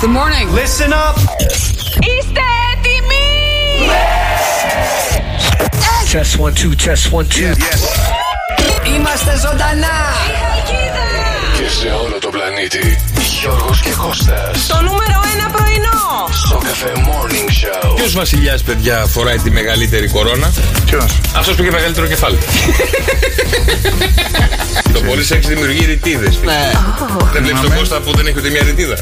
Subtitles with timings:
[0.00, 0.46] Good morning.
[0.62, 1.16] Listen up.
[2.10, 3.26] Είστε έτοιμοι!
[6.12, 7.52] Test one, two, test one, two.
[8.94, 9.96] Είμαστε ζωντανά.
[11.67, 12.99] Και σε όλο το πλανήτη.
[13.39, 14.67] Γιώργος και Κώστας.
[14.67, 16.29] Το νούμερο ένα πρωινό!
[16.47, 17.95] Σοκαφέ Morning Show.
[17.95, 20.51] Ποιος βασιλιάς, παιδιά, φοράει τη μεγαλύτερη κορώνα;
[20.85, 22.37] Ποιος; Αυτός που είχε μεγαλύτερο κεφάλι.
[24.93, 26.39] το πολύ σεξ δημιουργεί ρητίδες.
[26.43, 26.71] Ναι.
[27.33, 28.95] Δεν βλέπεις τον Κώστα που δεν έχει ούτε μια ρητίδα.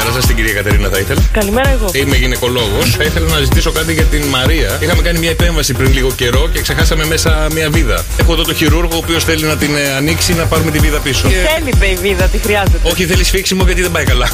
[0.00, 1.20] καλημέρα σας, την κυρία Κατερίνα θα ήθελα.
[1.32, 1.90] Καλημέρα εγώ.
[1.92, 2.90] Είμαι γυναικολόγος.
[2.96, 4.78] Θα ήθελα να ζητήσω κάτι για την Μαρία.
[4.80, 8.04] Είχαμε κάνει μια επέμβαση πριν λίγο καιρό και ξεχάσαμε μέσα μια βίδα.
[8.20, 10.98] Έχω εδώ το χειρούργο ο οποίος θέλει να την ε, ανοίξει να πάρουμε τη βίδα
[10.98, 11.28] πίσω.
[11.28, 12.78] Θέλει μπεϊβίδα, τι χρειάζεται.
[12.82, 14.28] Όχι, θέλει σφίξιμο γιατί δεν πάει καλά.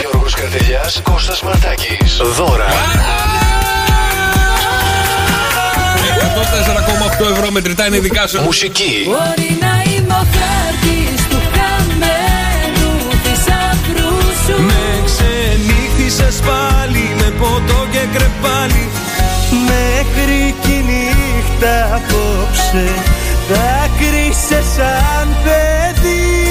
[0.00, 2.20] Γιώργος Καρτελιάς, Κώστας Μαρτάκης.
[2.36, 2.66] Δώρα.
[7.20, 8.40] 104,8 ευρώ μετρητά είναι δικά σου.
[8.40, 9.04] Μουσική.
[9.06, 10.26] Μπορεί να είμαι ο
[16.08, 18.88] ξενύχτησες πάλι με ποτό και κρεπάλι
[19.50, 22.88] Μέχρι κι η νύχτα απόψε
[23.48, 26.48] Δάκρυσε σαν παιδί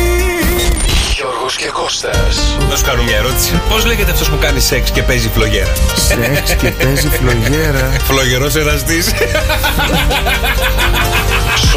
[1.16, 2.58] Γιώργος και Κώστας.
[2.70, 3.62] Να σου κάνω μια ερώτηση.
[3.70, 7.92] Πώς λέγεται αυτός που κάνει σεξ και παίζει φλογέρα; Σεξ και παίζει φλογέρα.
[8.04, 8.56] Φλογερός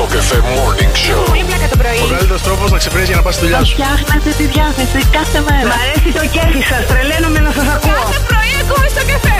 [0.02, 0.34] εραστή.
[0.34, 1.24] Σοκαφέ Morning Show.
[1.28, 1.98] Πολύ πλάκα το πρωί.
[2.04, 3.72] Ο καλύτερος τρόπος να ξεπρέσει για να πας στη δουλειά σου.
[3.74, 7.92] Φτιάχνετε τη διάθεση κάθε μέρα Μ' αρέσει το κέφι σας, τρελαίνομαι να σας ακούω.
[8.02, 9.38] Κάθε πρωί ακούω στο καφέ.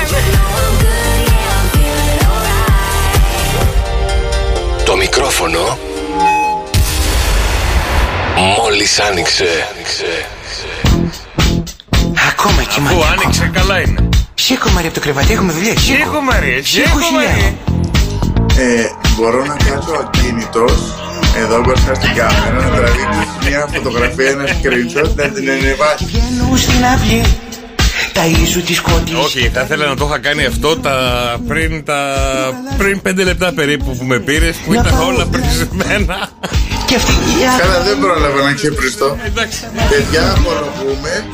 [4.84, 5.78] Το μικρόφωνο
[8.56, 9.48] μόλις άνοιξε.
[12.30, 12.96] Ακόμα Που κοιμάται.
[13.12, 14.08] άνοιξε, καλά είναι.
[14.34, 15.74] Σήκω Μαρία από το κρεβάτι, έχουμε δουλειά.
[15.78, 15.96] Σήκω.
[15.96, 17.28] Σήκω Μαρία, Σήκω, σήκω χιλιά.
[17.28, 17.54] Μαρία.
[18.64, 20.72] Ε, μπορώ να κάτσω ακίνητος
[21.42, 26.04] εδώ μπροστά στην κάμερα να τραβήξω μια φωτογραφία, ένα screenshot, να την ανεβάσει.
[26.04, 27.22] Βγαίνω στην αυλή.
[28.12, 29.14] Τα ίσου τη κότη.
[29.14, 30.94] Όχι, θα ήθελα να το είχα κάνει αυτό τα
[31.48, 32.00] πριν, τα...
[32.78, 35.06] πριν πέντε λεπτά περίπου που με πήρες, που Να ήταν πάω.
[35.06, 36.28] όλα πρισμένα.
[36.86, 37.60] Και αυτή η άκρη.
[37.68, 39.16] Καλά, δεν πρόλαβα να ξεπριστώ.
[39.26, 39.60] Εντάξει.
[39.90, 41.24] Παιδιά, απολογούμε.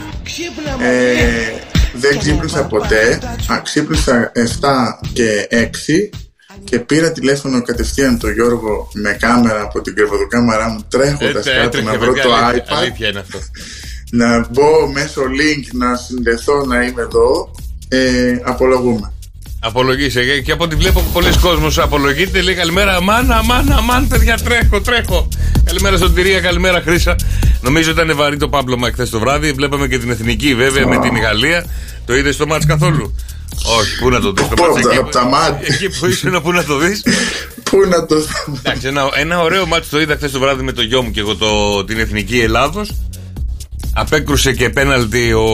[0.81, 1.61] Ε,
[1.93, 3.21] δεν ξύπνησα ποτέ.
[3.53, 4.41] Α, ξύπνησα 7
[5.13, 6.26] και 6
[6.69, 11.63] και πήρα τηλέφωνο κατευθείαν τον Γιώργο με κάμερα από την κρεβοδοκάμαρά μου τρέχοντας Ε, κάτω
[11.67, 12.77] έτρεχε, να βρω παιδιά, το αλήθεια, iPad.
[12.81, 13.39] αλήθεια είναι αυτό.
[14.11, 17.51] να μπω μέσω link να συνδεθώ να είμαι εδώ.
[17.89, 18.01] Ε,
[18.45, 19.11] απολογούμε.
[19.61, 22.43] Απολογείσαι και- και από ό,τι βλέπω πολλοί κόσμος απολογείται.
[22.43, 25.29] Λέει καλημέρα, αμάν, αμάν, αμάν, παιδιά, τρέχω, τρέχω.
[25.65, 27.17] Καλημέρα στον Τυρία, καλημέρα Χρήσα.
[27.61, 29.53] Νομίζω ήταν βαρύ το πάπλωμα εχθές το βράδυ.
[29.53, 31.65] Βλέπαμε και την εθνική βέβαια με την Γαλλία.
[32.07, 33.15] Το είδες στο μάτς καθόλου;
[33.79, 34.99] Όχι, πού να το δεις το Πού, μάτς από τα- εκεί.
[34.99, 35.75] από τα μάτια.
[35.75, 37.03] Εκεί που ήσουν, πού να το δεις.
[37.63, 38.17] Πού να το
[38.59, 41.21] Εντάξει, ένα, ένα ωραίο μάτι το είδα χθες το βράδυ με το γιο μου και
[41.21, 42.91] εγώ το, την εθνική Ελλάδος.
[43.95, 45.49] Απέκρουσε και πέναλτι ο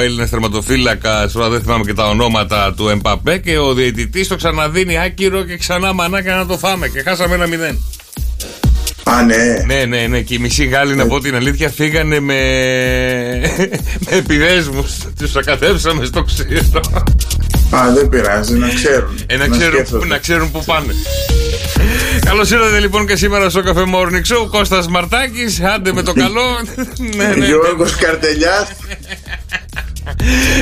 [0.00, 4.98] Έλληνας τερματοφύλακας, τώρα δεν θυμάμαι και τα ονόματα του Εμπαπέ και ο διαιτητής το ξαναδίνει
[4.98, 7.78] άκυρο και ξανά μανάκα να το φάμε και χάσαμε ένα μηδέν.
[9.04, 9.62] Α, ναι.
[9.66, 10.20] Ναι, ναι, ναι.
[10.20, 12.34] Και οι μισοί Γάλλοι, να πω την αλήθεια, φύγανε με,
[14.04, 14.90] με επιδέσμους.
[15.18, 17.06] Τους ακατέψαμε στο ξύλο.
[17.70, 19.18] Α, δεν πειράζει, να ξέρουν.
[19.26, 20.06] Ε, να, ξέρουν, σκέφτονται.
[20.06, 20.94] να ξέρουν που πάνε.
[22.24, 24.48] Καλώς ήρθατε λοιπόν και σήμερα στο Cafe Morning Show.
[24.50, 26.42] Κώστας Μαρτάκης, άντε με το καλό.
[27.16, 27.46] ναι, ναι.
[27.46, 28.68] Γιώργος Καρτελιάς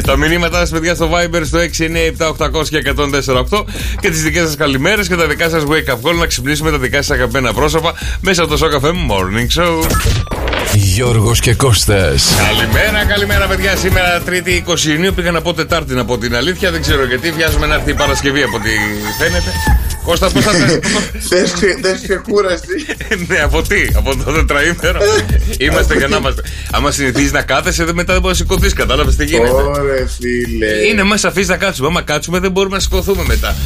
[0.04, 3.64] Τα μηνύματά σας, παιδιά, στο Viber στο 697-800 και 148
[4.00, 6.78] και τις δικές σας καλημέρες και τα δικά σας wake up call να ξυπνήσουμε τα
[6.78, 9.86] δικά σας αγαπημένα πρόσωπα μέσα από το Show Cafe Morning Show.
[10.74, 12.34] Γιώργος και Κώστας.
[12.36, 13.76] Καλημέρα, καλημέρα, παιδιά.
[13.76, 16.70] Σήμερα Τρίτη 20 Ιουνίου πήγα να πω Τετάρτη να πω την αλήθεια.
[16.70, 17.30] Δεν ξέρω γιατί.
[17.30, 18.70] Βιάζουμε να έρθει η Παρασκευή από ό,τι
[19.18, 19.50] φαίνεται.
[20.06, 20.52] Κώστα, πώς θα
[21.28, 22.86] Θες; Ξε- θες ξεκούραση
[23.28, 25.00] ναι, από τι, από το τετραήμερο.
[25.58, 26.42] είμαστε για να είμαστε.
[26.70, 28.72] Άμα συνηθίζεις να κάθεσαι, δεν μετά δεν μπορείς να σηκωθείς.
[28.72, 29.50] Κατάλαβες τι γίνεται.
[29.50, 31.88] Ωρε φίλε Είναι μέσα, αφήσεις να κάτσουμε.
[31.88, 33.56] Άμα κάτσουμε, δεν μπορούμε να σηκωθούμε μετά.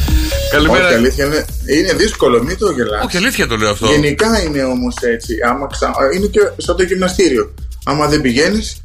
[0.51, 0.85] Καλημέρα.
[0.85, 3.87] Όχι αλήθεια είναι Είναι δύσκολο μην το γελάς Όχι, αλήθεια το λέω αυτό.
[3.91, 5.91] Γενικά είναι όμως έτσι Άμα ξα...
[6.15, 7.53] Είναι και σαν το γυμναστήριο
[7.85, 8.80] Άμα δεν πηγαίνεις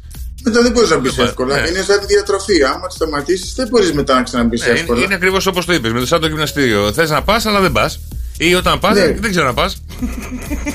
[0.47, 1.61] μετά δεν μπορείς να μπεις Δεν πάει, εύκολα.
[1.61, 1.67] ναι.
[1.69, 2.63] Είναι σαν τη διατροφή.
[2.63, 5.01] Άμα σταματήσεις, δεν μπορείς μετά να ξαναμπεί Ναι, είναι, εύκολα.
[5.03, 5.91] είναι ακριβώς όπως το είπες.
[5.91, 6.93] Με το σαν το γυμναστήριο.
[6.93, 7.99] Θες να πας, αλλά δεν πας.
[8.37, 9.15] Ή όταν πας, Ναι.
[9.19, 9.81] δεν ξέρω να πας.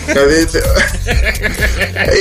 [0.06, 0.64] Δηλαδή, θε-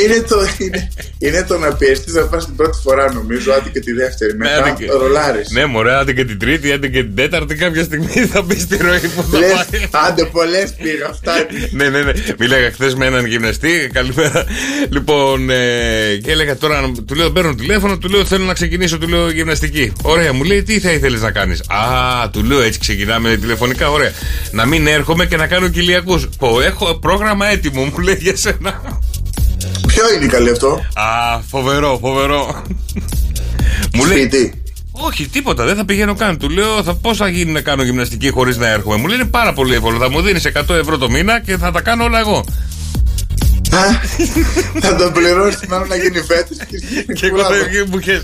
[0.05, 0.89] είναι, το, είναι,
[1.19, 4.31] είναι το να πιεστείς να πας την πρώτη φορά, νομίζω, άντε και τη δεύτερη.
[4.31, 5.49] Ναι, Μετά άντε και- ρολάρεις.
[5.51, 7.55] Ναι, μωρέ, άντε και την τρίτη, άντε και την τέταρτη.
[7.55, 9.87] Κάποια στιγμή θα μπει στη ροή που θα Λες, πάει.
[10.07, 11.31] άντε πολλές πήγα, αυτά.
[11.71, 12.11] ναι, ναι, ναι.
[12.39, 13.89] Μίλαγα χθες με έναν γυμναστή.
[13.93, 14.45] Καλημέρα.
[14.89, 19.07] Λοιπόν, ε, και έλεγα τώρα, του λέω, παίρνω τηλέφωνο, του λέω, θέλω να ξεκινήσω, του
[19.07, 19.93] λέω γυμναστική.
[20.01, 24.11] Ωραία, μου λέει, τι θα ήθελες να κάνεις; Α, του λέω, έτσι ξεκινάμε τηλεφωνικά, ωραία.
[24.51, 26.27] Να μην έρχομαι και να κάνω κοιλιακούς.
[26.37, 28.81] Πω, έχω πρόγραμμα έτοιμο, μου λέει για σένα.
[29.87, 32.61] Ποιο είναι καλή αυτό, Α, φοβερό, φοβερό.
[33.93, 34.61] μου λέει, σπίτι.
[34.91, 36.37] όχι, τίποτα, δεν θα πηγαίνω καν.
[36.37, 39.25] Του λέω, θα, πώς θα γίνει να κάνω γυμναστική χωρίς να έρχομαι; Μου λέει, είναι
[39.29, 39.97] πάρα πολύ εύκολο.
[39.97, 42.45] Θα μου δίνεις 100 ευρώ το μήνα και θα τα κάνω όλα εγώ.
[43.75, 43.99] Α,
[44.81, 46.55] Θα τον πληρώσεις μάλλον να γίνει φέτη.
[47.13, 48.23] Και εγώ θα βγει μπουκές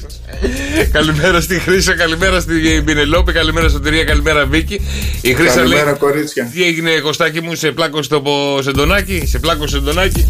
[0.92, 4.82] Καλημέρα στη Χρήσα, καλημέρα στη Μπινελόπη, καλημέρα στο Τερία, καλημέρα Βίκη.
[5.22, 5.94] Η Χρήσα Καλημέρα, λέει.
[5.94, 6.50] κορίτσια.
[6.54, 8.22] Τι έγινε, Κωστάκι μου, σε πλάκωσε το
[8.62, 10.28] σεντονάκι, σε πλάκωσε σεντονάκι.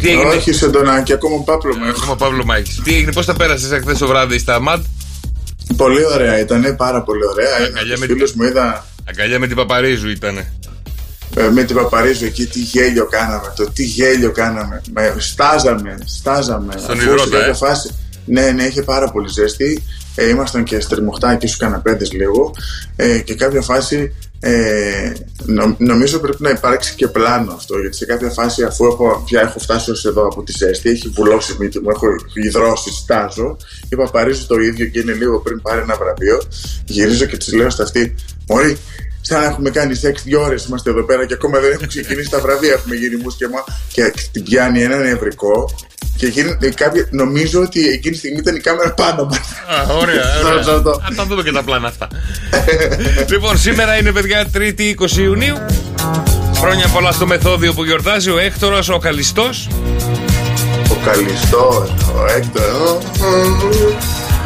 [0.00, 1.96] Τι έγινε, Όχι σε ντονάκι, ακόμα πάπλωμα έχω.
[2.02, 2.80] Έχουμε Παύλο Μάκη.
[2.84, 4.84] Τι έγινε, πώς τα πέρασες εχθές το βράδυ στα ΜΑΤ;
[5.76, 7.56] Πολύ ωραία ήταν, πάρα πολύ ωραία.
[7.56, 10.52] Ένα Αγκαλιά από με τους φίλους μου είδα Αγκαλιά με την Παπαρίζου ήτανε.
[11.36, 13.52] Ε, με την Παπαρίζου εκεί τι γέλιο κάναμε.
[13.56, 14.82] Το τι γέλιο κάναμε.
[14.92, 16.74] Με, στάζαμε, στάζαμε.
[16.78, 17.52] Στον Αφού υδρότα, σε κάποια ε.
[17.54, 17.94] φάση.
[18.24, 19.82] Ναι, ναι, είχε πάρα πολύ ζέστη.
[20.14, 22.54] Ε, ήμασταν και στριμωχτάκι στου καναπέδες λίγο.
[22.96, 25.12] Ε, και κάποια φάση ε,
[25.44, 27.78] νο- νομίζω πρέπει να υπάρξει και πλάνο αυτό.
[27.78, 31.08] Γιατί σε κάποια φάση, αφού έχω, πια έχω φτάσει ως εδώ από τη ζέστη, έχει
[31.08, 33.56] βουλώσει η μύτη μου, έχω υδρώσει, στάζω.
[33.88, 36.42] Η Παπαρίζου το ίδιο και είναι λίγο πριν πάρει ένα βραβείο.
[36.84, 38.14] Γυρίζω και της λέω στα αυτή,
[38.48, 38.76] Μωρή,
[39.28, 42.30] σαν να έχουμε κάνει σεξ δύο ώρες είμαστε εδώ πέρα και ακόμα δεν έχουν ξεκινήσει
[42.30, 42.72] τα βραβεία.
[42.72, 45.74] Έχουμε γίνει μουσκεμα και την πιάνει ένα νευρικό.
[46.16, 49.38] Και γίνει, ε, κάποια, νομίζω ότι εκείνη τη στιγμή ήταν η κάμερα πάνω μας.
[49.38, 50.58] Α, ωραία, Αυτό, ωραία.
[50.58, 50.90] αυτό, αυτό.
[50.90, 52.08] Α, τα δούμε και τα πλάνα αυτά.
[53.32, 55.56] λοιπόν, σήμερα είναι παιδιά 3η 20 Ιουνίου.
[56.54, 59.68] Χρόνια πολλά στο μεθόδιο που γιορτάζει ο Έκτορας, ο Καλιστός.
[60.90, 63.04] Ο Καλιστός, ο Έκτορος.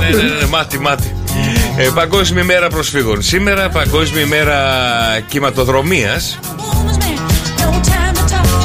[0.00, 1.19] Ναι, ναι, ναι, μάτι, μάτι.
[1.76, 3.22] Ε, Παγκόσμια ημέρα προσφύγων.
[3.22, 4.56] Σήμερα Παγκόσμια ημέρα
[5.28, 6.38] κυματοδρομίας.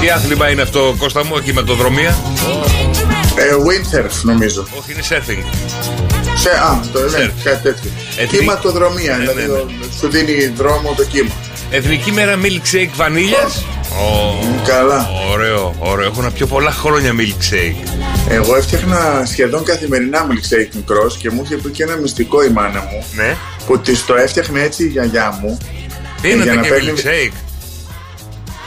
[0.02, 2.16] Τι άθλημα είναι αυτό, Κώστα μου, κυματοδρομία;
[3.36, 4.68] Ε, windsurf νομίζω.
[4.80, 5.44] Όχι, είναι surfing.
[6.38, 7.12] Σε, α, το Surf.
[7.12, 7.92] ναι, κάτι τέτοιο.
[8.18, 9.54] Εθνική- Κυματοδρομία, Ναι, δηλαδή ναι, ναι.
[9.54, 9.68] ο-
[10.00, 11.30] σου δίνει δρόμο το κύμα.
[11.72, 13.66] Εθνική μέρα milkshake βανίλιας;
[13.98, 15.10] Ω, Καλά.
[15.32, 16.06] Ωραίο, ωραίο.
[16.08, 17.88] Έχω να πιω πολλά χρόνια milkshake.
[18.30, 22.80] Εγώ έφτιαχνα σχεδόν καθημερινά milkshake μικρός και μου είχε πει και ένα μυστικό η μάνα
[22.92, 23.36] μου Ναι.
[23.66, 25.58] που της το έφτιαχνε έτσι η γιαγιά μου.
[26.22, 27.34] Πίνατε για να και παίρνει- milkshake;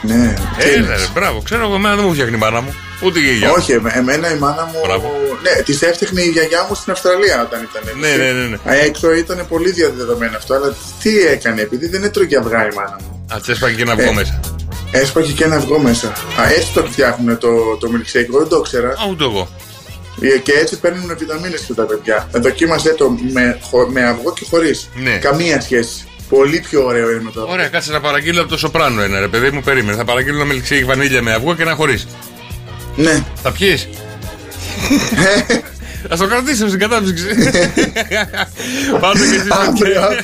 [0.02, 0.96] Ναι, τι Έλα, είναι.
[0.96, 1.40] ρε, μπράβο.
[1.40, 2.74] Ξέρω εγώ, εμένα δεν μου φτιάχνει η μάνα μου.
[3.02, 3.50] Ούτε η γιαγιά.
[3.50, 4.80] Όχι, εμέ- εμένα η μάνα μου.
[4.86, 5.12] Μπράβο.
[5.42, 8.20] Ναι, της έφτιαχνε η γιαγιά μου στην Αυστραλία όταν ήταν Ναι, έτσι.
[8.20, 8.70] ναι, ναι, ναι.
[8.72, 12.96] Α, Έξω ήταν πολύ διαδεδομένο αυτό, αλλά τι έκανε, επειδή δεν έτρωγε αυγά η μάνα
[13.00, 13.24] μου.
[13.34, 14.12] Α, τσέσπαγε και ένα αυγό Ε.
[14.14, 14.40] μέσα.
[14.90, 16.08] Έσπαγε και ένα αυγό μέσα.
[16.08, 17.48] Α, έτσι το φτιάχνουν το,
[17.80, 18.88] το milkshake, εγώ δεν το ήξερα.
[18.88, 19.48] Α, ούτε εγώ.
[20.20, 22.28] Ε, Και έτσι παίρνουν βιταμίνες και τα παιδιά.
[22.32, 24.88] Ε, Δοκίμασέ το με, χω- με αυγό και χωρίς.
[24.94, 25.16] Ναι.
[25.16, 26.06] Καμία σχέση.
[26.28, 27.52] Πολύ πιο ωραίο είναι με το αυγό.
[27.52, 29.96] Ωραία, κάτσε να παραγγείλω από το σοπράνο ένα ρε παιδί μου, περίμενε.
[29.96, 32.06] Θα παραγγείλω ένα milkshake βανίλια με αυγό και ένα χωρίς.
[32.96, 33.24] Ναι.
[33.42, 33.88] Θα πιεις;
[36.08, 37.24] Θα το κρατήσω στην κατάψυξη.
[39.00, 40.20] Πάρτε και εσείς Αύριο, αύριο.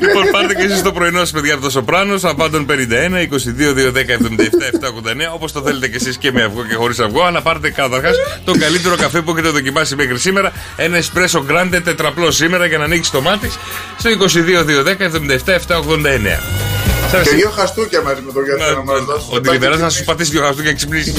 [0.00, 2.18] Λοιπόν, πάρτε και εσείς το πρωινό σας παιδιά από το Σοπράνο.
[2.22, 5.34] Απάντων 51, 22, 210, 77, 789.
[5.34, 7.22] Όπως το θέλετε και εσείς και με αυγό και χωρίς αυγό.
[7.22, 10.52] Αλλά πάρτε καταρχάς τον καλύτερο καφέ που έχετε δοκιμάσει μέχρι σήμερα.
[10.76, 13.50] Ένα espresso grande τετραπλό σήμερα για να ανοίξει το μάτι.
[13.98, 16.81] Στο 22, 210, 77, 789.
[17.12, 19.28] Σας- Και δύο χαστούκια μαζί με το γιατρό να Να- μας δώσουν.
[19.36, 21.12] Ο Ντιλιβεράς να σου πατήσει δύο χαστούκια και ξυπνήσει.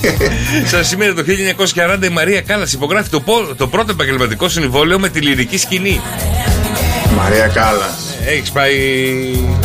[0.72, 5.08] Σα σήμερα το 1940 η Μαρία Κάλλας υπογράφει το, πο- το πρώτο επαγγελματικό συμβόλαιο με
[5.08, 6.00] τη λυρική σκηνή.
[7.16, 7.94] Μαρία Κάλλας.
[8.26, 8.74] Έχεις πάει.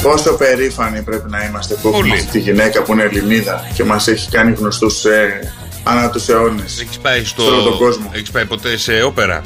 [0.02, 2.14] Πόσο περήφανοι πρέπει να είμαστε που έχουμε Πολύ.
[2.14, 5.54] αυτή τη γυναίκα που είναι Ελληνίδα και μας έχει κάνει γνωστούς ε,
[5.84, 6.80] ανά τους αιώνες.
[6.82, 7.42] Έχεις πάει στο.
[7.42, 8.10] Σε όλο τον κόσμο.
[8.14, 9.42] Έχεις πάει ποτέ σε όπερα;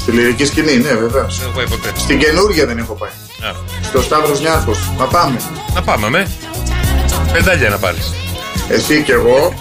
[0.00, 1.38] Στη λυρική σκηνή, ναι, βεβαίως.
[1.38, 1.88] Δεν έχω πάει ποτέ.
[1.98, 3.10] Στην καινούργια δεν έχω πάει.
[3.48, 3.50] Α,
[3.88, 4.72] Στο Σταύρος Νιάρχο.
[4.98, 5.36] Να πάμε.
[5.74, 6.28] να πάμε με.
[7.32, 8.12] Πεντάλια να πάρεις.
[8.68, 9.54] Εσύ και εγώ.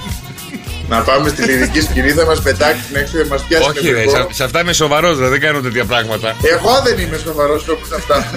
[0.89, 3.91] να πάμε στη λυρική σκηνή, θα μας πετάξεις την έξω, θα μας πιάσεις Όχι, ρε,
[3.91, 4.11] νευρικό.
[4.15, 6.35] σε, σε αυτά είμαι σοβαρός, δεν κάνω τέτοια πράγματα.
[6.53, 8.31] Εγώ δεν είμαι σοβαρός όπως αυτά.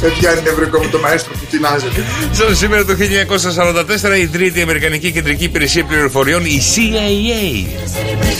[0.00, 2.04] Δεν πιάνει νευρικό με το μαέστρο που τεινάζεται.
[2.32, 2.94] Σαν σήμερα το
[4.14, 7.66] 1944 ιδρύεται η Αμερικανική Κεντρική Υπηρεσία Πληροφοριών, η CIA.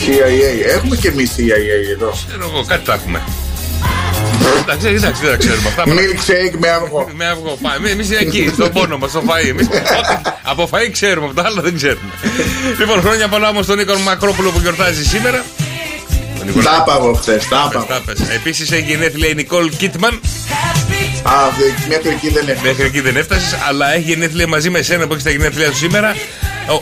[0.03, 0.75] CIA.
[0.75, 2.09] Έχουμε και εμείς CIA εδώ.
[2.27, 3.21] Ξέρω εγώ, κάτι τα έχουμε.
[4.61, 5.83] Εντάξει, εντάξει, δεν τα ξέρουμε αυτά.
[5.97, 7.09] Milkshake με αυγό.
[7.15, 7.57] Με αυγό.
[7.61, 7.89] Πάμε.
[7.89, 9.47] Εμεί εκεί, στον πόνο μας, στο φαΐ.
[9.47, 12.11] Εμείς, ό,τι- από φαΐ ξέρουμε, από τα άλλα δεν ξέρουμε.
[12.79, 15.43] λοιπόν, χρόνια πολλά όμως στον Νίκο Μακρόπουλο που γιορτάζει σήμερα.
[16.63, 17.47] Τα είπα εγώ χθες.
[17.47, 18.01] Τα είπα.
[18.35, 20.19] Επίσης έχει γενέθλια η Νικόλ Κίτμαν.
[21.23, 22.61] Α, δε- μέχρι εκεί δεν έχω.
[22.63, 25.75] Μέχρι εκεί δεν έφτασες, αλλά έχει γενέθλια μαζί με εσένα που έχεις τα γενέθλια του
[25.77, 26.15] σήμερα.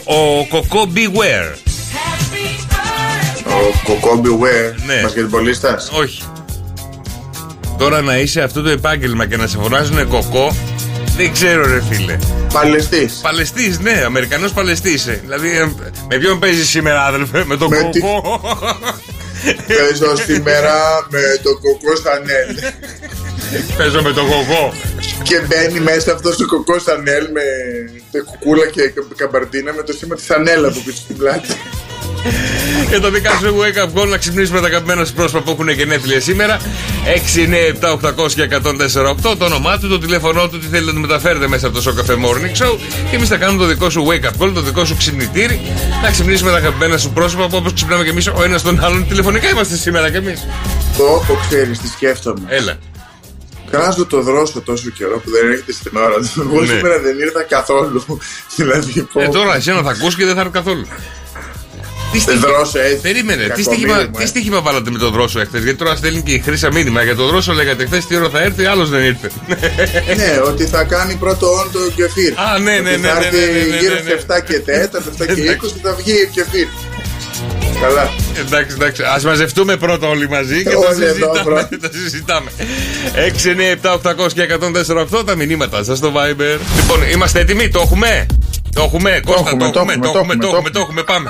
[0.05, 1.53] Ο, ο Κοκό Beware.
[3.48, 5.01] Ο Κοκόμπι Ware, Ναι.
[5.01, 5.89] μπασκετμπολίστας.
[5.93, 6.22] Όχι.
[7.77, 10.55] Τώρα να είσαι αυτό το επάγγελμα και να σε φωνάζουν κοκό,
[11.17, 12.17] δεν ξέρω ρε φίλε.
[12.53, 13.20] Παλαιστής.
[13.22, 15.20] Παλαιστής, ναι, Αμερικανός Παλαιστής είσαι.
[15.24, 15.65] Δηλαδή, ε,
[16.10, 18.41] με ποιον παίζεις σήμερα, άδελφε, με τον Με τη- κοκό.
[19.67, 20.74] Παίζω σήμερα
[21.10, 22.72] με το κοκό Σανέλ.
[23.77, 24.74] Παίζω με τον κοκό.
[25.24, 27.41] και μπαίνει μέσα αυτός ο κοκός Σανέλ με
[28.12, 31.48] τε κουκούλα και κα- καμπαρτίνα με το σήμα της Σανέλ από πίσω στην πλάτη.
[32.89, 35.70] Και το δικά σου wake up call να ξυπνήσουμε τα αγαπημένα σου πρόσωπα που έχουν
[35.70, 36.60] γενέθλια σήμερα.
[37.36, 38.48] 6, 9, 7, 800 και
[39.32, 39.36] 148.
[39.38, 42.00] Το όνομά του, το τηλέφωνό του, τι θέλετε να του μεταφέρετε μέσα από το Show
[42.00, 42.77] Cafe Morning Show.
[43.10, 45.62] Και εμείς θα κάνουμε το δικό σου wake up call, το δικό σου ξυπνητήρι.
[46.03, 49.08] Να ξυπνήσουμε τα αγαπημένα σου πρόσωπα που όπως ξυπνάμε και εμείς ο ένας τον άλλον.
[49.08, 50.48] Τηλεφωνικά είμαστε σήμερα κι εμείς.
[50.98, 52.41] Το που ξέρεις τι σκέφτομαι.
[52.48, 52.77] Έλα.
[53.72, 56.41] Κράζω το δρόσο τόσο καιρό που δεν έρχεται στην ώρα του.
[56.41, 56.67] Εγώ Ναι.
[56.67, 58.05] σήμερα δεν ήρθα καθόλου.
[58.55, 60.86] δηλαδή, πω, Ε, τώρα εσένα θα ακούσει και δεν θα έρθει καθόλου.
[62.19, 62.95] Τι δεν δρόσο έτσι.
[63.01, 64.25] Περίμενε, τι Κακομοίρη στοίχημα, μου, τι ε.
[64.25, 67.03] στοίχημα βάλατε με τον δρόσο εχθές; Γιατί τώρα στέλνει και η Χρήσα μήνυμα.
[67.03, 69.31] Για τον δρόσο λέγατε χθες τι ώρα θα έρθει, άλλος δεν ήρθε.
[70.15, 72.34] ναι, ότι θα κάνει πρώτο όν το κεφίρ.
[72.39, 74.10] Α, ναι, ναι, Ότι ναι, Θα ναι, έρθει ναι, ναι, ναι, γύρω ναι, ναι.
[74.10, 75.74] στις 7 και 4, 7 και 20 Εντάξει.
[75.74, 76.67] και θα βγει κεφίρ.
[77.81, 78.10] Καλά.
[78.39, 79.01] εντάξει, εντάξει.
[79.03, 81.41] Α μαζευτούμε πρώτα όλοι μαζί και τα Όλοι εδώ συζητάμε.
[81.43, 81.69] πρώτα.
[81.81, 82.51] τα συζητάμε.
[83.81, 84.48] 6, 9, 7, 800 και
[85.19, 86.60] 148 τα μηνύματα σας στο Viber.
[86.75, 88.25] Λοιπόν, είμαστε έτοιμοι, το έχουμε;
[88.74, 90.79] Το έχουμε, Κώστα, έχουμε, το το έχουμε, έχουμε, το το έχουμε, το έχουμε, έχουμε, το
[90.79, 91.29] έχουμε, πάμε.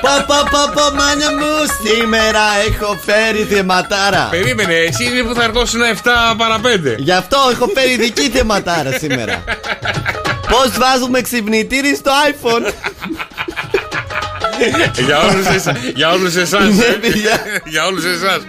[0.00, 1.52] Πα πα πα πα μάνα μου
[1.84, 4.28] σήμερα έχω φέρει θεματάρα.
[4.30, 6.60] Περίμενε, εσύ είναι που θα αργώσουν 7 παρα 5.
[6.96, 9.44] Γι' αυτό έχω φέρει δική θεματάρα σήμερα.
[10.50, 12.72] Πώς βάζουμε ξυπνητήρι στο iPhone;
[15.06, 16.92] Για όλους εσάς, για όλους εσάς, Ναι, ε.
[17.00, 17.40] παιδιά.
[17.64, 18.40] για όλους εσάς.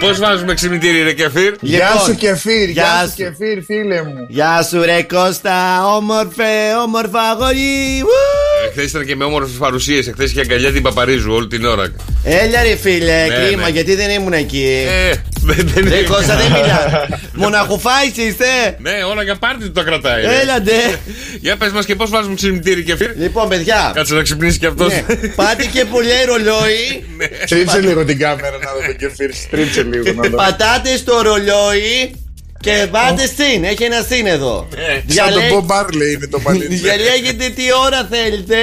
[0.00, 3.16] Πώς βάζουμε ξυπνητήρι ρε κεφίρ; Γεια Λοιπόν, σου κεφίρ, γεια γεια σου σου.
[3.16, 4.26] κεφίρ, φίλε μου.
[4.28, 8.49] Γεια σου ρε Κώστα όμορφε όμορφα αγόρι Ου!
[8.70, 10.06] Χθε ήταν και με όμορφες παρουσίες.
[10.08, 11.92] Εχθές είχε αγκαλιά την Παπαρίζου όλη την ώρα.
[12.24, 13.68] Έλα ρε φίλε Ναι, κρίμα ναι.
[13.70, 16.06] γιατί δεν ήμουν εκεί Ε, δεν δεν Ρε είναι.
[16.06, 18.44] Κώστα δεν μιλάς Μοναχοφάης είστε
[18.78, 20.22] Ναι, όλα για πάρτι το κρατάει.
[20.22, 20.40] ρε.
[20.40, 20.72] Έλα ντε
[21.44, 23.10] Για πες μας και πώς βάζουμε ξυπνητήρι κεφίρ.
[23.16, 24.92] Λοιπόν παιδιά Κάτσε να ξυπνήσει κι αυτός.
[24.92, 25.04] ναι,
[25.36, 27.04] Πάτε και που λέει ρολόι
[27.44, 29.34] Στρίψε λίγο την κάμερα να δω το κεφίρ.
[29.34, 30.36] Στρίψε λίγο να δω.
[30.36, 32.14] Πατάτε στο ρολόι
[32.60, 33.64] και πάτε συν.
[33.64, 34.68] Έχει ένα συν εδώ.
[34.74, 35.14] Ναι.
[35.14, 36.74] Σαν το Bob Marley είναι το παλίτι.
[36.74, 38.56] Διαλέγετε τι ώρα θέλετε.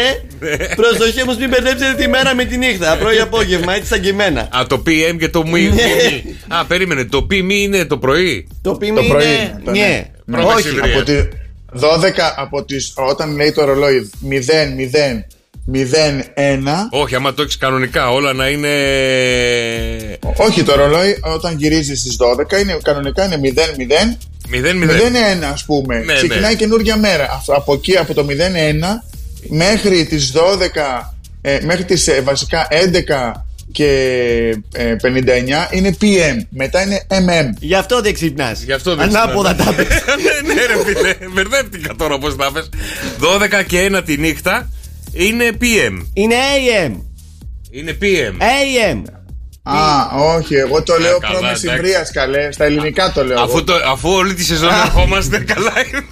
[0.75, 2.97] Προσοχή όμως, μην μπερδέψετε τη μέρα με τη νύχτα.
[2.97, 4.41] Πρωί απόγευμα, έτσι σαν και εμένα.
[4.41, 5.61] Α, το PM και το μη.
[5.61, 6.55] Ναι.
[6.55, 7.05] Α, περίμενε.
[7.05, 9.33] Το PM είναι το πρωί; Το πίμι Το πρωί είναι.
[9.33, 9.79] είναι, το Ναι,
[10.25, 10.37] ναι.
[10.37, 10.67] Πρώτα όχι.
[10.67, 10.95] Σιβηρία.
[10.95, 11.13] Από τη
[11.79, 15.23] 12 από τις όταν λέει το ρολόι 0, 0,
[15.73, 15.77] 0,
[16.33, 18.69] 1 Όχι, άμα το έχεις κανονικά, όλα να είναι.
[20.37, 24.17] Όχι το ρολόι όταν γυρίζεις στις 12 είναι, κανονικά είναι 0, 0
[24.51, 24.51] 0-0.
[24.51, 26.57] 0, 1 ας πούμε Ναι, Ξεκινάει ναι.
[26.57, 29.03] καινούργια μέρα Αυτό- Από εκεί από το 0, 1
[29.49, 33.31] Μέχρι τις 12 ε, Μέχρι τις ε, βασικά 11
[33.71, 33.85] και
[34.73, 35.07] ε, 59
[35.71, 38.61] είναι PM Μετά είναι MM Γι' αυτό δεν ξυπνάς.
[38.61, 39.87] Γι' αυτό δεν Ανάποδα τα ξυπνάς.
[39.87, 40.03] πες.
[40.45, 42.69] Ναι, ναι, ρε φίλε, μπερδεύτηκα τώρα πώ τα πες
[43.61, 44.69] 12 και 1 τη νύχτα
[45.17, 46.05] είναι PM.
[46.13, 46.91] Είναι AM.
[47.71, 48.33] Είναι PM.
[48.41, 49.01] AM.
[49.69, 50.05] Α,
[50.35, 51.67] όχι, εγώ το λέω καλά, πρώην εντάξει.
[51.67, 52.51] συμβρία καλέ.
[52.51, 53.39] Στα ελληνικά το λέω.
[53.39, 53.63] Αφού, εγώ.
[53.63, 56.05] το, αφού όλη τη σεζόν ερχόμαστε καλά είναι.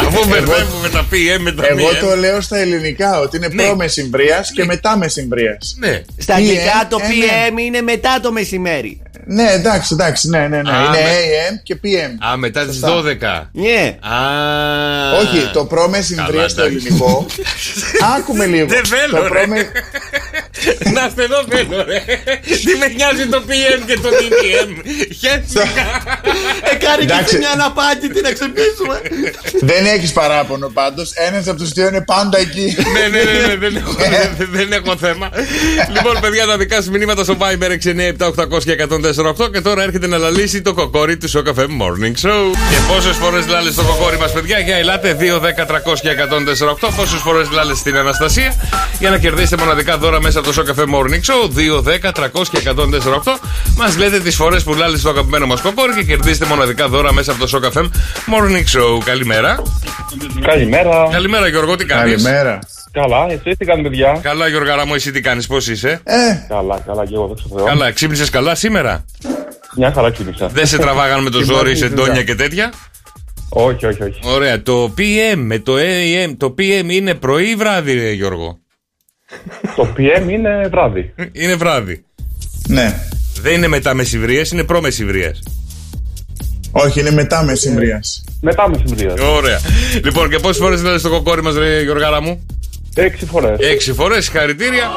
[0.00, 1.96] αφού μπερδεύουμε τα PM με τα Εγώ PM.
[2.00, 3.62] το λέω στα ελληνικά ότι είναι Ναι.
[3.66, 5.76] προ-μεσημβρία και μετά μεσημβρίας.
[5.78, 6.02] Ναι.
[6.18, 7.52] Στα αγγλικά το AM.
[7.54, 9.02] PM είναι μετά το μεσημέρι.
[9.26, 10.70] Ναι, εντάξει, εντάξει, ναι, ναι, ναι.
[10.70, 12.26] Α, είναι με- AM και PM.
[12.32, 13.02] Α, μετά τις Σωστά.
[13.02, 13.48] 12.
[13.52, 13.96] Ναι.
[14.00, 14.16] Α.
[15.18, 16.86] Όχι, το προ-μεσημβρία Καλά, στο εντάξει.
[16.86, 17.26] ελληνικό.
[18.16, 18.66] Άκουμε λίγο.
[18.66, 19.46] Δεν θέλω, Το ρε.
[20.54, 22.00] Προ-με- Να είστε εδώ θέλω ρε
[22.64, 24.70] Τι με νοιάζει το PM και το DPM
[25.20, 25.62] Χαίρετηκα
[26.70, 27.28] Ε, κάνει και Εντάξει.
[27.32, 28.96] σε μια αναπάντητη να ξυπνήσουμε.
[29.60, 31.10] Δεν έχεις παράπονο πάντως.
[31.14, 32.76] Ένας από τους δύο είναι πάντα εκεί.
[32.94, 35.30] Ναι ναι ναι ναι, δεν έχω- δεν- δεν έχω θέμα
[35.94, 40.16] Λοιπόν παιδιά τα δικά σου μηνύματα στο Viber 697 και 148 Και τώρα έρχεται να
[40.18, 44.32] λαλήσει το κοκόρι του Show Cafe Morning Show Και πόσες φορές λάλες το κοκόρι μας
[44.32, 48.54] παιδιά Για ελάτε 2, 10, 300 και 148 Πόσες φορές λάλες στην Αναστασία
[48.98, 51.42] Για να κερδίσετε μοναδικά δώρα μέσα από το Show Cafe Morning Show
[51.80, 53.38] 2, 10, 300 και 148
[53.76, 57.32] Μας λέτε τις φορές που λάλες το αγαπημένο μας κοκόρι Και κερδίσετε μοναδικά δώρα μέσα
[57.32, 57.82] από το Show Cafe
[58.34, 59.62] Morning Show Καλημέρα
[60.40, 61.08] Καλημέρα.
[61.10, 62.58] Καλημέρα Γιώργο τι κάνεις; Καλημέρα.
[62.92, 66.14] Καλά, εσείς τι κάνετε, παιδιά; Καλά Γιώργαρα μου εσύ τι κάνεις πώς είσαι; Ε,
[66.48, 67.64] Καλά, καλά, και εγώ δόξα τω Θεώ.
[67.66, 69.04] Καλά, ξύπνησες καλά σήμερα;
[69.76, 70.48] Μια χαρά ξύπνησα.
[70.48, 72.04] Δεν σε τραβάγαν με το Τι ζόρι, μάθημα σε δουλειά.
[72.04, 72.72] ντόνια και τέτοια;
[73.48, 74.18] Όχι, όχι, όχι.
[74.22, 74.62] Ωραία.
[74.62, 78.58] Το PM με το AM, το PM είναι πρωί ή βράδυ, ρε, Γιώργο;
[79.76, 81.14] Το PM είναι βράδυ.
[81.32, 82.04] Είναι βράδυ.
[82.68, 82.94] ναι.
[83.42, 85.34] Δεν είναι μετά μεσημβρία, είναι προ-μεσημβρία.
[86.72, 88.00] Όχι, είναι μετά μεσημβρία.
[88.40, 89.14] Μετά μεσημβρία.
[89.34, 89.60] Ωραία.
[90.04, 92.46] Λοιπόν, και πόσες φορές δηλαδή στο κοκόρι μας, ρε Γιωργάρα μου;
[92.94, 93.58] Έξι φορές.
[93.58, 94.90] Έξι φορές, συγχαρητήρια.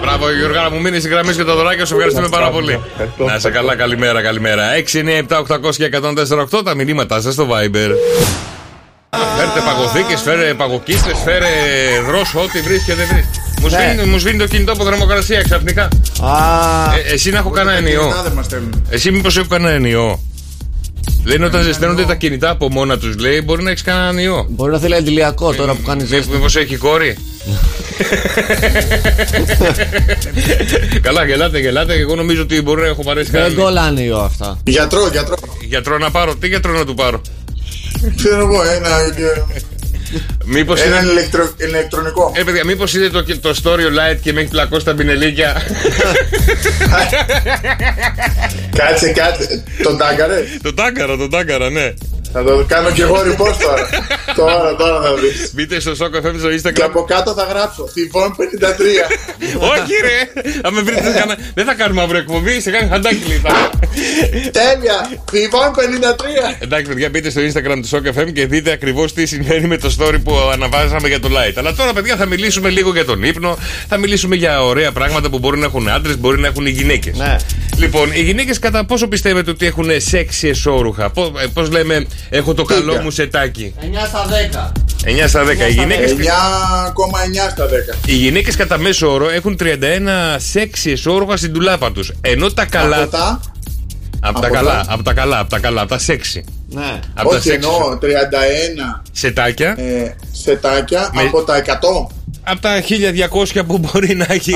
[0.00, 1.94] Μπράβο, Γιώργα, μου μείνει η γραμμή και το δωράκι σου.
[1.94, 2.80] Ευχαριστούμε πάρα πολύ.
[3.26, 4.62] Να είσαι καλά, καλημέρα, καλημέρα.
[4.92, 7.90] 6, 9, 7, 800 και 104, 8 τα μηνύματά σας στο Viber.
[9.10, 11.46] Φέρτε παγωθήκες, φέρε παγωκίστες, φέρε
[12.06, 13.24] δρόσο, ό,τι βρεις και δεν βρεις.
[13.60, 13.92] Μου Ναι.
[13.94, 15.82] σβήνει, μου σβήνει το κινητό από θερμοκρασία ξαφνικά.
[16.22, 18.00] Α, Ε, εσύ να έχω κανένα Τα ενιό.
[18.00, 18.86] κινητά δεν μας στέλνουν.
[18.90, 20.20] Εσύ μήπως έχω κανένα ενιό.
[21.24, 24.46] Λένε όταν ζεσταίνονται τα κινητά από μόνα τους, λέει, μπορεί να έχεις κανένα ιό.
[24.48, 26.32] μπορεί να θέλει αντιλιακό τώρα που κάνεις ζέστη.
[26.32, 27.16] Μήπως έχει κόρη.
[31.02, 31.94] Καλά, γελάτε, γελάτε.
[31.94, 33.62] Εγώ νομίζω ότι μπορεί να έχω παρέσει Δεν κανένα.
[33.62, 34.58] κολλάνε ιό αυτά.
[34.64, 35.34] Γιατρό, γιατρό.
[35.60, 37.20] Γιατρό να πάρω, τι γιατρό να του πάρω;
[38.16, 38.88] Ξέρω εγώ, ένα,
[40.44, 41.10] Μήπως ένα είναι.
[41.10, 42.32] ηλεκτρο, ηλεκτρονικό.
[42.36, 45.62] Ε, παιδιά, μήπως είναι το, το story light και με έχει πλακώσει τα πινελίκια.
[48.76, 49.64] Κάτσε, κάτσε.
[49.82, 50.44] Τον τάγκαρες.
[50.62, 51.94] το τάκαρα, το τάκαρα, ναι.
[52.32, 53.88] Θα το κάνω και εγώ repost τώρα.
[54.36, 55.50] τώρα, τώρα θα δεις.
[55.54, 56.80] Μπείτε στο Shock FM στο Και Instagram.
[56.84, 59.06] από κάτω θα γράψω Θηβών 53.
[59.58, 60.40] Όχι, ρε!
[60.62, 63.70] Αν με βρείτε, κανένα- δεν θα κάνουμε αύριο εκπομπή, σε κάνει χαντάκι θα.
[64.50, 65.10] Τέλεια!
[65.30, 66.56] Θηβών 53.
[66.60, 69.94] Εντάξει, παιδιά, μπείτε στο Instagram του Shock FM και δείτε ακριβώς τι συμβαίνει με το
[69.98, 71.52] story που αναβάζαμε για το light.
[71.56, 73.58] Αλλά τώρα, παιδιά, θα μιλήσουμε λίγο για τον ύπνο,
[73.88, 77.16] θα μιλήσουμε για ωραία πράγματα που μπορεί να έχουν άντρες, μπορεί να έχουν οι γυναίκες.
[77.16, 77.36] Ναι.
[77.76, 81.10] Λοιπόν, οι γυναίκες κατά πόσο πιστεύετε ότι έχουν σεξι εσόρουχα.
[81.52, 83.02] Πώς λέμε, έχω το καλό Τίγκα.
[83.02, 83.74] μου σετάκι.
[83.80, 84.72] 9 στα 10.
[85.04, 85.68] 9 στα 10.
[85.68, 87.96] Οι γυναίκες 9,9 στα 10.
[88.06, 92.12] οι γυναίκες κατά μέσο όρο έχουν 31 σεξις εσόρουχα στην τουλάπα τους.
[92.20, 93.02] Ενώ τα καλά.
[93.02, 93.40] Από τα.
[94.22, 96.44] Από τα από καλά, τα- από τα καλά, από τα καλά, από τα σεξι.
[96.68, 97.00] Ναι.
[97.14, 99.74] Από τα Όχι, σεξι εννοώ 31 σετάκια.
[99.78, 102.10] ε, σετάκια Με- από τα 100.
[102.42, 102.82] Από τα
[103.54, 104.52] 1200 που μπορεί να έχει.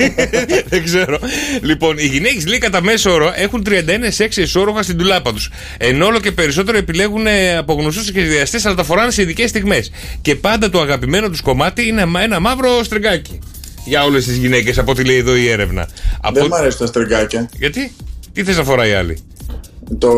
[0.68, 1.18] Δεν ξέρω.
[1.62, 3.72] Λοιπόν, οι γυναίκες λέει κατά μέσο όρο έχουν 31
[4.08, 5.50] σεξ εσόρουχα στην τουλάπα τους.
[5.78, 9.90] Ενώ όλο και περισσότερο επιλέγουν ε, από γνωστού σχεδιαστές, αλλά τα φοράνε σε ειδικές στιγμές.
[10.22, 13.38] Και πάντα το αγαπημένο τους κομμάτι είναι μα- ένα μαύρο στριγκάκι.
[13.84, 15.88] Για όλες τις γυναίκες, από ό,τι λέει εδώ η έρευνα.
[16.20, 16.34] Από...
[16.40, 17.48] Δεν μ' αρέσουν τα στριγκάκια.
[17.58, 17.92] Γιατί;
[18.32, 19.18] Τι θες να φοράει η άλλη;
[19.98, 20.08] Το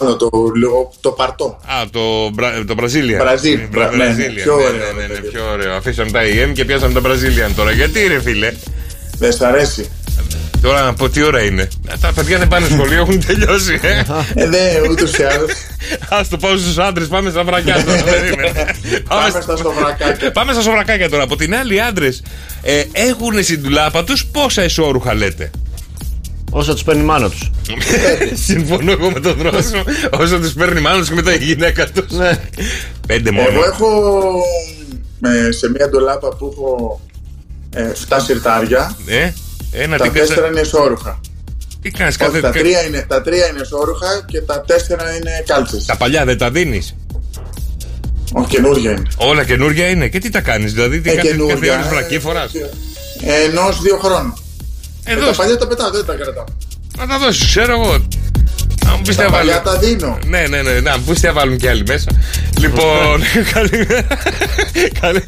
[0.00, 1.58] άλλο, το, λίγο- το παρτό.
[1.66, 2.00] Α, το,
[2.32, 2.64] Μπρα...
[2.66, 3.18] το Brazilian.
[3.18, 3.58] Μπραζίλ.
[3.70, 3.90] Μπρα...
[3.90, 4.34] Ναι, ναι, Brazilian.
[4.42, 5.28] πιο Ναι, ωραίο, ναι, ναι, ναι, παιδί.
[5.28, 5.72] πιο ωραίο.
[5.74, 7.70] Αφήσαμε τα EM και πιάσαμε τα Brazilian τώρα.
[7.70, 8.52] Γιατί ρε φίλε;
[9.18, 9.90] Δεν σ' αρέσει.
[10.62, 11.68] Τώρα από τι ώρα είναι.
[12.00, 13.80] Τα παιδιά δεν πάνε σχολείο, έχουν τελειώσει.
[13.82, 14.02] Ε.
[14.34, 14.58] Ε, ναι,
[14.90, 15.50] ούτως ή άλλως.
[16.08, 18.02] Α το πάω στους άντρες, πάμε στα βρακιά τώρα.
[18.10, 18.74] περίμενε.
[19.08, 20.32] Πάμε σ- στα σοβρακάκια.
[20.32, 21.22] Πάμε στα σοβρακάκια τώρα.
[21.22, 22.22] Από την άλλη, οι άντρες
[22.62, 25.50] ε, έχουν στην τουλάπα τους πόσα εσόρουχα λέτε;
[26.54, 27.50] Όσο τους παίρνει η μάνα τους.
[28.46, 29.84] Συμφωνώ εγώ με τον δρόσο.
[30.10, 32.10] Όσο τους παίρνει μάλλον και μετά η γυναίκα τους.
[32.10, 32.38] Ναι.
[33.06, 33.48] Πέντε μόνο.
[33.48, 33.88] Εγώ έχω
[35.48, 37.00] ε, σε μια ντολάπα που έχω
[37.74, 38.96] ε, 7 σιρτάρια.
[39.06, 39.30] Ε,
[39.72, 41.20] ένα Τα τι τέσσερα κάτσα- είναι εσόρουχα.
[41.82, 42.40] Τι κάνεις, Όχι, κάθε.
[42.40, 45.84] τα τρία είναι, τα τρία είναι εσόρουχα και τα τέσσερα είναι κάλτσες.
[45.84, 46.94] Τα παλιά δεν τα δίνεις;
[48.32, 49.02] Όχι, καινούργια είναι.
[49.16, 50.08] Όλα καινούργια είναι.
[50.08, 52.68] Και τι τα κάνεις, δηλαδή, τι Ε, κάθε, κάθε καινούργια, ώρα βρακή ε, φοράς; Ε,
[53.50, 54.34] Ενός δύο χρόνων.
[55.06, 56.46] Entonces, el compañero está apretando, está apretando.
[56.98, 58.02] Ha dado 0
[58.86, 60.18] Αν μου τα δίνω.
[60.26, 60.90] Ναι, ναι, ναι.
[60.90, 62.10] Αν μου πείστε βάλουν και άλλοι μέσα.
[62.58, 63.20] Λοιπόν.
[65.12, 65.20] Ναι.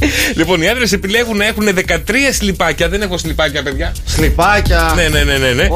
[0.34, 1.96] Λοιπόν, οι άντρες επιλέγουν να έχουν 13
[2.32, 2.88] σλιπάκια.
[2.88, 3.94] Δεν έχω σλιπάκια, παιδιά.
[4.04, 4.92] Σλιπάκια.
[4.96, 5.52] Ναι, ναι, ναι, ναι.
[5.52, 5.68] ναι.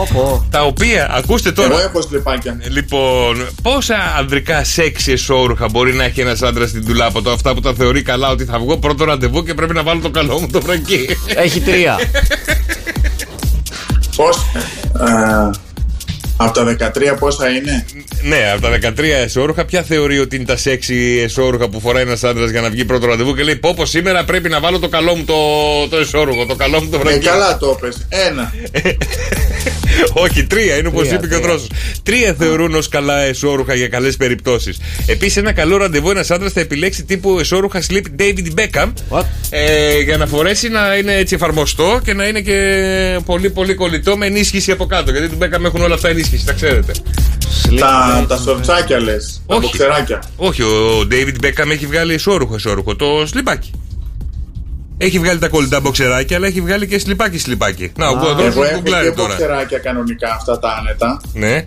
[0.51, 1.69] Τα οποία, ακούστε τώρα.
[1.69, 2.57] Εγώ έχω σλιπάκια.
[2.69, 7.55] Λοιπόν, πόσα ανδρικά σεξ εσόρουχα μπορεί να έχει ένας άντρας στην δουλειά από το Αυτά
[7.55, 10.41] που τα θεωρεί καλά ότι θα βγω πρώτο ραντεβού και πρέπει να βάλω το καλό
[10.41, 11.09] μου το φραγκί.
[11.35, 11.99] Έχει τρία.
[14.17, 14.37] Πώς;
[16.41, 17.85] Ε, από τα 13 πόσα είναι;
[18.23, 22.25] ναι, από τα 13 εσόρουχα, ποια θεωρεί ότι είναι τα σεξι εσόρουχα που φοράει ένας
[22.25, 24.89] άντρας για να βγει πρώτο ραντεβού και λέει: Πω, πω σήμερα πρέπει να βάλω το
[24.89, 25.35] καλό μου το,
[25.91, 27.19] το εσόρουχο, το καλό μου το Ε, βρακί.
[27.27, 28.07] καλά το πες.
[28.09, 28.53] Ένα.
[30.25, 31.49] Όχι, τρία είναι όπως Τρία, είπε και ο τρία.
[31.49, 31.67] Δρόσο.
[32.03, 34.79] Τρία θεωρούν ως καλά εσόρουχα για καλές περιπτώσεις.
[35.07, 39.25] Επίσης, ένα καλό ραντεβού ένας άντρας θα επιλέξει τύπου εσόρουχα sleep David Beckham What?
[39.51, 44.17] ε, για να φορέσει να είναι έτσι εφαρμοστό και να είναι και πολύ πολύ κολλητό
[44.17, 45.11] με ενίσχυση από κάτω.
[45.11, 46.93] Γιατί του Beckham έχουν όλα αυτά ενίσχυση, τα ξέρετε.
[47.79, 49.43] τα, τα σορτσάκια λες.
[49.47, 49.65] Τα Όχι.
[49.67, 50.23] μποξεράκια.
[50.37, 53.71] Όχι, ο David Beckham έχει βγάλει εσόρουχο εσόρουχο, το σλιπάκι.
[55.05, 57.93] Έχει βγάλει τα κολλητά μποξεράκια, αλλά έχει βγάλει και σλιπάκι σλιπάκι.
[57.97, 59.29] Να, ο Δρόσο Εγώ έχω γκουγκλάρει και τώρα.
[59.29, 61.21] μποξεράκια κανονικά αυτά τα άνετα.
[61.33, 61.67] Ναι,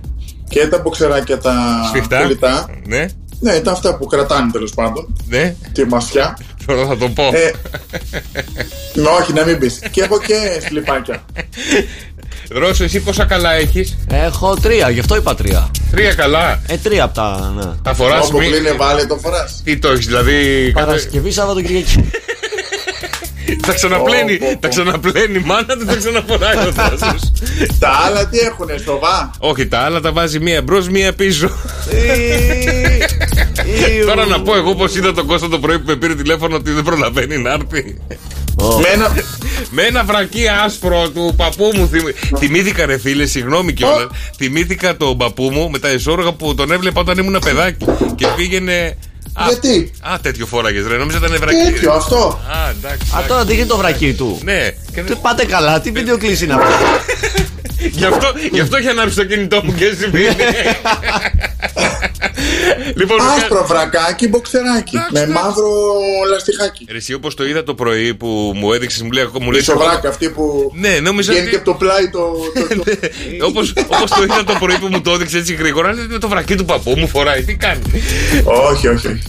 [0.50, 1.54] Και τα μποξεράκια τα
[1.88, 2.22] σφιχτά.
[2.22, 2.70] κολλητά.
[2.86, 3.06] Ναι,
[3.40, 5.16] Ναι, τα αυτά που κρατάνε τέλος πάντων.
[5.28, 5.56] ναι.
[5.74, 6.38] Τη μασιά.
[6.66, 7.24] Τώρα θα το πω.
[7.24, 7.52] Ε,
[8.94, 9.80] ναι, όχι, να μην πεις.
[9.92, 11.26] και έχω και σλιπάκια.
[12.52, 15.72] Δρόσο, εσύ πόσα καλά έχεις; Έχω τρία, γι' αυτό είπα τρία.
[15.92, 16.62] Τρία καλά.
[16.68, 17.54] Ε, τρία από τα.
[17.58, 17.64] Ναι.
[17.84, 19.62] Τα φοράς Όπου κλείνει βάλε το φοράς.
[19.64, 20.72] Τι το έχεις, δηλαδή.
[20.74, 22.10] κάθε- Παρασκευή, Σάββατο Κυριακή.
[23.68, 24.38] Τα ξαναπλένει.
[24.38, 24.60] Πω, πω, πω.
[24.62, 25.40] Τα ξαναπλένει.
[25.46, 27.32] Μάνα δεν τα ξαναφοράει ο Δρόσος.
[27.80, 29.32] τα άλλα τι έχουνε, σοβά.
[29.40, 31.50] Όχι, τα άλλα τα βάζει μία μπρος, μία πίσω.
[34.08, 36.72] Τώρα να πω εγώ πώ είδα τον Κώστα το πρωί που με πήρε τηλέφωνο ότι
[36.72, 37.98] δεν προλαβαίνει να έρθει.
[38.82, 39.16] Με ένα...
[39.72, 41.88] Με ένα βρακί άσπρο του παππού μου.
[41.88, 44.08] θυμ- Θυμήθηκα, ρε φίλε, συγγνώμη κιόλας.
[44.38, 47.86] Θυμήθηκα τον παππού μου με τα εσόργα που τον έβλεπα όταν ήμουν παιδάκι.
[48.16, 48.98] Και πήγαινε.
[49.40, 50.98] Α, Γιατί; Α, τέτοιο φόραγες, ρε.
[50.98, 51.58] Νόμιζα ήταν βρακί.
[51.58, 51.72] ρε.
[51.72, 52.40] Τέτοιο αυτό.
[52.52, 53.12] Α, εντάξει.
[53.18, 54.40] Α, τώρα δείχνει το βρακί του.
[54.44, 54.70] Ναι.
[54.94, 56.74] Και Τι πάτε καλά, τι βίντεο κλίση είναι αυτό;
[57.92, 60.26] Γι' αυτό, γι' αυτό είχε ανάψει το κινητό μου και συμβεί.
[62.96, 64.98] λοιπόν, Άσπρο βρακάκι, μποξεράκι.
[65.12, 65.72] Με μαύρο
[66.32, 66.86] λαστιχάκι.
[66.92, 70.06] Ρε, εσύ όπως το είδα το πρωί που μου έδειξες, μου λέει, μου λέει Ισοβράκ
[70.06, 72.20] αυτή που Ναι, νόμιζα βγαίνει ότι- και από το πλάι το.
[72.76, 76.18] το- το- όπως, όπως το είδα το πρωί που μου το έδειξε έτσι γρήγορα, λέει,
[76.20, 77.82] το βρακί του παππού μου φοράει, τι κάνει;
[78.44, 79.08] Όχι, όχι.
[79.08, 79.22] όχι.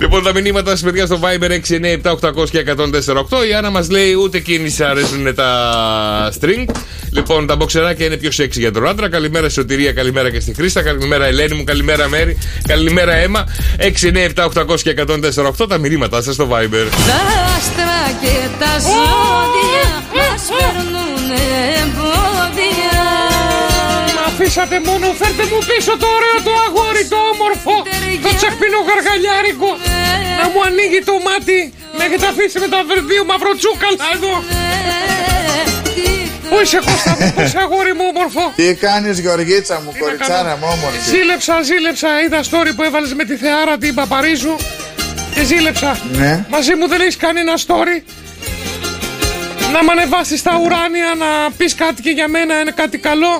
[0.00, 3.44] λοιπόν, τα μηνύματα σας παιδιά στο Viber 697-800 και 104,8.
[3.48, 6.64] Η Άννα μας λέει ούτε κίνηση αρέσουν τα string.
[7.12, 9.08] Λοιπόν, τα μποξεράκια είναι πιο σεξy για τον άντρα.
[9.08, 10.82] Καλημέρα Σωτηρία, καλημέρα και στη Χρήστα.
[10.82, 12.38] Καλημέρα Ελένη μου, καλημέρα Μέρη.
[12.68, 13.44] Καλημέρα Έμα.
[13.78, 15.68] 697-800 και 104,8.
[15.68, 16.86] Τα μηνύματά σας στο Viber.
[17.08, 17.20] Τα
[17.56, 21.26] άστρα και τα ζώδια μας φέρνουν
[21.80, 23.04] εμπόδια
[24.14, 27.74] Μ' αφήσατε μόνο, φέρτε μου πίσω το ωραίο το αγόρι, το όμορφο,
[28.24, 29.70] το τσακπινό γαργαλιάρικο.
[30.40, 31.60] Να μου ανοίγει το μάτι,
[31.96, 32.80] με έχετε αφήσει με τα
[33.10, 34.34] δύο μαυροτσούκαλα εδώ.
[36.50, 40.42] Πού είσαι Κώστα μου, πού είσαι αγόρι μου όμορφο; Τι κάνεις, Γεωργίτσα μου, να κοριτσάρα
[40.42, 40.98] κάνω; μου, όμορφη.
[41.10, 44.56] Ζήλεψα, ζήλεψα, είδα story που έβαλες με τη Θεάρα την Παπαρίζου
[45.34, 45.98] και ζήλεψα.
[46.12, 46.44] Ναι.
[46.48, 47.96] Μαζί μου δεν έχεις κάνει ένα story;
[49.72, 53.32] Να μ' ανεβάσεις στα ουράνια, να πεις κάτι και για μένα, είναι κάτι καλό;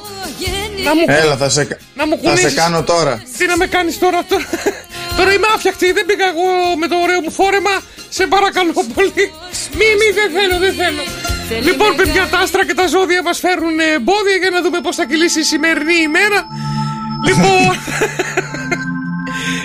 [0.84, 2.54] Να μου, Έλα, θα σε, να μου θα σε κουνήσεις.
[2.54, 3.22] κάνω τώρα.
[3.38, 4.44] Τι να με κάνεις τώρα, τώρα,
[5.16, 7.74] τώρα είμαι άφιαχτη, δεν πήγα εγώ με το ωραίο μου φόρεμα.
[8.08, 9.24] Σε παρακαλώ πολύ.
[9.78, 11.33] Μη, μη, δεν θέλω, δεν θέλω.
[11.62, 15.04] Λοιπόν, παιδιά, τα άστρα και τα ζώδια μας φέρνουν εμπόδια για να δούμε πώς θα
[15.04, 16.46] κυλήσει η σημερινή ημέρα.
[17.28, 17.74] Λοιπόν,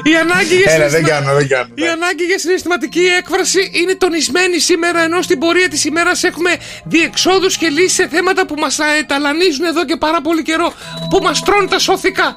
[0.03, 1.69] η ανάγκη για Έλα, δεν συναισθημα- κάνω, δεν κάνω.
[1.75, 6.49] η ανάγκη για συναισθηματική έκφραση είναι τονισμένη σήμερα, ενώ στην πορεία της ημέρας έχουμε
[6.85, 10.73] διεξόδους και λύσεις σε θέματα που μας ε, ταλανίζουν εδώ και πάρα πολύ καιρό,
[11.09, 12.35] που μας τρώνε τα σωθικά.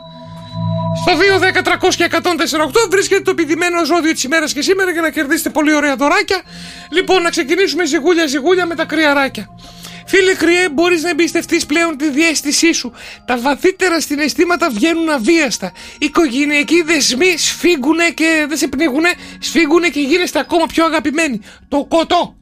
[1.00, 5.00] Στο 2, 10, 300 και 148 βρίσκεται το επιδημένο ζώδιο της ημέρας και σήμερα για
[5.00, 6.42] να κερδίσετε πολύ ωραία δωράκια.
[6.90, 9.48] Λοιπόν, να ξεκινήσουμε ζυγούλια ζυγούλια με τα κρυαράκια.
[10.06, 12.92] Φίλε κρυέ, μπορείς να εμπιστευτείς πλέον τη διέστησή σου.
[13.24, 15.72] Τα βαθύτερα συναισθήματα βγαίνουν αβίαστα.
[15.92, 21.40] Οι οικογενειακοί δεσμοί σφίγγουνε και δεν σε πνίγουνε, σφίγγουνε και γίνεστε ακόμα πιο αγαπημένοι.
[21.68, 22.36] Το κοτό.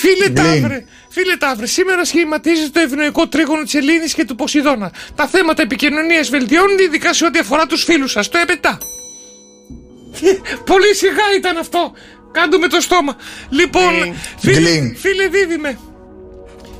[0.00, 0.34] Φίλε Γκλιν.
[0.62, 4.92] Ταύρε, φίλε Ταύρε, σήμερα σχηματίζεται το ευνοϊκό τρίγωνο της Ελλήνης και του Ποσειδώνα.
[5.14, 8.28] Τα θέματα επικοινωνίας βελτιώνονται, ειδικά σε ό,τι αφορά τους φίλους σας.
[8.28, 8.78] Το επετά.
[10.64, 11.92] Πολύ σιγά ήταν αυτό.
[12.32, 13.16] Κάντο με το στόμα.
[13.50, 14.96] Λοιπόν, φίλε, Γκλιν.
[14.96, 15.78] φίλε Δίδυμε.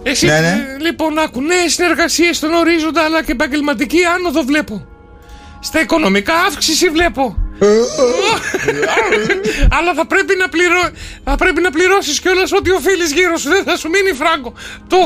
[0.03, 0.49] Εσύ, Ναι, ναι.
[0.49, 4.87] ε, λοιπόν, άκου, νέες συνεργασίες στον ορίζοντα αλλά και επαγγελματική άνοδο βλέπω.
[5.61, 7.37] Στα οικονομικά αύξηση βλέπω.
[9.71, 10.91] Αλλά θα πρέπει να, πληρώ...
[11.25, 13.49] θα πρέπει να πληρώσεις κιόλας ό,τι οφείλεις γύρω σου.
[13.49, 14.55] Δεν θα σου μείνει φράγκο.
[14.89, 14.97] Το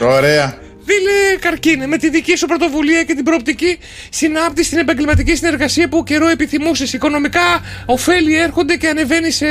[0.00, 0.06] 8.
[0.06, 0.58] Ωραία.
[0.88, 3.78] Φίλε Καρκίνε, με τη δική σου πρωτοβουλία και την προοπτική
[4.10, 6.92] συνάπτει την επαγγελματική συνεργασία που καιρό επιθυμούσες.
[6.92, 7.40] Οικονομικά
[7.86, 9.46] ωφέλη έρχονται και ανεβαίνει σε.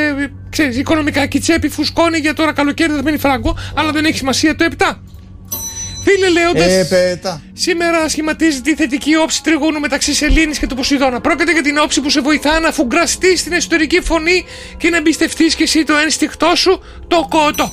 [0.50, 4.18] Ξέρεις, οικονομικά και η τσέπη φουσκώνει για τώρα καλοκαίρι δεν μένει φράγκο, αλλά δεν έχει
[4.18, 4.98] σημασία το 7.
[6.06, 7.42] Φίλε Λέοντα, Ε, πέτα.
[7.54, 11.22] σήμερα σχηματίζεται η θετική όψη τριγώνου μεταξύ Σελήνης και του Ποσειδώνα.
[11.22, 14.46] Πρόκειται για την όψη που σε βοηθά να φουγκραστεί στην εσωτερική φωνή
[14.78, 17.72] και να εμπιστευτείς και εσύ το ένστικτό σου, το κότο.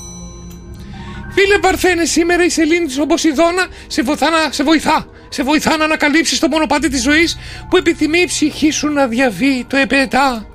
[1.35, 5.07] Φίλε Παρθένε, σήμερα η σελήνη του Ποσειδώνα σε βοηθά, να, σε βοηθά.
[5.29, 7.39] Σε βοηθά να ανακαλύψεις το μονοπάτι της ζωής
[7.71, 10.47] που επιθυμεί η ψυχή σου να διαβεί το επετά.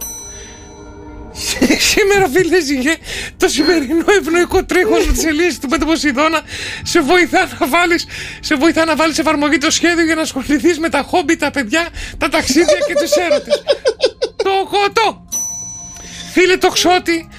[1.92, 2.96] Σήμερα, φίλε Ζυγέ,
[3.38, 6.42] το σημερινό ευνοϊκό τρίγωνο τη Ελίσης του Πεντοποσειδώνα
[6.84, 8.06] σε βοηθά να βάλεις
[8.40, 11.88] σε βοηθά να βάλεις εφαρμογή το σχέδιο για να ασχοληθείς με τα χόμπι, τα παιδιά,
[12.18, 13.52] τα ταξίδια και του έρωτε.
[14.44, 15.26] το κότο!
[16.34, 17.30] Φίλε το ξότι,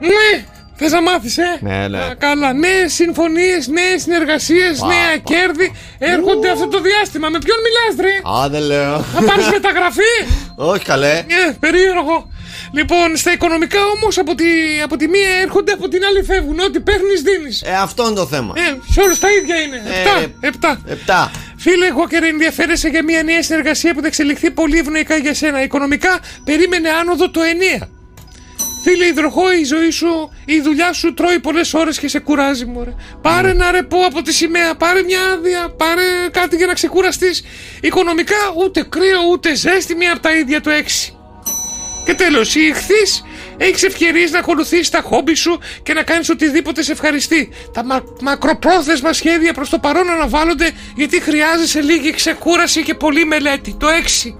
[0.00, 0.44] ναι,
[0.78, 1.58] Θες να μάθεις, ε!
[1.60, 1.98] Ναι, ναι.
[1.98, 2.52] Α, καλά.
[2.52, 7.28] Νέες συμφωνίες, νέες συνεργασίες, νέα κέρδη έρχονται αυτό το διάστημα.
[7.28, 8.40] Με ποιον μιλάς, ρε!
[8.40, 8.98] Α, δεν λέω.
[9.00, 10.14] Θα πάρεις μεταγραφή!
[10.56, 11.12] Όχι καλέ.
[11.18, 12.30] Ε, περίεργο.
[12.76, 14.44] Λοιπόν, στα οικονομικά όμως από τη,
[14.84, 16.58] από τη μία έρχονται, από την άλλη φεύγουν.
[16.58, 17.62] Ό,τι παίρνεις, δίνεις.
[17.62, 18.54] Ε, αυτό είναι το θέμα.
[18.56, 19.76] Ε, σε όλους τα ίδια είναι.
[19.76, 20.32] Ε, Επτά.
[20.40, 20.80] Επτά.
[20.86, 21.30] Επτά.
[21.56, 25.62] Φίλε, εγώ και ενδιαφέρεσαι για μια νέα συνεργασία που θα εξελιχθεί πολύ ευνοϊκά για σένα.
[25.62, 27.40] Οικονομικά, περίμενε άνοδο το
[27.80, 27.88] 9.
[28.82, 32.94] Φίλε, υδροχό, η ζωή σου, η δουλειά σου τρώει πολλές ώρες και σε κουράζει, μωρέ.
[33.22, 37.42] Πάρε ένα ρεπό από τη σημαία, πάρε μια άδεια, πάρε κάτι για να ξεκουραστείς.
[37.80, 41.15] Οικονομικά, ούτε κρύο ούτε ζέστη, μία από τα ίδια το 6.
[42.06, 43.22] Και τέλος, η ηχθή
[43.56, 47.48] έχεις ευκαιρίες να ακολουθήσεις τα χόμπι σου και να κάνεις οτιδήποτε σε ευχαριστεί.
[47.72, 53.76] Τα μα- μακροπρόθεσμα σχέδια προς το παρόν αναβάλλονται γιατί χρειάζεσαι λίγη ξεκούραση και πολλή μελέτη.
[53.78, 54.34] Το 6.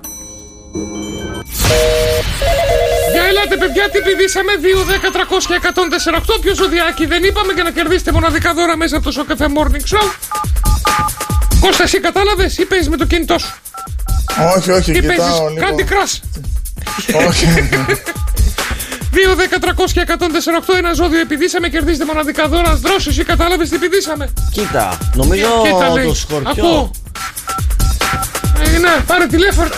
[3.13, 7.63] Για ελάτε παιδιά, τι πηδήσαμε 2, 10, 300 και 148 Ποιο ζωδιάκι δεν είπαμε για
[7.63, 10.07] να κερδίσετε μοναδικά δώρα μέσα από το Show Cafe Morning Show
[11.61, 13.55] Κώστα εσύ κατάλαβες ή παίζεις με το κινητό σου;
[14.57, 15.67] Όχι, όχι, Ή παίζεις κοιτάω λίγο.
[15.67, 16.21] Candy Crush;
[17.29, 17.47] Όχι.
[19.13, 22.75] 2, 10, 300 και 148 ένα ζώδιο επιδίσαμε, κερδίζετε μοναδικά δώρα.
[22.77, 24.33] Δρόσο, εσύ κατάλαβες τι επιδίσαμε.
[24.53, 26.07] Κοίτα, νομίζω Κοίτα, λέει.
[26.07, 26.51] το σκορπιό.
[26.51, 26.91] Ακούω.
[28.75, 29.69] Ε, ναι, πάρε τηλέφωνο.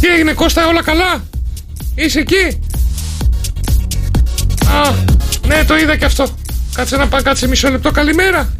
[0.00, 1.22] Τι έγινε Κώστα, όλα καλά;
[1.94, 2.60] Είσαι εκεί;
[4.84, 4.92] Α,
[5.46, 6.26] ναι, το είδα και αυτό.
[6.74, 7.90] Κάτσε να πάω, κάτσε μισό λεπτό.
[7.90, 8.52] Καλημέρα.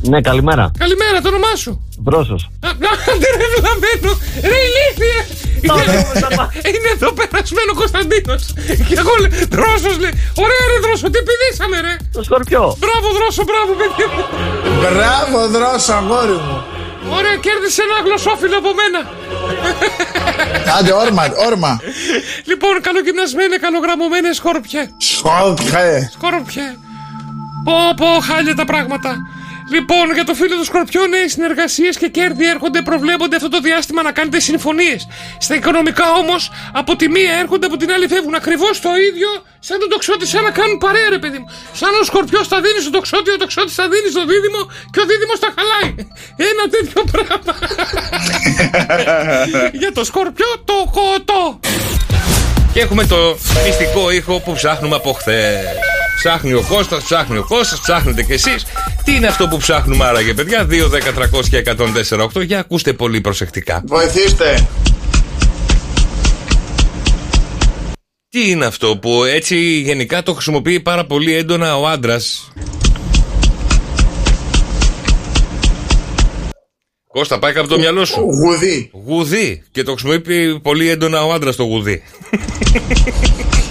[0.00, 0.70] Ναι, καλημέρα.
[0.78, 1.72] Καλημέρα, το όνομά σου.
[2.06, 2.42] Βρόσος.
[2.66, 2.68] Α,
[3.12, 4.10] Άντε ρε βλαμμένο
[4.50, 5.18] Ρε ηλίθιε
[5.66, 8.42] Είναι- Είναι εδώ περασμένο Κωνσταντίνος
[8.88, 12.64] Και εγώ λέω Δρόσος λέει Ωραία ρε Δρόσο τι πηδήσαμε ρε Το σκορπιό.
[12.82, 14.22] Μπράβο Δρόσο μπράβο παιδί μου
[14.82, 16.56] Μπράβο, δρόσο, αγόρι μου.
[17.16, 19.00] Ωραία κέρδισε ένα γλωσσόφιλο από μένα
[20.76, 21.72] Άντε, όρμα, όρμα.
[22.50, 24.82] Λοιπόν καλογυμνασμένε καλογραμμωμένε σκόρπιε
[25.14, 25.92] Σκόρπιε.
[26.16, 26.68] Σκόρπιε
[27.66, 29.10] Πω πω χάλια τα πράγματα
[29.70, 34.02] Λοιπόν, για το φίλο του Σκορπιό, νέε συνεργασίες και κέρδη έρχονται, προβλέπονται αυτό το διάστημα
[34.02, 35.08] να κάνετε συμφωνίες.
[35.38, 38.34] Στα οικονομικά όμως, από τη μία έρχονται, από την άλλη φεύγουν.
[38.34, 39.28] Ακριβώς το ίδιο
[39.58, 41.48] σαν τον τοξότη, σαν να κάνουν παρέα, ρε παιδί μου.
[41.72, 44.60] Σαν ο Σκορπιός θα δίνει στον τοξότη, ο τοξότης θα δίνει στον δίδυμο
[44.92, 45.90] και ο δίδυμος τα χαλάει.
[46.50, 47.52] Ένα τέτοιο πράγμα.
[49.82, 51.60] για το Σκορπιό, το κοτό.
[52.72, 55.97] Και έχουμε το μυστικό ήχο που ψάχνουμε από χθες.
[56.18, 58.66] Ψάχνει ο Κώστας, ψάχνει ο Κώστας, ψάχνετε κι εσείς.
[59.04, 63.20] Τι είναι αυτό που ψάχνουμε άραγε, παιδιά; 2, 10, 300 και 104, Για ακούστε πολύ
[63.20, 63.82] προσεκτικά.
[63.86, 64.68] Βοηθήστε.
[68.28, 72.52] Τι είναι αυτό που έτσι γενικά το χρησιμοποιεί πάρα πολύ έντονα ο άντρας;
[77.12, 78.20] Κώστα, πάει κάπου το μυαλό σου.
[78.20, 78.90] Γουδί.
[79.06, 79.62] Γουδί.
[79.70, 82.02] Και το χρησιμοποιεί πολύ έντονα ο άντρας το γουδί.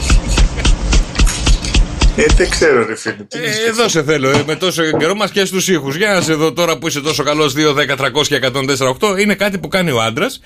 [2.19, 3.15] Ε, δεν ξέρω, ρε φίλε.
[3.27, 5.95] Τι Ε, εδώ σε θέλω, ε, με τόσο καιρό μας και στους ήχους.
[5.95, 9.17] Για να σε δω τώρα που είσαι τόσο καλός, 2, 10, 300 και 148.
[9.19, 10.39] Είναι κάτι που κάνει ο άντρας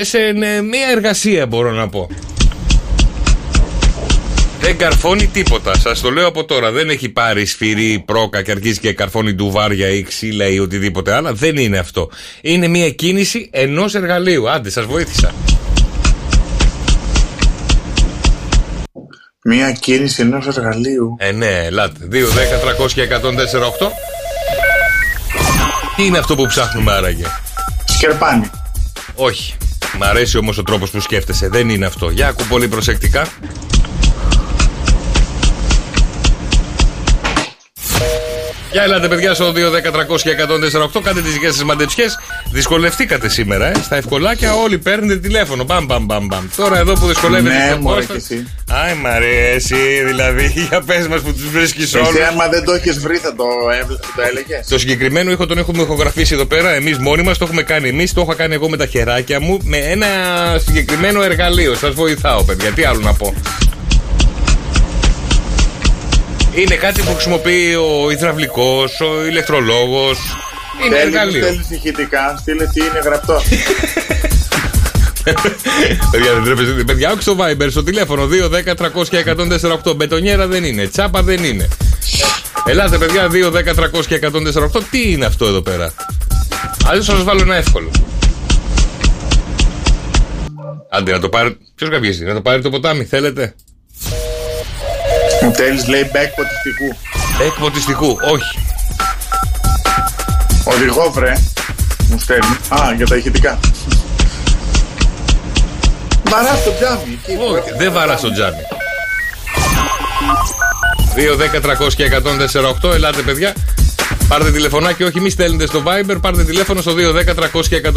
[0.00, 2.08] σε ε, μια εργασία, μπορώ να πω.
[4.60, 5.78] Δεν καρφώνει τίποτα.
[5.78, 6.70] Σας το λέω από τώρα.
[6.70, 11.34] Δεν έχει πάρει σφυρί, πρόκα και αρχίζει και καρφώνει ντουβάρια ή ξύλα ή οτιδήποτε άλλο.
[11.34, 12.10] Δεν είναι αυτό.
[12.40, 14.50] Είναι μια κίνηση ενός εργαλείου.
[14.50, 15.34] Άντε, σας βοήθησα.
[19.48, 21.16] Μία κίνηση ενός εργαλείου.
[21.18, 22.08] Ε, ναι, ελάτε.
[22.10, 23.06] 2, 10, 300 και 148.
[25.96, 27.24] Τι είναι αυτό που ψάχνουμε άραγε;
[27.84, 28.50] Σκερπάνι.
[29.14, 29.54] Όχι.
[29.98, 31.48] Μ' αρέσει όμως ο τρόπος που σκέφτεσαι.
[31.48, 32.10] Δεν είναι αυτό.
[32.10, 33.26] Για ακού πολύ προσεκτικά.
[38.76, 40.30] Για ελάτε παιδιά στο 2, 10, 300 και
[40.98, 42.18] 148 Κάντε τις δικές σας μαντεψιές
[42.52, 43.72] Δυσκολευτήκατε σήμερα ε.
[43.84, 47.80] Στα ευκολάκια όλοι παίρνετε τηλέφωνο Μπαμ μπαμ μπαμ μπαμ Τώρα εδώ που δυσκολεύεται Ναι, στο
[47.80, 48.46] μωρέ Κώστα- κι εσύ.
[48.70, 52.72] Άι μ' αρέσει δηλαδή Για πες μας που τους βρίσκεις όλους Εσύ, άμα δεν το
[52.72, 53.44] έχεις βρει, θα το,
[53.80, 54.66] έβλε- θα το έλεγες.
[54.68, 56.70] το συγκεκριμένο ήχο τον έχουμε ηχογραφήσει εδώ πέρα.
[56.74, 58.12] Εμείς μόνοι μας το έχουμε κάνει εμείς.
[58.12, 60.06] Το έχω κάνει εγώ με τα χεράκια μου με ένα
[60.66, 61.74] συγκεκριμένο εργαλείο.
[61.74, 62.70] Σας βοηθάω, παιδιά.
[62.70, 63.34] Τι άλλο να πω.
[66.56, 70.18] Είναι κάτι που χρησιμοποιεί ο υδραυλικός, ο ηλεκτρολόγος.
[70.86, 71.44] Είναι εργαλείο.
[71.46, 73.42] Θέλει ηχητικά, στείλε τι είναι γραπτό.
[76.10, 76.84] παιδιά, δεν τρέπεστε.
[76.84, 79.24] Παιδιά, όχι στο Viber, στο τηλέφωνο 2, 10, 300 και
[79.84, 79.96] 148.
[79.96, 80.86] Μπετονιέρα δεν είναι.
[80.86, 81.68] Τσάπα δεν είναι.
[82.66, 84.82] Ελάτε, παιδιά, 2, 10, 300 και 148.
[84.90, 85.92] Τι είναι αυτό εδώ πέρα;
[86.86, 87.90] Αλλιώ θα σας βάλω ένα εύκολο.
[90.90, 91.56] Άντε, να το πάρει.
[91.74, 93.54] Ποιος καβγίζει, να το πάρει το ποτάμι, θέλετε;
[95.44, 96.96] Ο Τέλης λέει μπέκ ποτιστικού.
[97.46, 98.58] Εκ ποτιστικού, όχι.
[100.64, 101.32] Οδηγό, βρε.
[102.10, 102.56] Μου στέλνει.
[102.68, 103.58] Α, για τα ηχητικά.
[106.30, 107.18] Βαράς στο τζάμι.
[107.22, 108.18] εκεί που Όχι, έχουμε δεν τα βαρά τζάμι.
[108.18, 108.60] στο τζάμι.
[111.14, 112.10] 2, 10, 300 και
[112.82, 113.54] 148, ελάτε παιδιά.
[114.28, 117.80] Πάρτε τηλεφωνάκι, όχι μη στέλνετε στο Viber, πάρτε τηλέφωνο στο 2, 10, 300 και 148.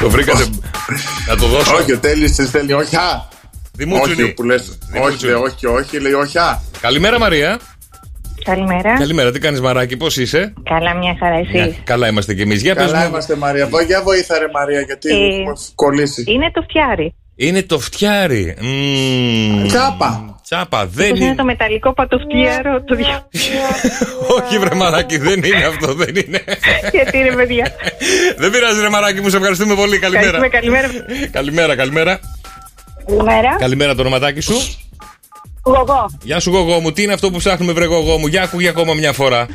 [0.00, 0.46] το βρήκατε.
[1.28, 1.74] Να το δώσω.
[1.74, 3.28] Όχι, ο Τέλης σε στέλνει όχι α.
[3.84, 4.22] Δημούτσουνη.
[4.22, 4.78] Όχι, που λες.
[5.02, 6.60] Όχι, λέει όχι, όχι, λέει όχι α.
[6.80, 7.58] Καλημέρα Μαρία.
[8.44, 8.94] Καλημέρα.
[8.98, 12.62] Καλημέρα, τι κάνεις Μαράκι, πώς είσαι; Καλά, μια χαρά εσείς; Μια- Καλά είμαστε κι εμείς.
[12.62, 13.08] Για πες Καλά μου.
[13.08, 13.66] είμαστε, Μαρία.
[13.66, 16.24] Βο- Για βοήθα, ρε Μαρία, γιατί Ε, μου έχει κολλήσεις.
[16.26, 17.14] Είναι το φτιάρι.
[17.36, 18.56] Είναι το φτιάρι.
[18.60, 19.66] Μμμ.
[19.66, 20.40] Τσάπα.
[20.42, 21.34] Τσάπα, δεν Πώς είναι είναι.
[21.34, 22.82] το μεταλλικό πατοφτιάρο.
[22.82, 23.28] Το δια...
[24.36, 26.42] Όχι, βρε μαράκι, δεν είναι αυτό, δεν είναι.
[26.92, 27.72] Γιατί είναι παιδιά;
[28.40, 29.98] δεν πειράζει, ρε μαράκι μου, σε ευχαριστούμε πολύ.
[29.98, 30.26] Καλημέρα.
[30.44, 30.48] Ευχαριστούμε,
[31.28, 31.74] καλημέρα.
[31.74, 32.20] Καλημέρα,
[33.10, 33.40] καλημέρα.
[33.40, 33.56] Καλημέρα.
[33.58, 34.54] Καλημέρα το ονοματάκι σου.
[35.62, 36.10] Γογό.
[36.22, 36.92] Γεια σου, γογό μου.
[36.92, 39.46] Τι είναι αυτό που ψάχνουμε, βρε γογό μου; Για ακούγε ακόμα μια φορά.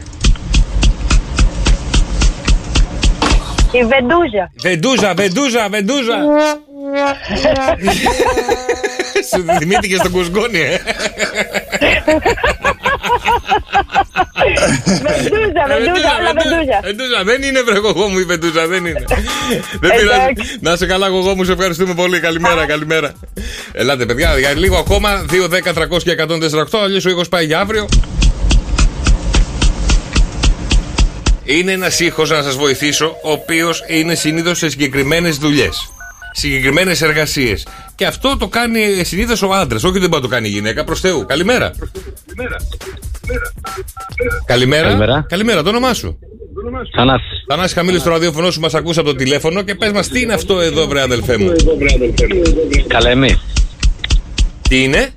[3.71, 4.51] Η Βεντούζα.
[4.61, 6.17] Βεντούζα, βεντούζα, βεντούζα.
[9.29, 10.77] Σου θυμήθηκε στον κουσκόνι, ε;
[14.85, 16.79] Βεντούζα, βεντούζα, όλα βεντούζα.
[16.83, 19.03] Βεντούζα, δεν είναι βρε γογό μου η Βεντούζα, δεν είναι.
[19.79, 20.57] δεν πειράζει.
[20.59, 22.19] Να σε καλά, γογό μου, σε ευχαριστούμε πολύ.
[22.19, 23.13] Καλημέρα, καλημέρα.
[23.71, 25.25] Ελάτε, παιδιά, για λίγο ακόμα.
[25.29, 26.79] 2, 10, 300 και 148.
[26.83, 27.87] Αλλιώς ο ήχος πάει για αύριο.
[31.43, 35.89] Είναι ένας ήχος, να σας βοηθήσω, ο οποίος είναι συνήθως σε συγκεκριμένες δουλειές.
[36.37, 37.67] Συγκεκριμένες εργασίες.
[37.95, 39.83] Και αυτό το κάνει συνήθως ο άντρας.
[39.83, 40.83] Όχι, δεν μπορεί να το κάνει η γυναίκα.
[40.83, 41.25] Προς Θεού.
[41.25, 41.71] Καλημέρα.
[44.45, 44.87] Καλημέρα.
[44.87, 45.25] Καλημέρα.
[45.29, 46.19] Καλημέρα, το όνομά σου.
[46.95, 47.43] Θανάσης.
[47.47, 50.33] Θανάσης, χαμήλω το ραδιόφωνο σου, μας ακούσα από το τηλέφωνο και πες μας τι είναι
[50.33, 51.51] αυτό εδώ, βρε αδελφέ μου.
[52.87, 53.39] Καλέμι.
[54.69, 55.09] Τι είναι;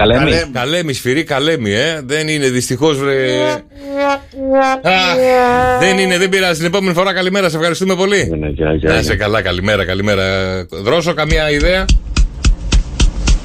[0.00, 0.32] Καλέμι.
[0.52, 2.00] Καλέμι, σφυρί, καλέμι, ε.
[2.04, 3.16] Δεν είναι δυστυχώς, βρε.
[4.82, 5.14] Αχ,
[5.80, 6.58] δεν είναι, δεν πειράζει.
[6.58, 8.54] Την επόμενη φορά καλημέρα, σε ευχαριστούμε πολύ.
[8.82, 10.24] Να είσαι καλά, καλημέρα, καλημέρα.
[10.70, 11.84] Δρόσο, καμία ιδέα.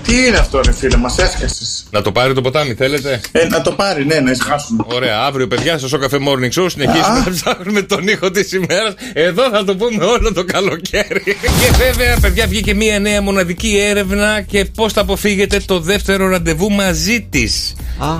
[0.05, 1.85] Τι είναι αυτό, ρε φίλε, μας έσκασες.
[1.91, 4.83] Να το πάρει το ποτάμι, θέλετε; Ε, να το πάρει, ναι, να ησυχάσουμε.
[4.87, 8.93] Ωραία, αύριο παιδιά στο Σοκαφέ Morning Show συνεχίζουμε να ψάχνουμε τον ήχο της ημέρας.
[9.13, 11.23] Εδώ θα το πούμε όλο το καλοκαίρι.
[11.23, 16.71] και βέβαια, παιδιά, βγήκε μία νέα μοναδική έρευνα και πώς θα αποφύγετε το δεύτερο ραντεβού
[16.71, 17.73] μαζί της.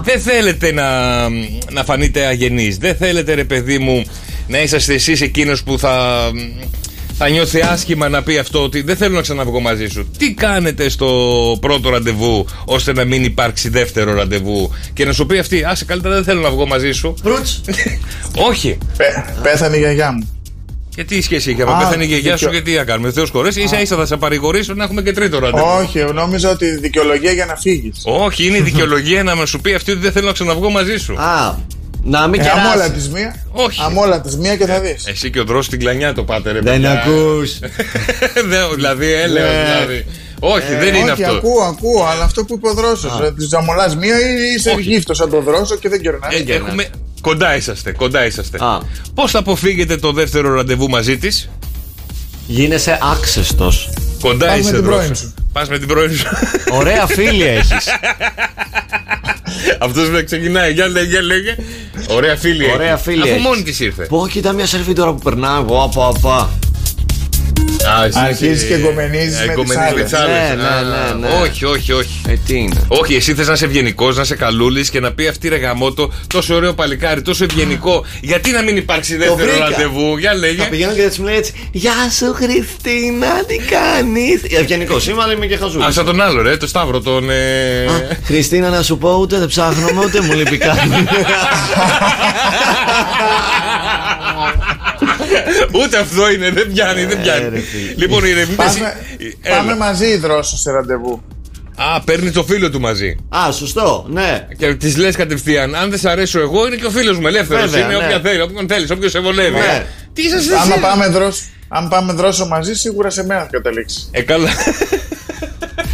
[0.03, 1.19] Δεν θέλετε να,
[1.71, 2.77] να φανείτε αγενείς.
[2.77, 4.05] Δεν θέλετε, ρε παιδί μου,
[4.47, 6.31] να είσαστε εσείς εκείνος που θα
[7.17, 10.07] θα νιώθει άσχημα να πει αυτό ότι δεν θέλω να ξαναβγώ μαζί σου.
[10.17, 11.07] Τι κάνετε στο
[11.61, 16.13] πρώτο ραντεβού ώστε να μην υπάρξει δεύτερο ραντεβού; Και να σου πει αυτή, άσε καλύτερα
[16.15, 17.13] δεν θέλω να βγω μαζί σου.
[17.23, 17.61] Προύτς.
[18.49, 18.77] Όχι.
[19.43, 20.29] Πέθανε η γιαγιά μου.
[20.95, 23.11] Και τι σχέση έχει, άμα Α, πέθανε η γιαγιά σου δικαιο- και τι να κάνουμε.
[23.11, 25.65] Θεός χωρέσει, ίσα ίσα θα σε παρηγορήσω να έχουμε και τρίτο ραντεβού.
[25.81, 28.01] Όχι, νόμιζα ότι δικαιολογία για να φύγεις.
[28.05, 30.97] Όχι, είναι η δικαιολογία να με σου πει αυτή ότι δεν θέλω να ξαναβγώ μαζί
[30.97, 31.13] σου.
[31.19, 31.55] Α,
[32.07, 32.61] να μην Ε, κεράσει.
[32.67, 33.35] αμόλα της μία.
[33.51, 33.81] Όχι.
[33.83, 35.05] Αμόλα της μία και θα δεις.
[35.07, 36.91] Εσύ και ο δρόσο στην κλανιά το πάτε, ρε Δεν παιδιά.
[36.91, 37.59] ακούς.
[38.49, 39.63] Δεν- δηλαδή, έλεος, Ναι.
[39.75, 40.05] δηλαδή.
[40.39, 41.35] Όχι, δεν είναι όχι, αυτό.
[41.35, 43.11] ακούω, ακούω, αλλά αυτό που είπε ο δρόσος.
[43.37, 44.81] Της ζαμολά μία ή είσαι Όχι.
[44.81, 46.43] γύφτος σαν τον δρόσο και δεν κερνάει.
[46.47, 46.87] Ε, έχουμε...
[47.21, 48.57] Κοντά είσαστε, κοντά είσαστε.
[49.13, 51.49] Πώς θα αποφύγετε το δεύτερο ραντεβού μαζί της,
[52.47, 53.89] Γίνεσαι άξεστος.
[54.21, 54.99] Κοντά Πας με είσαι την δρόσος.
[55.01, 55.33] πρώην σου.
[55.53, 56.25] Πας με την πρώην σου.
[56.71, 57.87] Ωραία φίλη έχεις.
[59.79, 60.73] Αυτός με ξεκινάει.
[60.73, 61.55] Για λέγε, λέγε.
[62.09, 62.71] Ωραία φίλη.
[62.73, 63.03] Ωραία έχει.
[63.03, 63.43] φίλη Αφού έχεις.
[63.43, 64.05] μόνη της ήρθε.
[64.05, 65.63] Πω, κοίτα μια σελφί τώρα που περνάει.
[65.63, 66.49] Πω, απα,
[67.85, 68.01] απα.
[68.01, 70.35] Α, εσύ- Αρχίζεις εσύ- και εγκομενίζεις ε, με εγκομενίζεις τις τις άλλες.
[70.49, 70.61] άλλες.
[70.61, 71.41] Ναι, Α, ναι, ναι, ναι.
[71.41, 72.21] Όχι, όχι, όχι.
[72.27, 75.27] Ε, τι είναι; Όχι, εσύ θες να είσαι ευγενικός, να είσαι καλούλης και να πει
[75.27, 78.05] αυτή ρε γαμότο, τόσο ωραίο παλικάρι, τόσο ευγενικό.
[78.21, 79.57] Γιατί να μην υπάρξει δεύτερο βρήκα.
[79.69, 80.61] ραντεβού, για λέγε.
[80.61, 85.33] Θα πηγαίνω και έτσι μου λέει έτσι Γεια σου Χριστίνα, τι κάνεις; Ευγενικός είμαι, αλλά
[85.33, 87.29] είμαι και χαζούλης Α, σαν τον άλλο, ρε, το Σταύρο, τον.
[87.29, 90.89] ε, Α, Χριστίνα να σου πω ούτε δεν ψάχνω ούτε μου λείπει κάτι
[95.71, 97.63] Ούτε αυτό είναι, δεν πιάνει, δεν πιάνει.
[97.95, 98.63] Λοιπόν, οι ερευνητέ.
[98.63, 98.95] Πάμε,
[99.49, 101.23] πάμε μαζί οι δρόσο σε ραντεβού.
[101.75, 103.15] Α, παίρνει το φίλο του μαζί.
[103.29, 106.89] Α, σωστό, ναι Και τη λες κατευθείαν, αν δεν σ' αρέσω εγώ, είναι και ο
[106.89, 107.69] φίλος μου ελεύθερος.
[107.69, 108.05] Βέβαια, Είναι ναι.
[108.05, 109.57] όποια θέλει, όποιον θέλεις, όποιος σε βολεύει.
[109.59, 109.85] Ναι.
[110.13, 114.09] Τι είσαστε Άμα εσείς; πάμε, δρόσο, αν πάμε δρόσο μαζί, σίγουρα σε μένα θα καταλήξεις.
[114.11, 114.49] Ε, καλά.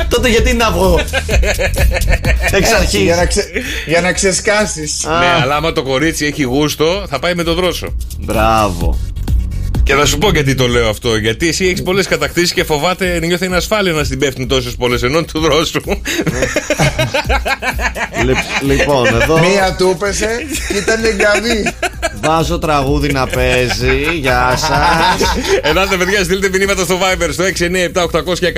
[0.10, 1.00] Τότε γιατί να βγω;
[2.52, 3.52] Εξ αρχής Για να, ξε,
[3.86, 5.06] για να ξεσκάσεις.
[5.19, 7.95] Ναι, αλλά άμα το κορίτσι έχει γούστο, θα πάει με τον δρόσο.
[8.19, 9.00] Μπράβο
[9.84, 11.15] Και θα σου πω γιατί το λέω αυτό.
[11.15, 15.24] Γιατί εσύ έχεις πολλές κατακτήσεις και φοβάται, νιώθει ανασφάλεια να στην πέφτουν τόσες πολλές ενώ
[15.24, 15.82] του δρόσου.
[18.62, 21.74] Λοιπόν, εδώ Μία του έπεσε και ήταν εγκαβή.
[22.22, 27.44] Βάζω τραγούδι να παίζει Γεια σας Ελάτε, παιδιά, στείλτε μηνύματα στο Viber στο
[28.34, 28.54] 697-800 και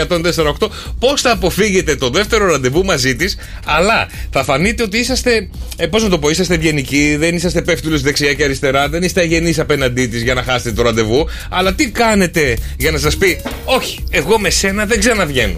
[0.59, 0.67] 148.
[0.99, 5.49] Πώς θα αποφύγετε το δεύτερο ραντεβού μαζί της, αλλά θα φανείτε ότι είσαστε.
[5.77, 9.21] Ε, Πώς να το πω, είσαστε ευγενικοί, δεν είσαστε πέφτουλες δεξιά και αριστερά, δεν είστε
[9.21, 11.27] αγενείς απέναντί της για να χάσετε το ραντεβού.
[11.49, 15.57] Αλλά τι κάνετε για να σας πει, Όχι, εγώ με σένα δεν ξαναβγαίνω.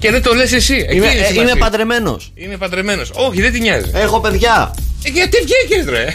[0.00, 0.74] Και δεν το λες εσύ.
[0.74, 1.42] Εκεί Είμαι, είναι η ε, σημασία.
[1.42, 3.10] είμαι παντρεμένος Είμαι παντρεμένος.
[3.14, 3.90] Όχι, δεν τη νοιάζει.
[3.94, 6.06] Έχω παιδιά Ε, γιατί βγήκες, ρε.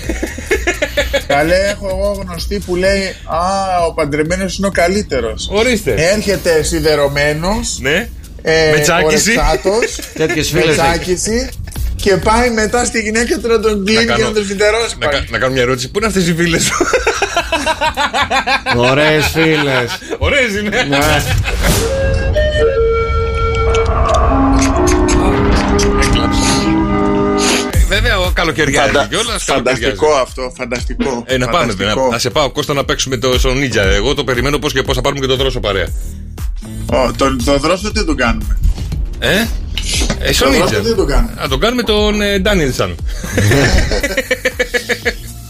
[1.28, 3.40] Καλέ, έχω εγώ γνωστή που λέει Α,
[3.88, 5.50] ο παντρεμένος είναι ο καλύτερος.
[5.52, 5.94] Ορίστε.
[5.98, 7.78] Έρχεται σιδερωμένος.
[7.82, 8.10] Ναι.
[8.42, 9.34] Ε, Με τσάκιση.
[10.14, 11.50] Τέτοιες με φίλες τσάκιση.
[11.96, 14.96] Και πάει μετά στη γυναίκα του να τον κλείνει και κάνω- να τον σιδερώσει.
[15.00, 15.92] Να, κα- να κάνω μια ερώτηση.
[15.92, 16.74] Πού είναι αυτές οι φίλες; Σου.
[18.76, 20.88] Ωραίες φίλες Ωραίες είναι.
[27.96, 29.44] Βέβαια, ο καλοκαιριάζει Φαντα- κιόλας.
[29.44, 31.24] Φανταστικό αυτό, φανταστικό.
[31.26, 32.04] Ε, να πάμε, Φανταστικό.
[32.06, 33.82] να, να σε πάω Κώστα να παίξουμε το στον Νίτζα.
[33.84, 35.88] Εγώ το περιμένω πώς και πώς θα πάρουμε και το δρόσο παρέα.
[36.86, 38.58] Ω, τον, τον δρόσο τι τον κάνουμε;
[39.20, 39.46] Ε,
[40.20, 40.68] ε στον Το Νίτζα.
[40.70, 42.96] δρόσο τι τον κάνουμε; Να τον κάνουμε τον ε, Ντάνιλσαν.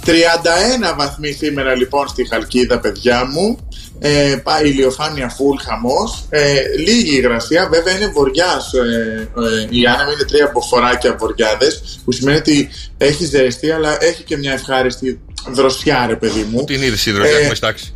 [0.06, 3.60] 31 βαθμοί σήμερα λοιπόν στη Χαλκίδα, παιδιά μου.
[4.00, 10.04] Ε, πάει ηλιοφάνεια full χαμός ε, Λίγη υγρασία, βέβαια είναι βοριάς ε, ε, Η Άννα
[10.04, 15.20] μου είναι τρία μποφοράκια βοριάδες Που σημαίνει ότι έχει ζέστη, αλλά έχει και μια ευχάριστη
[15.52, 16.64] δροσιά, ρε παιδί μου.
[16.64, 17.94] Την είδηση η δροσιά Ε, έχουμε στάξει.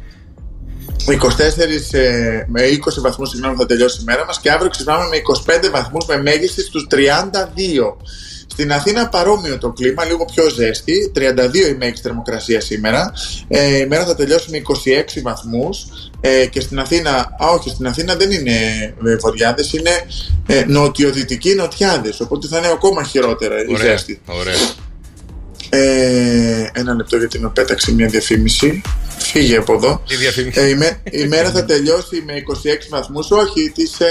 [1.08, 1.14] 24
[1.92, 5.18] ε, με 20 βαθμούς συγγνώμη θα τελειώσει η μέρα μας και αύριο ξυπνάμε με
[5.68, 6.96] 25 βαθμούς με μέγιστη στους 32.
[8.60, 11.20] Στην Αθήνα παρόμοιο το κλίμα, λίγο πιο ζέστη, 32
[11.56, 13.14] η μέγιστη θερμοκρασίας σήμερα.
[13.48, 14.62] Ε, η μέρα θα τελειώσει με
[15.18, 15.86] 26 βαθμούς
[16.22, 18.52] ε, και στην Αθήνα, α όχι στην Αθήνα δεν είναι
[19.06, 19.90] ε, βοριάδες, είναι
[20.48, 23.86] ε, νοτιοδυτικοί νοτιάδες, οπότε θα είναι ακόμα χειρότερα η Ωραία.
[23.92, 24.22] ζέστη.
[24.26, 24.56] Ωραία.
[25.70, 28.82] Ε, ένα λεπτό γιατί με πέταξε μια διαφήμιση.
[29.18, 30.04] Φύγε από εδώ.
[30.08, 34.06] Τι διαφήμιση; Ε, η, με- η μέρα θα τελειώσει με 26 βαθμούς, όχι, της ε,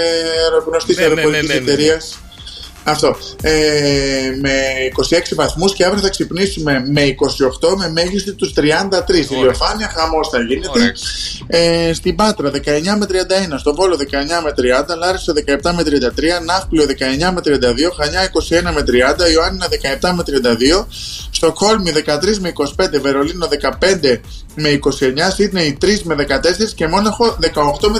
[0.67, 1.71] γνωστής Ναι, ναι, ναι, αεροπορικής ναι, ναι, ναι.
[1.71, 2.19] εταιρείας.
[2.83, 3.15] Αυτό.
[3.41, 3.51] Ε,
[4.41, 4.53] με
[5.09, 8.61] 26 βαθμούς και αύριο θα ξυπνήσουμε με 28 με μέγιστη τους 33.
[9.29, 10.93] Ηλιοφάνεια, χαμός θα γίνεται.
[11.47, 12.57] Ε, στην Πάτρα 19
[12.99, 14.03] με 31, στο Βόλο 19
[14.43, 18.31] με 30, Λάρισα 17 με 33, Ναύπλιο 19 με 32, Χανιά
[18.69, 19.67] 21 με 30, Ιωάννινα
[20.01, 20.23] 17 με
[20.81, 20.85] 32,
[21.31, 24.19] Στοκχόλμη 13 με 25, Βερολίνο 15
[24.55, 24.89] με 29,
[25.33, 26.25] Σίδνεϊ 3 με 14
[26.75, 27.99] και Μόναχο 18 με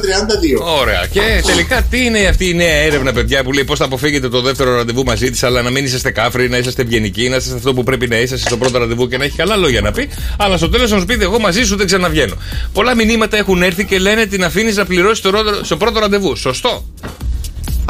[0.59, 0.79] 32.
[0.79, 1.07] Ωραία.
[1.11, 4.41] Και τελικά τι είναι αυτή η νέα έρευνα, παιδιά, που λέει πώς θα αποφύγετε το
[4.41, 7.73] δεύτερο ραντεβού μαζί της, αλλά να μην είσαστε κάφροι, να είσαστε ευγενικοί, να είστε αυτό
[7.73, 10.09] που πρέπει να είσαστε στο πρώτο ραντεβού και να έχει καλά λόγια να πει.
[10.37, 12.35] Αλλά στο τέλος να σου πείτε, εγώ μαζί σου δεν ξαναβγαίνω.
[12.73, 16.35] Πολλά μηνύματα έχουν έρθει και λένε την αφήνεις να πληρώσει το ρό- στο πρώτο ραντεβού.
[16.35, 16.85] Σωστό.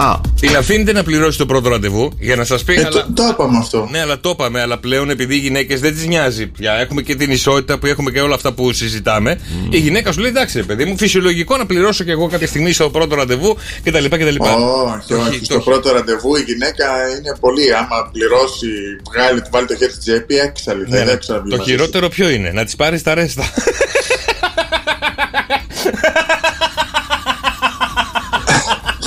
[0.02, 0.20] Α.
[0.40, 2.74] Την αφήνετε να πληρώσει το πρώτο ραντεβού για να σας πει.
[2.74, 2.90] Ε, αλλά...
[2.90, 3.88] το, το είπαμε αυτό.
[3.92, 4.62] Ναι, αλλά το είπαμε.
[4.62, 8.12] Αλλά πλέον επειδή οι γυναίκες δεν τις νοιάζει πια, έχουμε και την ισότητα που έχουμε
[8.12, 9.40] και όλα αυτά που συζητάμε.
[9.70, 12.72] Η γυναίκα σου λέει: Εντάξει, ρε παιδί μου, φυσιολογικό να πληρώσω και εγώ κάποια στιγμή
[12.72, 14.06] στο πρώτο ραντεβού κτλ.
[14.06, 14.36] κτλ.
[14.40, 15.46] Όχι, όχι.
[15.46, 16.86] Στο πρώτο ραντεβού η γυναίκα
[17.18, 17.74] είναι πολύ.
[17.74, 18.68] Άμα πληρώσει,
[19.12, 20.84] βγάλει, του βάλει το χέρι στη τσέπη, έξαλλη.
[20.84, 21.12] Θα Ναι, είναι ναι.
[21.12, 23.44] έξαλλη Το μαζί χειρότερο ποιο είναι, να της πάρεις τα ρέστα.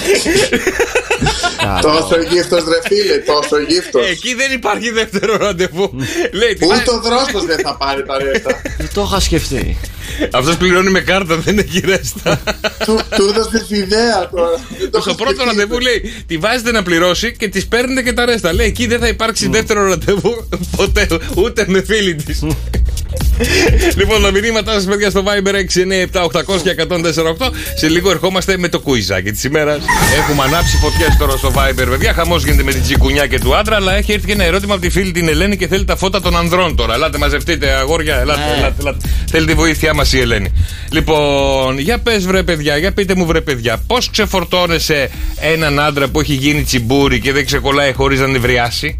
[1.82, 4.08] Τόσο γύφτος, ρε φίλε, τόσο γύφτος.
[4.10, 5.90] Εκεί δεν υπάρχει δεύτερο ραντεβού.
[6.40, 8.60] Λέει, τι Ούτε ο δρόστο δεν θα πάρει τα ρέστα.
[8.78, 9.76] Δεν το είχα σκεφτεί.
[10.32, 12.40] Αυτός πληρώνει με κάρτα, δεν έχει ρέστα.
[12.86, 14.60] Του του έδωσε την ιδέα τώρα.
[14.78, 15.58] Δεν το Στο είχα πρώτο σκεφτεί.
[15.58, 18.52] ραντεβού λέει: Τη βάζετε να πληρώσει και της παίρνετε και τα ρέστα.
[18.52, 22.42] Λέει: Εκεί δεν θα υπάρξει δεύτερο ραντεβού ποτέ, ούτε με φίλη της.
[23.96, 27.50] Λοιπόν, τα μηνύματά σας, παιδιά, στο Viber 697-800 και 148.
[27.76, 29.78] Σε λίγο ερχόμαστε με το κουιζάκι της ημέρας.
[30.18, 32.12] Έχουμε ανάψει φωτιές τώρα στο Viber, παιδιά.
[32.12, 34.82] Χαμός γίνεται με την τσικουνιά και του άντρα, αλλά έχει έρθει και ένα ερώτημα από
[34.82, 36.94] τη φίλη την Ελένη και θέλει τα φώτα των ανδρών τώρα.
[36.94, 38.56] Ελάτε, μαζευτείτε, αγόρια, ελάτε, Ναι.
[38.58, 38.98] ελάτε, ελάτε.
[39.30, 40.52] Θέλει τη βοήθειά μας η Ελένη.
[40.90, 45.10] Λοιπόν, για πες, βρε παιδιά, για πείτε μου, βρε παιδιά, πώς ξεφορτώνεσαι
[45.40, 48.98] έναν άντρα που έχει γίνει τσιμπούρι και δεν ξεκολλάει χωρίς να νευριάσει;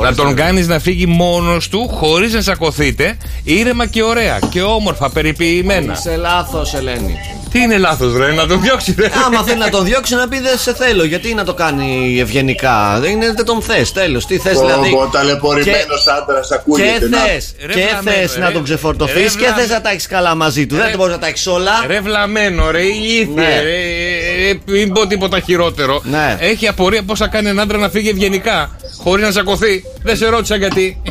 [0.00, 5.10] Να τον κάνεις να φύγει μόνος του, χωρίς να σακωθείτε, ήρεμα και ωραία και όμορφα,
[5.10, 5.92] περιποιημένα.
[5.92, 7.18] Είσαι λάθος, Ελένη.
[7.50, 9.08] Τι είναι λάθος, ρε, να τον διώξει, ρε.
[9.26, 11.04] Άμα θέλει να τον διώξει, να πει δεν σε θέλω.
[11.04, 13.92] Γιατί να το κάνει ευγενικά; Δεν, είναι, δεν τον θες.
[13.92, 14.26] Τέλος.
[14.26, 14.90] Τι θες Πω, δηλαδή.
[14.90, 17.18] πω, ταλαιπωρημένος άντρας, ακούγεται, Και να.
[17.18, 18.40] θες Ρε και βλαμμένο, θες ρε.
[18.40, 19.72] να τον ξεφορτωθείς Ρε και θες βλαμμένο.
[19.74, 20.76] να τα έχεις καλά μαζί του.
[20.76, 21.72] Δεν μπορείς να τα έχεις όλα.
[21.86, 23.60] Ρε βλαμμένο, ρε ηλίθιε, Ναι.
[23.62, 26.00] ρε, ε, μην πω τίποτα χειρότερο.
[26.04, 26.36] Ναι.
[26.40, 28.76] Έχει απορία πώς θα κάνει έναν άντρα να φύγει ευγενικά,
[29.08, 29.84] χωρίς να σακωθεί.
[30.02, 31.02] Δεν σε ρώτησα γιατί.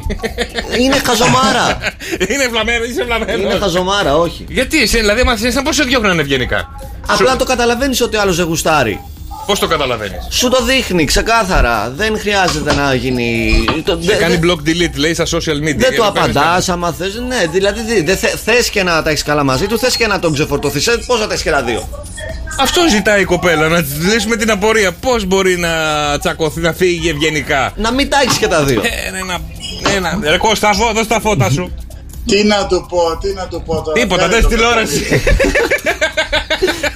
[0.80, 1.78] Είναι χαζομάρα.
[2.32, 3.42] είναι βλαμμένο, είσαι βλαμμένος.
[3.42, 4.46] Είναι χαζομάρα, όχι.
[4.50, 6.70] Γιατί εσύ, δηλαδή, μα εσένα πώ σε διώχνανε ευγενικά;
[7.08, 9.02] Απλά το καταλαβαίνεις ότι ο άλλος δεν γουστάρει.
[9.46, 11.94] Πώς το καταλαβαίνεις; Σου το δείχνει ξεκάθαρα.
[11.96, 13.54] Δεν χρειάζεται να γίνει.
[13.84, 15.76] το- Σε δεν- κάνει block delete, λέει στα social media.
[15.78, 17.14] Δεν και το το κάνεις απαντάς άμα θες.
[17.28, 20.20] Ναι, δηλαδή δεν θε θες και να τα έχεις καλά μαζί του, θες και να
[20.20, 20.90] τον ξεφορτωθείς.
[21.06, 21.90] Πώς θα τα έχεις και τα δύο;
[22.60, 24.92] Αυτό ζητάει η κοπέλα, να της λύσουμε την απορία.
[24.92, 25.70] Πώς μπορεί να
[26.20, 28.82] τσακωθεί, να φύγει ευγενικά; Να μην τα έχεις και τα δύο.
[28.84, 29.38] Ε, ρε, να.
[29.96, 30.20] Ένα.
[30.30, 31.72] Ρε Κώστα, φω- δώσ' τα φώτα σου.
[32.26, 34.00] Τι να του πω, τι να του πω τώρα.
[34.00, 35.06] Τίποτα, Φέρε δεν το τηλεόραση.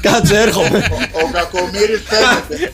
[0.01, 0.88] Κάτσε, έρχομαι.
[1.12, 2.72] Ο κακομύρης φαίνεται.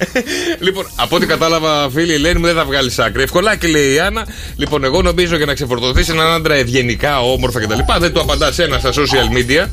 [0.60, 3.24] λοιπόν, από ό,τι κατάλαβα, φίλη η Ελένη μου, δεν θα βγάλει άκρη.
[3.24, 4.26] Ευκολάκι λέει η Άννα.
[4.56, 7.80] Λοιπόν, εγώ νομίζω για να ξεφορτωθείς έναν άντρα ευγενικά, όμορφα κτλ.
[8.00, 9.68] Δεν του απαντάς ένα στα social media.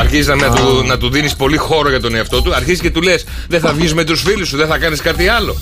[0.00, 2.54] Αρχίζεις να, του, να του δίνεις πολύ χώρο για τον εαυτό του.
[2.54, 5.28] Αρχίζεις και του λες: Δεν θα βγεις με τους φίλους σου, δεν θα κάνεις κάτι
[5.28, 5.56] άλλο.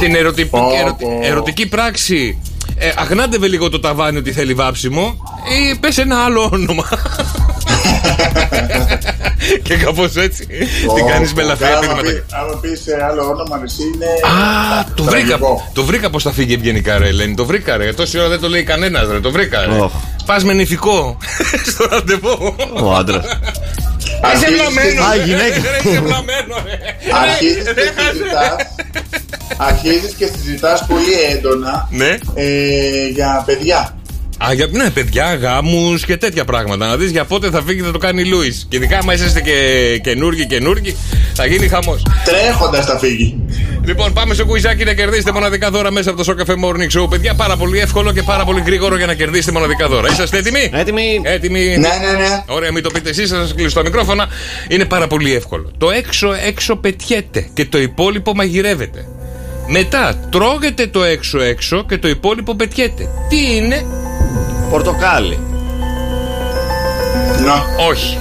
[0.00, 1.20] Την ερωτη- Πω, ερωτη- πω.
[1.22, 2.42] ερωτική πράξη.
[2.80, 5.18] Ε, αγνάντευε λίγο το ταβάνι ότι θέλει βάψιμο
[5.72, 6.88] ή πες ένα άλλο όνομα.
[9.62, 10.46] και κάπως έτσι
[10.94, 12.02] την κάνεις με ελαφριά Άμα πείγματα.
[12.02, 14.04] πει- Άμα πεις ε, άλλο όνομα, εσύ είναι.
[14.06, 15.70] Α, το βρήκα, τραγικό.
[15.72, 18.48] το βρήκα πως θα φύγει ευγενικά ρε Ελένη, το βρήκα ρε, τόση ώρα δεν το
[18.48, 19.72] λέει κανένας ρε, το βρήκα ρε.
[19.80, 19.92] Οχ.
[20.26, 21.16] Πας με νηφικό
[21.72, 22.54] στο ραντεβού.
[22.82, 23.24] Ο άντρας.
[23.24, 25.02] Είσαι Αρχίζεις βλαμμένο.
[25.04, 25.70] Α, ρε, γυναίκα.
[25.70, 26.78] ρε, Είσαι βλαμμένο ρε.
[27.22, 28.12] Αρχίζεις Ρε, και ρε, χάσε.
[28.12, 28.56] συζητάς
[29.56, 32.18] Αρχίζεις και συζητάς πολύ έντονα Ναι.
[32.34, 33.96] ε, για παιδιά
[34.46, 36.86] Α, για, ναι, παιδιά, γάμους και τέτοια πράγματα.
[36.86, 38.66] Να δεις για πότε θα φύγει θα το κάνει Λούις.
[38.68, 39.52] Και ειδικά άμα είσαστε και
[40.02, 40.96] καινούργοι, καινούργοι,
[41.34, 42.02] θα γίνει χαμός.
[42.24, 43.36] Τρέχοντας θα φύγει.
[43.84, 47.10] Λοιπόν, πάμε στο κουιζάκι να κερδίσετε μοναδικά δώρα μέσα από το Show Cafe Morning Show.
[47.10, 50.08] Παιδιά, πάρα πολύ εύκολο και πάρα πολύ γρήγορο για να κερδίσετε μοναδικά δώρα.
[50.10, 51.20] Είσαστε έτοιμοι; Έτοιμοι.
[51.22, 51.60] Έτοιμοι.
[51.60, 52.44] Ναι, ναι, ναι.
[52.46, 54.28] Ωραία, μην το πείτε εσείς, θα σας κλείσω τα μικρόφωνα.
[54.68, 55.70] Είναι πάρα πολύ εύκολο.
[55.78, 59.06] Το έξω έξω πετιέται και το υπόλοιπο μαγειρεύεται.
[59.70, 63.08] Μετά τρώγεται το έξω έξω και το υπόλοιπο πετιέται.
[63.28, 63.84] Τι είναι;
[64.70, 65.38] Πορτοκάλι.
[67.44, 67.84] Να.
[67.90, 68.18] Όχι.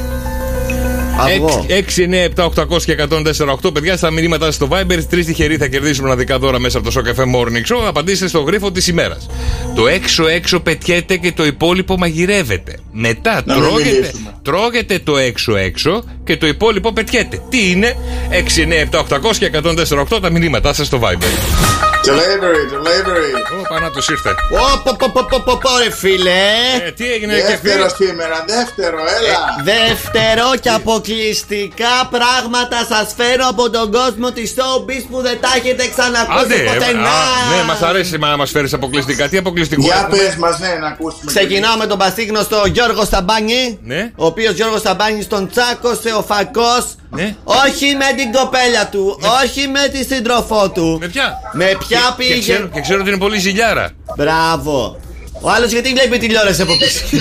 [1.20, 1.66] Αυγό.
[1.70, 3.74] 6, 9, 7, 800 και 104, 8.
[3.74, 7.02] Παιδιά, στα μηνύματα σας στο Viber, τρεις τυχεροί θα κερδίσουν μοναδικά δώρα μέσα από το
[7.02, 7.86] Show Cafe Morning Show.
[7.88, 9.28] Απαντήστε στο γρίφο της ημέρας.
[9.76, 12.78] Το έξω έξω πετιέται και το υπόλοιπο μαγειρεύεται.
[12.92, 14.34] Μετά Να μην τρώγεται, μιλήσουμε.
[14.42, 17.42] τρώγεται το έξω έξω και το υπόλοιπο πετιέται.
[17.50, 17.96] Τι είναι;
[18.30, 21.87] 6, 9, 7, 800 και 104, 8 τα μηνύματά σας στο Viber.
[22.12, 23.32] Delivery, delivery.
[23.60, 24.30] Ω, πάνω τους ήρθε.
[24.30, 26.42] Ω, πω, πω, πω, πω, πω, πω, ρε φίλε.
[26.88, 29.40] Ε, τι έγινε, και Δεύτερο σήμερα, δεύτερο, έλα.
[29.64, 35.84] Δεύτερο και αποκλειστικά πράγματα σας φέρω από τον κόσμο της showbiz που δεν τα έχετε
[35.96, 36.90] ξανακούσει Άντε, ποτέ.
[36.90, 37.10] ε, Να.
[37.10, 39.28] α, ναι, μας αρέσει να μας φέρεις αποκλειστικά.
[39.30, 39.82] Τι αποκλειστικό.
[39.82, 41.24] Για έχουμε; πες μας, ναι, να ακούσουμε.
[41.26, 43.80] Ξεκινάω με τον πασίγνωστο Γιώργο Σταμπάνη.
[43.84, 44.12] Ναι.
[44.16, 46.86] Ο οποίος Γιώργος Σταμπάνης τον τσάκωσε ο φακός.
[47.10, 47.36] Ναι.
[47.44, 50.98] Όχι με την κοπέλα του, όχι με τη σύντροφό του.
[51.00, 51.78] Με ποια; Με ποια
[52.18, 53.90] Και- Και πήγε; ξέρω, και ξέρω ότι είναι πολύ ζηλιάρα.
[54.18, 54.98] Μπράβο.
[55.42, 57.04] Ο άλλος γιατί βλέπει τηλεόραση από πίσω;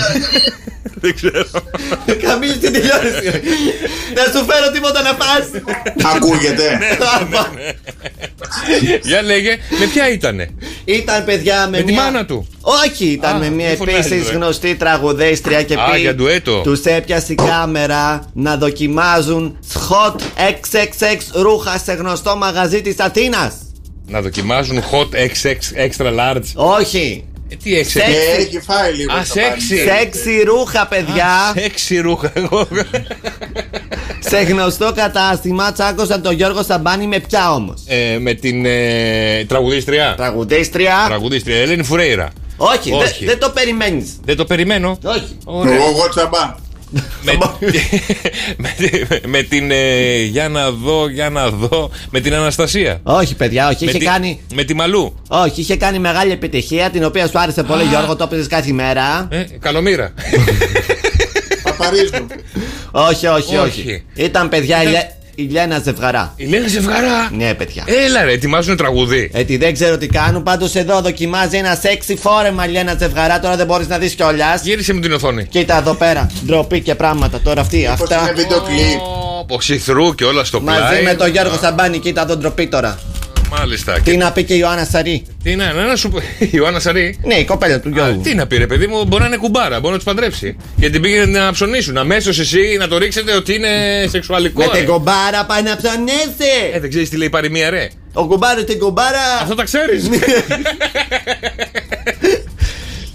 [1.01, 1.43] Δεν ξέρω.
[2.21, 3.25] Καμίλη την τηλεόραση.
[4.15, 5.49] Να σου φέρω τίποτα να φας
[6.15, 6.79] Ακούγεται.
[9.03, 10.49] Για λέγε, με ποια ήτανε;
[10.85, 12.01] Ήταν παιδιά με, Με τη μια...
[12.01, 12.47] μάνα του.
[12.61, 14.35] Όχι, ήταν Α, με μια τι φωνάζει επίσης τώρα.
[14.37, 16.61] γνωστή τραγουδέστρια και Α, για ντουέτο.
[16.61, 19.57] Τους έπιασε η κάμερα να δοκιμάζουν
[19.89, 23.53] hot XXX ρούχα σε γνωστό μαγαζί της Αθήνας.
[24.07, 26.43] Να δοκιμάζουν hot XX extra large.
[26.53, 27.23] Όχι.
[27.49, 27.91] Ε, τι έξι.
[27.91, 28.11] Σεξι.
[28.11, 29.13] Ε, έχεις φάει λίγο.
[29.13, 29.45] Α, το πάλι.
[29.47, 29.77] σεξι.
[29.77, 31.53] Σεξι ρούχα, παιδιά.
[31.55, 32.31] Έξι ρούχα.
[32.35, 32.67] εγώ.
[34.19, 37.83] σε γνωστό κατάστημα τσάκωσαν τον Γιώργο Σαμπάνη με ποια όμως.
[37.87, 40.13] Ε, με την ε, τραγουδίστρια.
[40.17, 41.03] Τραγουδίστρια.
[41.07, 42.29] Τραγουδίστρια, Ελένη Φουρέιρα.
[42.57, 43.25] Όχι, Όχι.
[43.25, 44.19] δεν δεν το περιμένεις.
[44.25, 44.97] Δεν το περιμένω.
[45.03, 45.37] Όχι.
[45.45, 45.73] Ωραία.
[45.75, 46.55] Εγώ τσαμπά.
[47.21, 47.37] Με,
[48.57, 49.71] με, με την.
[49.71, 51.89] ε, για να δω, για να δω.
[52.09, 52.99] Με την Αναστασία.
[53.03, 53.83] Όχι, παιδιά, όχι.
[53.85, 54.39] με, Είχε τη- κάνει.
[54.53, 55.15] με τη Μαλού.
[55.27, 58.15] Όχι, είχε κάνει μεγάλη επιτυχία την οποία σου άρεσε πολύ, Γιώργο.
[58.15, 59.27] Το έπαιζες κάθε μέρα.
[59.31, 60.13] Ε, καλομήρα.
[61.63, 62.27] Παπαρίζου.
[62.91, 63.57] Όχι, όχι, όχι.
[63.57, 64.03] Όχι.
[64.13, 65.03] Ήταν παιδιά η, Ήταν-
[65.37, 66.33] Λέ- η Λένα Ζευγαρά.
[66.35, 67.29] Η Λένα Ζευγαρά.
[67.31, 67.83] Ναι, παιδιά.
[68.05, 69.29] Έλα ρε, ετοιμάζουν τραγουδί.
[69.33, 70.43] Ε, τι δεν ξέρω τι κάνουν.
[70.43, 73.39] Πάντως εδώ δοκιμάζει ένα σεξι φόρεμα η Λένα Ζευγαρά.
[73.39, 74.61] Τώρα δεν μπορείς να δεις κιόλας.
[74.63, 75.45] Γύρισε μου την οθόνη.
[75.45, 76.27] Κοίτα εδώ πέρα.
[76.45, 77.81] Ντροπή και πράγματα τώρα αυτή.
[77.97, 78.21] Πώς Αυτά.
[78.21, 78.99] είναι βίντεο κλιπ.
[79.47, 80.79] Πω σιθρού και όλα στο πλάι.
[80.79, 82.99] Μαζί με τον Γιώργο Σαμπάνη, κοίτα εδώ ντροπή τώρα.
[83.51, 83.93] Μάλιστα.
[83.93, 86.17] Τι Και- να πει και η Ιωάννα Σαρή; Τι να, να, να σου πω.
[86.39, 87.19] Η Ιωάννα Σαρή.
[87.23, 88.21] Ναι, η κοπέλα του Α, Γιώργου.
[88.21, 90.57] τι να πει, ρε παιδί μου, μπορεί να είναι κουμπάρα, μπορεί να τους παντρέψει.
[90.75, 91.97] Γιατί πήγαινε να ψωνίσουν.
[91.97, 93.67] Αμέσως εσύ να το ρίξετε ότι είναι
[94.09, 94.63] σεξουαλικό.
[94.63, 94.77] Με ρε.
[94.77, 96.51] την κομπάρα πάει να ψωνίσει.
[96.73, 97.87] Ε, δεν ξέρεις τι λέει η παροιμία, ρε.
[98.13, 99.39] Ο κουμπάρος την κομπάρα.
[99.41, 100.09] Αυτό τα ξέρεις.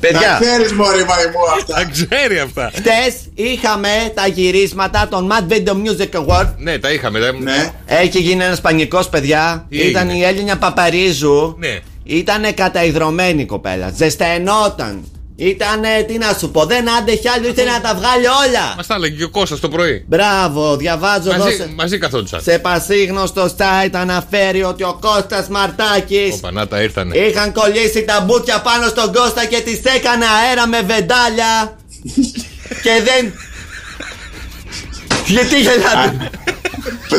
[0.03, 1.33] Τα Παιδιά, ξέρεις μωρή μαϊμού
[1.67, 1.91] τα αυτά.
[1.91, 2.71] ξέρει αυτά.
[2.75, 6.49] χτες είχαμε τα γυρίσματα των Mad Video Music Award.
[6.59, 7.21] Ναι, τα είχαμε.
[7.21, 7.73] τα- Ναι.
[7.87, 9.67] Έχει γίνει ένας πανικός, παιδιά.
[9.69, 11.57] Τι Ήταν έγινε; η Έλληνα Παπαρίζου.
[11.59, 11.79] Ναι.
[12.05, 13.91] Ήταν καταϊδρωμένη η κοπέλα.
[13.97, 15.05] Ζεσθενόταν.
[15.49, 18.75] Ήτανε, τι να σου πω, δεν άντεχε άλλο, ήθελε να τα βγάλει όλα.
[18.77, 20.05] Μας τα έλεγε και ο Κώστας το πρωί.
[20.09, 22.41] Μπράβο, διαβάζω εδώ Μαζί, σε, μαζί καθόντουσαν.
[22.43, 27.17] σε πασίγνωστο site αναφέρει ότι ο Κώστας Μαρτάκης Ωπα, να τα ήρθανε.
[27.19, 31.77] είχαν κολλήσει τα μπούτια πάνω στον Κώστα και τις έκανε αέρα με βεντάλια
[32.85, 33.33] και δεν...
[35.27, 36.31] Γιατί γελάτε;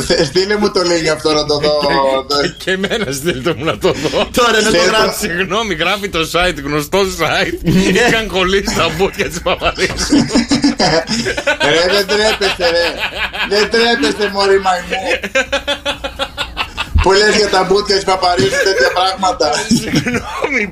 [0.08, 1.80] Θε- Στείλε μου το link αυτό να το δω.
[2.28, 4.28] το- Και εμένα στείλτε μου να το δω.
[4.34, 4.98] Τώρα να το Στέλνω.
[4.98, 5.20] γράψει.
[5.20, 7.68] Συγγνώμη, γράφει το site, γνωστό site.
[7.94, 10.16] Είχαν κολλήσεις τα μπούτια της Παπαδίσου.
[11.64, 12.94] Ρε δεν τρέπεστε ρε.
[13.50, 14.98] Δεν τρέπεστε μωρή μαϊμού.
[17.04, 19.52] Που λες για τα μπούτια της Παπαρίζου τέτοια πράγματα.
[19.68, 20.72] Συγγνώμη.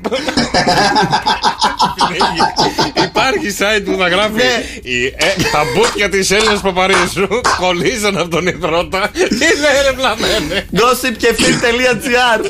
[3.04, 4.64] Υπάρχει site που θα γράφει Ναι.
[4.82, 7.28] η- ε, τα μπούτια της Έλληνας Παπαρίσου
[7.58, 9.10] κολλήσαν από τον υδρότα.
[9.12, 9.28] Τι
[9.62, 10.66] λέει ρε βλαμμένε.
[10.76, 12.40] Gossip και film.gr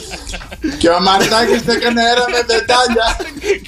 [0.79, 3.17] Και ο Μαρτάκης τα έκανε αέρα με βεντάλια.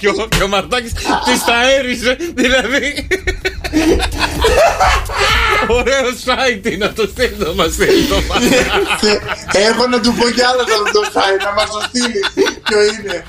[0.01, 0.93] Και ο, και ο Μαρτάκης
[1.25, 2.17] της τα έρισε.
[2.35, 3.07] Δηλαδή.
[5.67, 8.17] Ωραίο site είναι να το στείλει το μας στείλει το
[9.69, 12.21] Έχω να του πω κι άλλο θα το site, να μας το στείλει.
[12.63, 13.25] Ποιο είναι.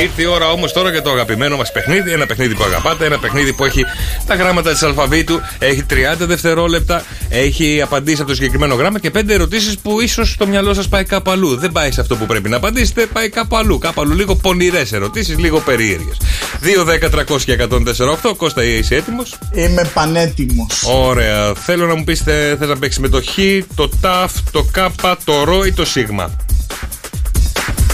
[0.00, 2.12] Ήρθε η ώρα όμως τώρα για το αγαπημένο μας παιχνίδι.
[2.12, 3.84] Ένα παιχνίδι που αγαπάτε, ένα παιχνίδι που έχει
[4.26, 9.28] τα γράμματα της αλφαβήτου, έχει 30 δευτερόλεπτα, έχει απαντήσει από το συγκεκριμένο γράμμα και 5
[9.28, 11.56] ερωτήσεις που ίσως το μυαλό σας πάει κάπου αλλού.
[11.56, 13.78] Δεν πάει σε αυτό που πρέπει να απαντήσετε, πάει κάπου αλλού.
[13.78, 16.16] Κάπου αλλού λίγο πονηρές ερωτήσεις, λίγο περίεργες.
[16.60, 18.34] 2, 10, 300 και 148.
[18.36, 20.82] Κώστα, είσαι έτοιμος; Είμαι πανέτοιμος.
[20.84, 21.54] Ωραία.
[21.54, 23.38] Θέλω να μου πει, θες να παίξεις με το Χ,
[23.74, 24.76] το ΤΑΦ, το Κ,
[25.24, 25.96] το ΡΟ ή το Σ;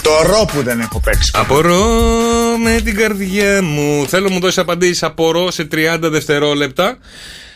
[0.01, 1.31] Το ρο που δεν έχω παίξει.
[1.33, 1.85] Απορώ
[2.63, 4.05] με την καρδιά μου.
[4.07, 6.97] Θέλω να μου δώσεις απαντήσεις απορώ σε 30 δευτερόλεπτα.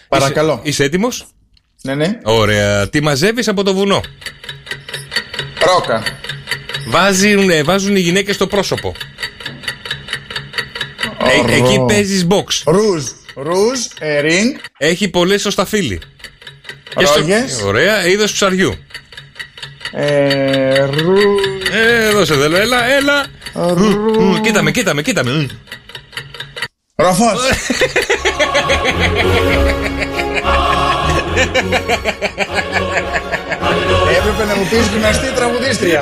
[0.08, 0.52] Παρακαλώ.
[0.52, 1.26] Είσαι, είσαι έτοιμος;
[1.82, 2.20] Ναι, ναι.
[2.24, 2.90] Ωραία.
[2.90, 4.02] Τι μαζεύεις από το βουνό;
[5.66, 6.04] Ρόκα.
[6.88, 8.96] Βάζουν, ε, βάζουν οι γυναίκες στο πρόσωπο.
[11.24, 11.66] Ε, Ρο.
[11.66, 12.62] εκεί παίζεις box.
[12.66, 13.04] Ρούζ.
[13.36, 14.60] Ρούζ, ε, ring.
[14.78, 16.00] Έχει πολλές στο σταφύλι.
[16.98, 17.62] Και στο- Ρόγες.
[17.62, 18.76] Ωραία, είδο ψαριού.
[19.92, 21.16] Ε, ρου...
[21.72, 23.26] Ε, δώσε θέλω, έλα, έλα.
[24.20, 25.32] Μ, Κοίταμε, κοίταμε, κοίταμε.
[25.32, 25.46] Μ.
[34.26, 34.34] Ροφός.
[34.34, 36.00] Έπρεπε να μου πεις γυμναστή ή τραγουδίστρια.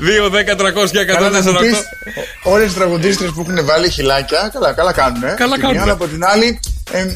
[0.00, 1.06] 2, 10, 300 και 148.
[1.06, 1.78] Καλά να μου πεις
[2.42, 5.22] όλες τις τραγουδίστρες που έχουν βάλει χιλάκια, καλά, καλά κάνουν.
[5.22, 5.34] Ε.
[5.36, 5.82] Καλά Την κάνουνε.
[5.84, 6.60] μία, από την άλλη,
[6.90, 7.06] ε,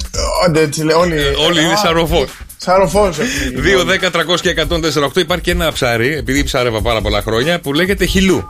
[0.47, 1.15] όντε, έτσι λέει, όλοι,
[1.47, 2.29] Όλοι είναι Α, σαν ροφός.
[2.57, 3.19] Σαν ροφός.
[3.19, 7.23] έχουν γίνει 2, 10, 300 και 148 υπάρχει και ένα ψάρι, επειδή ψάρευα πάρα πολλά
[7.23, 8.47] χρόνια, που λέγεται χιλού.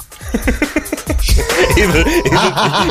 [1.77, 2.07] Είδε-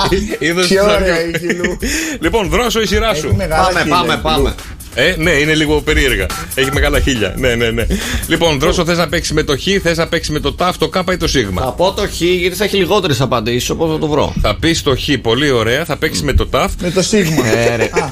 [0.10, 0.96] είδε- είδες Τις ψαριού.
[1.06, 1.78] ωραία η χιλού.
[2.20, 3.28] Λοιπόν, δρόσο η σειρά σου.
[3.28, 4.56] Έχει μεγάλα Πάμε, χείλη, πάμε, η πάμε.
[4.96, 6.26] Ε, ναι, είναι λίγο περίεργα.
[6.56, 7.34] Έχει μεγάλα χίλια.
[7.38, 7.86] Ναι, ναι, ναι.
[8.28, 10.90] Λοιπόν, δρόσο θες να παίξεις με το χ, θες να παίξεις με το ταφ, το
[10.90, 11.62] κάπα ή το σίγμα.
[11.62, 14.34] Θα πω το χ γιατί θα έχει λιγότερες απαντήσεις, οπότε θα το βρω.
[14.42, 15.86] Θα πεις το χ, πολύ ωραία.
[15.86, 16.72] Θα παίξεις με το ταφ.
[16.82, 17.48] Με το σίγμα.
[17.48, 17.84] Ε, ρε.
[17.84, 18.08] Α,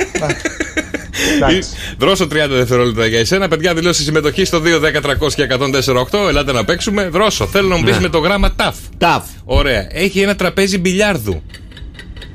[1.35, 1.69] εντάξει.
[1.97, 3.47] Δρόσο 30 δευτερόλεπτα για εσένα.
[3.47, 5.47] Παιδιά, δηλώσεις συμμετοχή στο 2, 10, 300 και
[6.11, 6.27] 148.
[6.29, 7.09] Ελάτε να παίξουμε.
[7.09, 8.01] Δρόσο, θέλω να μου πεις Ναι.
[8.01, 8.75] με το γράμμα ταφ.
[8.97, 9.23] Ταφ.
[9.43, 9.87] Ωραία.
[9.91, 11.41] Έχει ένα τραπέζι μπιλιάρδου.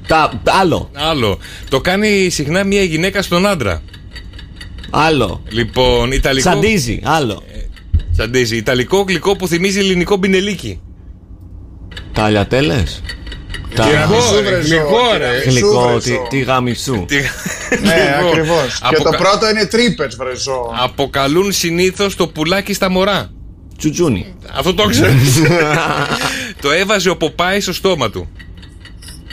[0.06, 0.90] Τα, άλλο.
[0.94, 1.38] Άλλο.
[1.68, 3.82] Το κάνει συχνά μια γυναίκα στον άντρα.
[4.90, 5.42] Άλλο.
[5.48, 6.50] Λοιπόν, Ιταλικό.
[6.50, 7.00] Σαντίζει.
[7.04, 7.42] Άλλο.
[8.16, 8.56] Σαντίζει.
[8.56, 10.80] Ιταλικό γλυκό που θυμίζει ελληνικό μπινελίκι.
[12.12, 12.82] Τα αλιατέλε.
[13.74, 15.18] Τα Γλυκό, ρε, βρε, γλυκό, ζώο.
[15.18, 15.42] ρε.
[15.46, 15.68] γλυκό.
[15.68, 16.26] Σούβρε, Τι, ζώο.
[16.28, 17.04] τι γαμισού.
[17.06, 17.14] Τι-
[17.82, 18.78] Ναι, Λοιπόν, ακριβώς.
[18.78, 20.72] Και αποκα- το πρώτο είναι τρύπες, βρεζό.
[20.82, 23.30] Αποκαλούν συνήθως το πουλάκι στα μωρά.
[23.78, 24.34] Τσουτζούνι.
[24.54, 25.12] Αυτό το ξέρω.
[26.62, 28.28] το έβαζε ο Ποπάης στο στόμα του.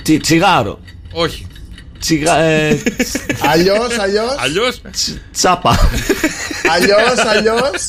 [0.01, 0.79] Τσι, τσιγάρο.
[1.11, 1.45] Όχι.
[2.01, 2.81] Τσιγα, ε,
[3.51, 4.35] Αλλιώς, αλλιώς.
[4.37, 4.81] Αλλιώς.
[4.91, 5.89] τσ- τσάπα.
[6.73, 7.85] Αλλιώς, αλλιώς.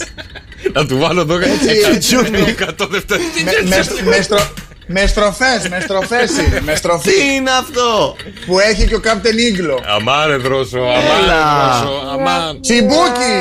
[0.73, 4.53] Να του βάλω εδώ Έτσι, Εκατό δευτερόλεπτα.
[4.87, 6.61] Με στροφές, με στροφές είναι.
[6.67, 8.17] Με στροφή Τι είναι αυτό;
[8.47, 9.81] που έχει και ο Κάπτεν Ίγκλο.
[9.97, 11.81] Αμάρε δρόσο, αμάρε Έλα.
[11.81, 12.55] δρόσο, αμά.
[12.61, 13.37] Τσιμπούκι!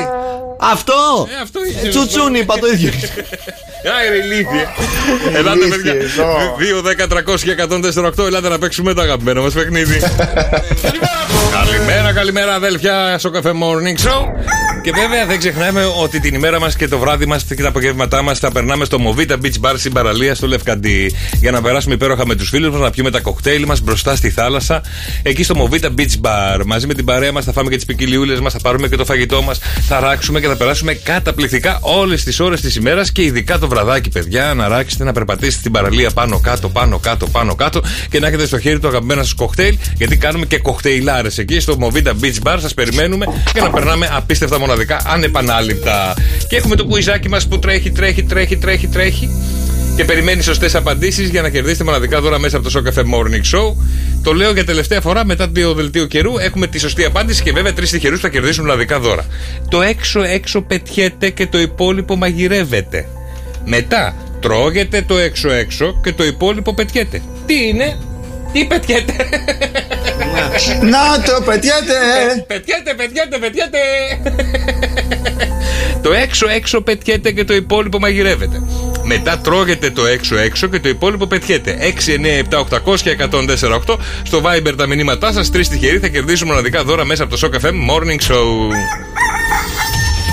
[0.60, 1.88] Αυτό; Ε, αυτό Ε, είχε.
[1.88, 2.90] Τσουτσούνι, είπα το ίδιο.
[3.98, 4.66] Άιρε ηλίθιε.
[5.34, 5.92] Ελάτε, παιδιά.
[5.94, 6.56] Ηλίθιες, ω.
[6.58, 7.54] 2, 10, 300 και
[8.18, 8.26] 148.
[8.26, 10.00] Ελάτε να παίξουμε το αγαπημένο μας παιχνίδι.
[11.58, 14.22] καλημέρα, καλημέρα, αδέλφια, στο καφέ Morning Show.
[14.82, 18.22] Και βέβαια δεν ξεχνάμε ότι την ημέρα μας και το βράδυ μας και τα απογεύματά
[18.22, 21.14] μας θα περνάμε στο Movita Beach Bar στην παραλία στο Λευκαντή.
[21.40, 24.30] Για να περάσουμε υπέροχα με τους φίλους μας, να πιούμε τα κοκτέιλ μας μπροστά στη
[24.30, 24.82] θάλασσα.
[25.22, 26.64] Εκεί στο Movita Beach Bar.
[26.66, 29.04] Μαζί με την παρέα μας θα φάμε και τις ποικιλιούλες μας, θα πάρουμε και το
[29.04, 29.58] φαγητό μας,
[29.88, 34.08] θα ράξουμε και θα περάσουμε καταπληκτικά όλες τις ώρες της ημέρας και ειδικά το βραδάκι,
[34.08, 34.54] παιδιά.
[34.54, 38.46] Να ράξετε, να περπατήσετε την παραλία πάνω κάτω, πάνω κάτω, πάνω κάτω και να έχετε
[38.46, 39.76] στο χέρι το αγαπημένο σας κοκτέιλ.
[39.96, 42.56] Γιατί κάνουμε και κοκτέιλάρες εκεί στο Movita Beach Bar.
[42.60, 44.70] Σας περιμένουμε για να περνάμε απίστευτα μοναδικά,
[45.04, 46.14] ανεπανάληπτα.
[46.48, 49.30] Και έχουμε το πουιζάκι μας που τρέχει, τρέχει, τρέχει, τρέχει, τρέχει.
[49.96, 53.56] Και περιμένει σωστές απαντήσεις για να κερδίσετε μοναδικά δώρα μέσα από το Show Cafe Morning
[53.56, 53.74] Show.
[54.22, 56.38] Το λέω για τελευταία φορά μετά το δελτίο καιρού.
[56.38, 59.26] Έχουμε τη σωστή απάντηση και βέβαια τρεις τυχερούς θα κερδίσουν μοναδικά δώρα.
[59.68, 63.06] Το έξω έξω πετιέται και το υπόλοιπο μαγειρεύεται.
[63.64, 67.22] Μετά τρώγεται το έξω έξω και το υπόλοιπο πετιέται.
[67.46, 67.96] Τι είναι,
[68.52, 69.12] τι πετιέται;
[70.82, 71.94] Να το πετιέται!
[72.46, 73.78] Πετιέται, πετιέται, πετιέται.
[76.02, 78.62] το έξω έξω πετιέται και το υπόλοιπο μαγειρεύεται.
[79.04, 81.78] Μετά τρώγεται το έξω έξω και το υπόλοιπο πετιέται.
[81.80, 82.58] 6, 9, 7,
[82.92, 83.16] 800 και
[83.88, 83.96] 148.
[84.22, 85.50] Στο Viber τα μηνύματά σας.
[85.50, 88.72] Τρεις τυχεροί θα κερδίσουν μοναδικά δώρα μέσα από το Shock FM Morning Show.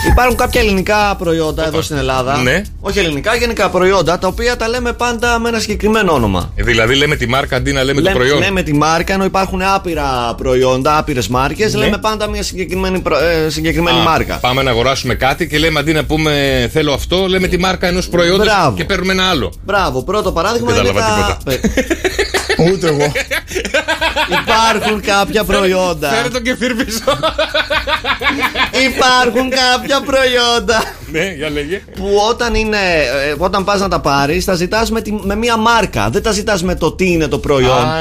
[0.07, 2.37] Υπάρχουν κάποια ελληνικά προϊόντα εδώ στην Ελλάδα.
[2.37, 2.61] Ναι.
[2.81, 6.51] Όχι ελληνικά, γενικά προϊόντα τα οποία τα λέμε πάντα με ένα συγκεκριμένο όνομα.
[6.55, 8.39] Ε, Δηλαδή λέμε τη μάρκα αντί να λέμε το Λέμε, προϊόν.
[8.39, 11.73] λέμε τη μάρκα, ενώ υπάρχουν άπειρα προϊόντα, άπειρες μάρκες.
[11.73, 11.79] Ναι.
[11.79, 14.35] Λέμε πάντα μια συγκεκριμένη, προ- ε, συγκεκριμένη Α, μάρκα.
[14.37, 18.07] Πάμε να αγοράσουμε κάτι και λέμε αντί να πούμε θέλω αυτό, λέμε τη μάρκα ενός
[18.09, 18.75] προϊόντος Μπράβο.
[18.77, 19.53] και παίρνουμε ένα άλλο.
[19.65, 21.51] Μπράβο, πρώτο παράδειγμα Δεν είναι κατάλαβα τα.
[21.51, 21.59] Ε,
[22.71, 23.11] Ούτε εγώ.
[24.41, 26.09] Υπάρχουν κάποια προϊόντα.
[26.09, 27.03] Φέρε τον κεφίρ πίσω.
[28.87, 31.81] Υπάρχουν κάποια προϊόντα ναι, για λέγε.
[31.95, 35.57] που όταν, είναι, ε, όταν πας να τα πάρεις τα ζητάς με, τη- με μία
[35.57, 36.09] μάρκα.
[36.09, 37.71] Δεν τα ζητάς με το τι είναι το προϊόν.
[37.85, 37.93] Α,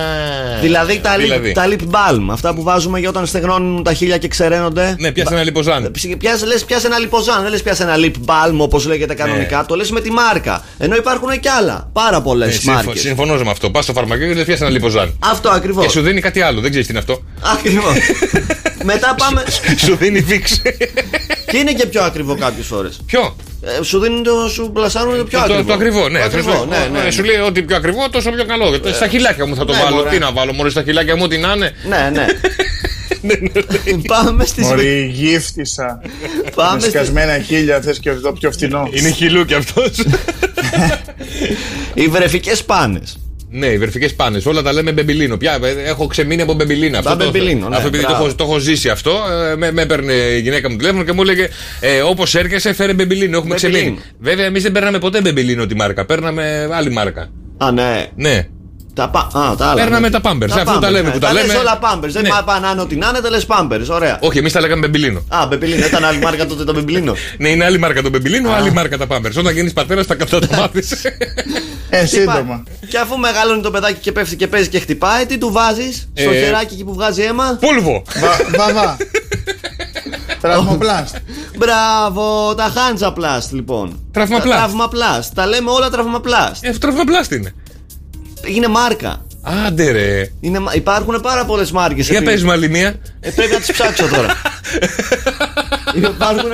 [0.61, 1.51] δηλαδή, τα, δηλαδή.
[1.51, 4.97] Lip, τα lip balm, αυτά που βάζουμε για όταν στεγνώνουν τα χείλια και ξεραίνονται.
[4.99, 5.91] Ναι, πιάσε ένα λιποζάν.
[6.19, 9.75] Πιάσε, λες πιάσε ένα λιποζάν, δεν λες πιάσε ένα lip balm όπως λέγεται κανονικά, το
[9.77, 10.65] λες με τη μάρκα.
[10.79, 13.01] Ενώ υπάρχουν και άλλα, πάρα πολλές Ναι, συμφω- μάρκες.
[13.03, 13.71] συμφωνώ με αυτό.
[13.71, 15.17] Πας στο φαρμακείο και δεν πιάσει ένα λιποζάν.
[15.19, 15.85] Αυτό ακριβώς.
[15.85, 17.23] Και σου δίνει κάτι άλλο, δεν ξέρεις τι είναι αυτό.
[17.57, 17.95] Ακριβώς.
[18.91, 19.45] Μετά πάμε.
[19.85, 20.61] σου δίνει βίξ.
[21.51, 22.89] και είναι και πιο ακριβό κάποιες φορέ.
[23.07, 25.61] Ποιο; Ε, σου δίνουν το, σου πλασάρουν το πιο Το, ακριβό.
[25.63, 26.19] το, το ακριβό, ναι.
[26.19, 27.11] Το ακριβό, Σου- ναι, ναι, ε, ναι.
[27.11, 28.81] Σου λέει ότι πιο ακριβό, τόσο πιο καλό.
[28.85, 29.97] Ε, Στα χιλάκια μου θα το Ναι, βάλω.
[29.97, 30.11] μωρέ.
[30.11, 31.73] Τι να βάλω, Μωρέ, στα χιλάκια μου, τι να είναι.
[31.89, 32.27] Ναι, ναι.
[34.07, 36.01] Πάμε στις Μωρή γύφτησα.
[36.55, 38.89] Πάμε Με στη- σκασμένα χίλια θες και το πιο φθηνό.
[38.93, 39.91] Είναι χιλού κι αυτός.
[41.95, 43.19] Οι βρεφικές πάνες.
[43.51, 44.47] Ναι, οι βερφικές πάνες.
[44.47, 45.37] Όλα τα λέμε μπεμπιλίνο.
[45.37, 47.03] Πια ε, έχω ξεμείνει από μπεμπιλίνα.
[47.03, 48.25] Τα Αυτό το- μπεμπιλίνο, ναι, Αυτό επειδή το μπράβο.
[48.27, 49.11] έχω, το έχω ζήσει αυτό.
[49.53, 51.49] ε, Με, με έπαιρνε η γυναίκα μου τηλέφωνο και μου έλεγε
[51.81, 53.37] ε, Όπως έρχεσαι, φέρε μπεμπιλίνο.
[53.37, 53.81] Έχουμε Μπεμπιλίνο.
[53.83, 54.03] ξεμείνει.
[54.21, 56.05] Βέβαια, εμείς δεν παίρναμε ποτέ μπεμπιλίνο τη μάρκα.
[56.05, 57.29] Παίρναμε άλλη μάρκα.
[57.59, 58.07] Α, ναι.
[58.17, 58.47] Ναι.
[58.95, 59.19] Τα, πα...
[59.41, 59.75] Α, τα άλλα.
[59.83, 60.21] Παίρναμε ναι.
[60.21, 61.13] τα Pampers, αυτό τα λέμε ναι.
[61.15, 61.59] που τα λες λέμε.
[61.59, 62.11] όλα Pamper.
[62.11, 62.29] Δεν Ναι.
[62.29, 63.91] πα- πάνε άνω ό,τι να είναι, τα λες Pamper.
[63.91, 64.19] Ωραία.
[64.21, 65.25] Όχι, εμείς τα λέγαμε μπεμπιλίνο.
[65.29, 65.87] Α, μπεμπιλίνο.
[65.87, 67.15] Ήταν άλλη μάρκα τότε το μπεμπιλίνο.
[67.39, 69.35] Ναι, είναι άλλη μάρκα το μπεμπιλίνο, άλλη μάρκα τα Pampers.
[69.39, 70.93] Όταν γίνεις πατέρας, τα κατά το μάθεις.
[71.91, 72.43] Ε, Τι σύντομα.
[72.43, 76.09] πά- Και αφού μεγαλώνει το παιδάκι και πέφτει και παίζει και χτυπάει, τι του βάζεις;
[76.15, 78.03] Στο Ε, χεράκι εκεί που βγάζει αίμα; Πούλβο.
[78.21, 78.97] Βα- Βαβά.
[80.41, 81.17] Τραυμοπλάστ.
[81.57, 84.01] Μπράβο, τα χάντζα πλάστ λοιπόν.
[84.13, 84.51] Τραυμαπλάστ.
[84.61, 85.35] Τα τραυμαπλάστ.
[85.35, 86.65] Τα λέμε όλα τραυμαπλάστ.
[86.65, 87.55] Ε, τραυμαπλάστη είναι.
[88.45, 89.27] Είναι μάρκα.
[89.67, 90.31] Άντε ρε.
[90.41, 92.09] Είναι, μα- υπάρχουν πάρα πολλές μάρκες.
[92.09, 92.95] Για πες μου άλλη μία.
[93.21, 94.35] Ε, πρέπει να τις ψάξω τώρα.
[95.95, 96.51] υπάρχουν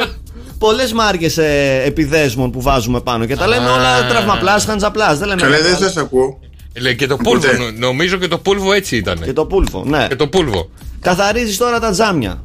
[0.66, 3.72] πολλές μάρκε ε, επιδέσμων που βάζουμε πάνω και τα λέμε Α.
[3.72, 5.18] όλα τραυμαπλάστ, χάντζαπλάστ.
[5.18, 5.40] Δεν λέμε.
[5.40, 5.76] Καλέ δεν άλλα.
[5.86, 6.38] σας ακούω.
[6.80, 7.52] Λέει και το πούλβο.
[7.52, 9.20] νο- Νομίζω και το πούλβο έτσι ήταν.
[9.22, 10.06] Και το πούλφο, ναι.
[10.08, 10.68] Και το πούλβο.
[11.00, 12.42] Καθαρίζεις τώρα τα τζάμια.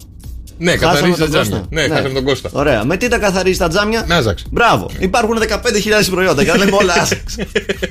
[0.62, 1.50] Ναι, Χάσαμε καθαρίζει τα τον τζάμια.
[1.50, 1.68] Κώστα.
[1.70, 2.50] Ναι, χάσαμε τον Κώστα.
[2.54, 2.84] Ωραία.
[2.84, 4.44] Με τι τα καθαρίζει τα τζάμια; Νάζαξ.
[4.52, 4.90] Μπράβο.
[5.00, 5.58] Υπάρχουν 15.000
[6.12, 7.36] προϊόντα και τα λέμε όλα άσεξ.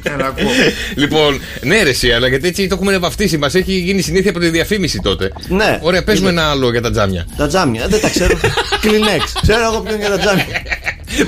[0.02, 0.48] Έλα, ακούω.
[0.94, 3.36] Λοιπόν, ναι, ρε, εσύ, αλλά γιατί έτσι το έχουμε βαφτίσει.
[3.38, 5.32] Μας έχει γίνει συνήθεια από τη διαφήμιση τότε.
[5.48, 5.78] Ναι.
[5.82, 7.26] Ωραία, πες μου ένα άλλο για τα τζάμια.
[7.36, 8.38] Τα τζάμια, ε, δεν τα ξέρω.
[8.82, 9.38] Kleenex.
[9.42, 10.44] Ξέρω εγώ ποιο είναι για τα τζάμια.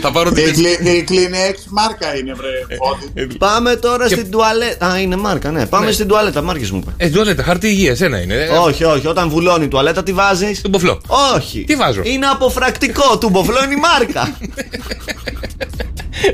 [0.01, 0.55] Θα πάρω Η την.
[0.55, 2.49] Kleenex- Η Kleenex μάρκα είναι, βρε.
[2.79, 3.37] Φώτη.
[3.39, 4.87] Πάμε τώρα Και- στην τουαλέτα.
[4.87, 5.67] Α, είναι μάρκα, ναι.
[5.67, 7.05] Πάμε στην τουαλέτα, μάρκες μου είπε.
[7.05, 8.35] Ε, τουαλέτα, χαρτί υγείας, ένα είναι.
[8.35, 9.07] Ε, Όχι, όχι.
[9.07, 11.01] Όταν βουλώνει η τουαλέτα, τι βάζεις; Τον ποφλό.
[11.35, 11.65] Όχι.
[11.67, 13.19] Τι βάζω; Είναι αποφρακτικό.
[13.19, 14.37] Του μποφλό είναι η μάρκα.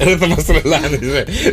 [0.04, 0.98] Δεν θα μας τρελάνεις.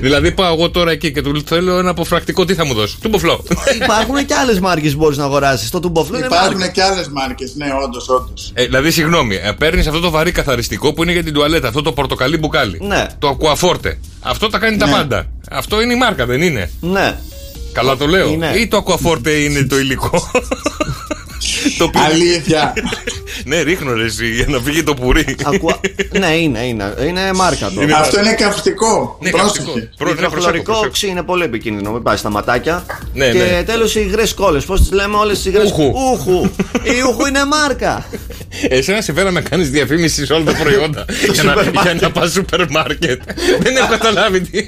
[0.02, 2.98] Δηλαδή πάω εγώ τώρα εκεί και του θέλω ένα αποφρακτικό, τι θα μου δώσει.
[3.02, 3.44] Του ποφλό.
[3.84, 5.70] Υπάρχουν και άλλες μάρκες που μπορείς να αγοράσεις.
[5.70, 6.72] Το του μποφλό είναι Υπάρχουν μάρκα.
[6.72, 8.52] και άλλες μάρκες, ναι, όντως, όντως.
[8.54, 11.92] Ε, δηλαδή, συγγνώμη, παίρνεις αυτό το βαρύ καθαριστικό που είναι για την τουαλέτα, αυτό το
[11.92, 12.80] πορτοκαλί μπουκάλι.
[12.82, 13.06] Ναι.
[13.20, 14.00] Το ακουαφόρτε.
[14.20, 14.92] Αυτό τα κάνει τα Ναι.
[14.92, 15.26] πάντα.
[15.52, 17.18] Αυτό είναι η μάρκα, δεν είναι; Ναι.
[17.74, 18.30] Καλά το λέω.
[18.30, 18.52] Είναι.
[18.58, 20.32] Ή το ακουαφόρτε είναι το υλικό;
[21.78, 22.02] το οποίο...
[22.02, 22.74] Αλήθεια.
[23.46, 25.36] ναι, ρίχνω ρε εσύ για να φύγει το πουρί.
[25.46, 25.80] Ακουα...
[26.20, 26.94] ναι, είναι, είναι.
[27.08, 27.82] Είναι μάρκα το.
[27.82, 29.18] Είναι- Αυτό είναι καυστικό.
[29.22, 29.58] Ναι, Πρόσεχε.
[29.58, 29.90] καυστικό.
[29.98, 30.86] Προ- ναι, προσέχω, Υδροχλωρικό προσέχω.
[30.88, 31.92] οξύ είναι πολύ επικίνδυνο.
[31.92, 32.86] Μην πάει στα ματάκια.
[33.14, 33.64] Ναι, και ναι.
[33.66, 34.66] τέλος οι υγρές κόλλες.
[34.66, 35.84] Πώς τις λέμε όλες τις υγρές; Ούχου.
[36.12, 36.50] Ούχου.
[36.84, 38.06] Η ούχου είναι μάρκα.
[38.70, 41.82] Εσένα σε φέρα να κάνεις διαφήμιση σε όλα τα προϊόντα για, να, σούπερ μάρκετ.
[41.84, 43.22] για να πας σούπερ μάρκετ.
[43.60, 44.68] Δεν έχω καταλάβει τι.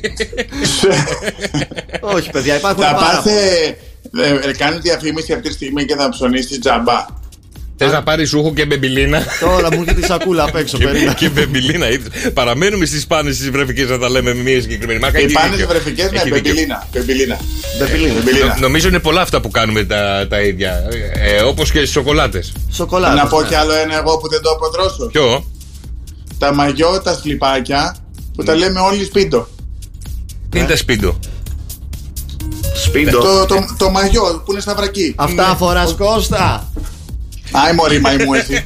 [1.99, 3.77] Όχι, παιδιά, υπάρχουν Θα πάρα πάθε.
[4.23, 7.05] Ε, ε, Κάνει διαφήμιση αυτή τη στιγμή και θα ψωνίσει τζαμπά.
[7.77, 10.77] Θες να πάρεις ούχο και μπεμπιλίνα; Τώρα μου έρχεται η σακούλα απ' έξω.
[10.77, 11.13] Και, περίμενε.
[11.17, 11.89] και μπεμπιλίνα.
[11.91, 12.31] είδες.
[12.33, 15.19] Παραμένουμε στις πάνες τις βρεφικές να τα λέμε με μια συγκεκριμένη μάρκα.
[15.19, 15.67] Οι Έχει πάνες δίκιο.
[15.67, 16.41] βρεφικές, ναι, Έχει δίκιο.
[16.43, 16.87] πεμπιλίνα.
[16.91, 17.37] Πεμπιλίνα.
[17.79, 18.13] Μπεμπιλίνα.
[18.13, 18.45] Πεμπιλίνα.
[18.45, 20.87] Νο- Νομίζω είναι πολλά αυτά που κάνουμε τα, τα ίδια.
[21.13, 22.53] Ε, Όπως και στις σοκολάτες.
[22.71, 23.13] Σοκολάτα.
[23.13, 23.47] Να πω ναι.
[23.47, 25.05] κι άλλο ένα εγώ που δεν το αποδρώσω.
[25.11, 25.45] Ποιο;
[26.39, 27.95] Τα μαγιό, τα σλιπάκια
[28.35, 28.47] που Ναι.
[28.47, 29.45] τα λέμε όλοι σπίτι.
[30.49, 31.17] Τι είναι τα σπίτι.
[32.73, 33.19] Σπίντο.
[33.19, 35.13] Το, το, το μαγιό που είναι στα βρακή.
[35.17, 36.69] Αυτά φορά Κώστα.
[37.51, 38.65] Άι μωρή μαϊμού εσύ.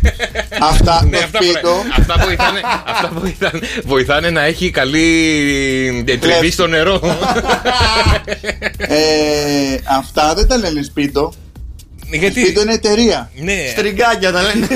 [0.61, 1.59] Αυτά Ναι, το αυτά, σπίτι.
[1.97, 6.99] αυτά, βοηθάνε, αυτά βοηθάνε, βοηθάνε να έχει καλή τριβή στο νερό.
[8.77, 8.97] ε,
[9.97, 11.33] αυτά δεν τα λένε σπίτο.
[12.11, 13.31] Γιατί; Σπίτο είναι εταιρεία.
[13.35, 14.67] Ναι, Στριγκάκια τα λένε.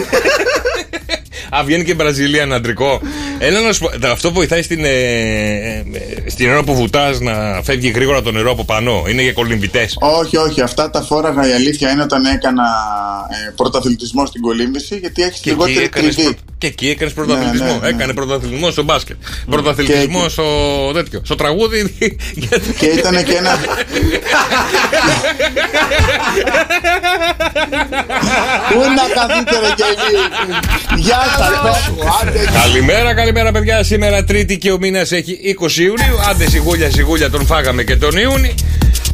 [1.60, 3.02] Α, βγαίνει και Βραζιλία αντρικό.
[3.40, 5.84] Έλα να σου πω, αυτό βοηθάει στην, ε, ε,
[6.30, 9.04] στην ώρα που βουτάς να φεύγει γρήγορα το νερό από πάνω.
[9.10, 9.90] Είναι για κολυμβητέ.
[10.00, 10.62] Όχι, όχι.
[10.62, 12.64] Αυτά τα φόραγα η αλήθεια είναι όταν έκανα
[13.48, 16.30] ε, πρωταθλητισμό στην κολύμβηση γιατί έχεις Και εκεί λιγότερη έκανες τριβή.
[16.34, 17.66] πρω- και εκεί έκανες πρωταθλητισμό.
[17.66, 17.88] Ναι, ναι, ναι.
[17.88, 19.16] Έκανε πρωταθλητισμός στο μπάσκετ.
[19.50, 20.44] Πρωταθλητισμός Και- στο
[20.94, 21.22] τέτοιο.
[21.24, 21.94] Στο τραγούδι.
[22.34, 23.60] γιατί- Και ήταν και ένα.
[28.70, 31.02] Πού να καθείτε ρε γελί.
[31.02, 31.92] Γεια σας
[32.22, 33.84] Άντε Καλημέρα, καλημέρα παιδιά.
[33.84, 36.20] Σήμερα Τρίτη και ο μήνας έχει 20 Ιουνίου.
[36.30, 38.54] Άντε σιγούλια, σιγούλια τον φάγαμε και τον Ιούνι.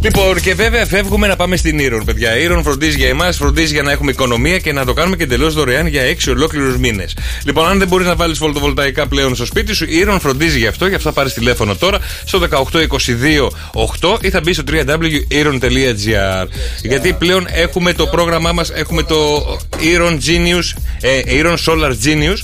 [0.01, 2.37] Λοιπόν, και βέβαια φεύγουμε να πάμε στην Ήρων, παιδιά.
[2.37, 5.23] Η Ήρων φροντίζει για εμάς, φροντίζει για να έχουμε οικονομία και να το κάνουμε και
[5.23, 7.15] εντελώς δωρεάν για 6 ολόκληρους μήνες.
[7.45, 10.67] Λοιπόν, αν δεν μπορείς να βάλεις φωτοβολταϊκά πλέον στο σπίτι σου, η Ήρων φροντίζει γι'
[10.67, 12.39] αυτό, γι' αυτό θα πάρεις τηλέφωνο τώρα στο
[13.99, 16.47] 18228 ή θα μπει στο www.iron.gr.
[16.81, 19.45] Γιατί πλέον έχουμε το πρόγραμμά μας, έχουμε το
[19.95, 22.37] Iron Genius, ε, Iron Solar Genius,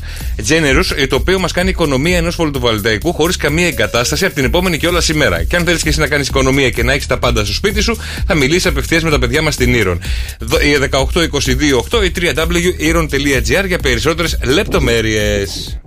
[0.50, 4.78] Generous, ε, το οποίο μας κάνει οικονομία ενός φωτοβολταϊκού χωρίς καμία εγκατάσταση από την επόμενη
[4.78, 5.44] και όλα σήμερα.
[5.44, 7.82] Και αν θέλεις και εσύ να κάνεις οικονομία και να έχεις τα πάντα στο σπίτι
[7.82, 9.98] σου, θα μιλήσει απευθείας με τα παιδιά μας στην Iron.
[10.40, 15.80] Δο- Η 18228 ή www.iron.gr για περισσότερες λεπτομέρειες.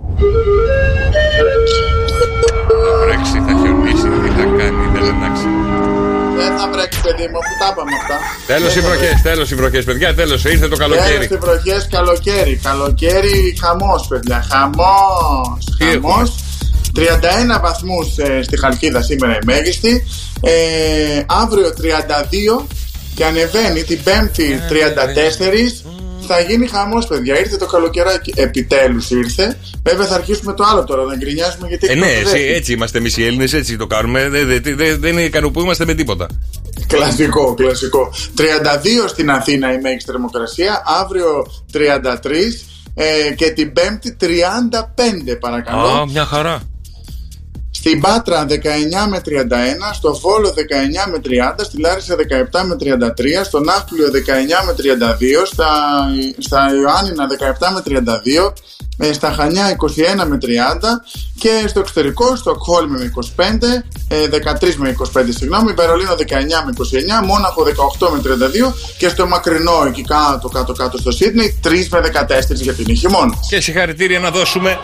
[3.03, 5.45] Βρέξει, θα χιονίσει, τι θα κάνει, δεν εντάξει.
[6.37, 8.15] Δεν θα βρέξει, παιδί μου, αφού τα είπαμε αυτά.
[8.47, 10.43] Τέλος οι βροχές, τέλος οι βροχές, παιδιά, τέλος.
[10.45, 11.25] Ήρθε το Τέλος καλοκαίρι.
[11.31, 12.59] οι βροχές, καλοκαίρι.
[12.63, 14.45] Καλοκαίρι, χαμός, παιδιά.
[14.51, 15.59] Χαμός.
[15.79, 16.35] Χαμός.
[16.99, 20.03] 31 βαθμούς ε, στη Χαλκίδα σήμερα η μέγιστη.
[20.41, 20.51] Ε,
[21.27, 21.73] αύριο
[22.61, 22.65] 32
[23.15, 24.73] και ανεβαίνει την Πέμπτη 34.
[26.27, 27.39] Θα γίνει χαμός παιδιά.
[27.39, 28.33] Ήρθε το καλοκαιράκι.
[28.35, 29.59] Επιτέλους ήρθε.
[29.83, 31.03] Βέβαια θα αρχίσουμε το άλλο τώρα.
[31.03, 32.53] Να γκρινιάζουμε γιατί Ε, ναι, έχει έτσι, προσδέσει.
[32.53, 34.29] έτσι είμαστε εμείς οι Έλληνες, έτσι το κάνουμε.
[34.29, 36.27] Δεν, δεν, δεν, δεν ικανοποιούμαστε με τίποτα.
[36.87, 38.13] Κλασικό, κλασικό.
[38.37, 38.43] 32
[39.07, 41.77] στην Αθήνα η μέγιστη θερμοκρασία, αύριο 33
[42.93, 44.25] ε, και την Πέμπτη 35
[45.39, 45.87] παρακαλώ.
[45.87, 46.61] Α, μια χαρά.
[47.79, 48.51] Στην Πάτρα 19
[49.09, 49.29] με 31,
[49.93, 55.45] στο Βόλο 19 με 30, στη Λάρισα 17 με 33, στο Ναύπλιο 19 με 32,
[55.45, 55.69] στα,
[56.37, 57.27] στα Ιωάννινα
[57.59, 57.83] 17 με
[58.47, 58.53] 32,
[58.97, 59.75] ε, στα Χανιά
[60.21, 60.47] 21 με 30
[61.39, 64.27] και στο εξωτερικό, στο Κόλμη με 25, ε,
[64.61, 66.71] 13 με 25 συγγνώμη, Βερολίνο 19 με
[67.21, 67.63] 29, Μόναχο
[67.99, 68.21] 18 με
[68.69, 72.93] 32 και στο μακρινό εκεί κάτω κάτω κάτω στο Σίδνεϊ 3 με 14 γιατί είναι
[72.93, 73.33] χειμώνα.
[73.49, 74.79] Και συγχαρητήρια να δώσουμε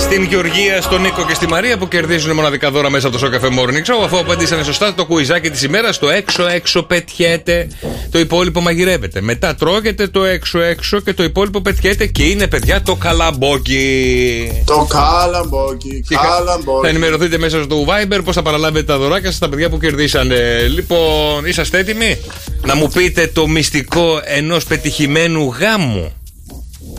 [0.00, 3.48] στην Γεωργία, στον Νίκο και στη Μαρία που κερδίζουν μοναδικά δώρα μέσα από το Σοκαφέ
[3.48, 4.04] Morning Show.
[4.04, 7.68] Αφού απαντήσανε σωστά το κουιζάκι της ημέρας, το έξω έξω πετιέται,
[8.10, 9.20] το υπόλοιπο μαγειρεύεται.
[9.20, 14.62] Μετά τρώγεται το έξω έξω και το υπόλοιπο πετιέται και είναι παιδιά το καλαμπόκι.
[14.64, 16.82] Το καλαμπόκι, καλαμπόκι.
[16.82, 20.66] Θα ενημερωθείτε μέσα στο Viber πώς θα παραλάβετε τα δωράκια σας στα παιδιά που κερδίσανε.
[20.74, 22.20] Λοιπόν, είσαστε έτοιμοι;
[22.64, 26.12] Να μου πείτε το μυστικό ενός πετυχημένου γάμου.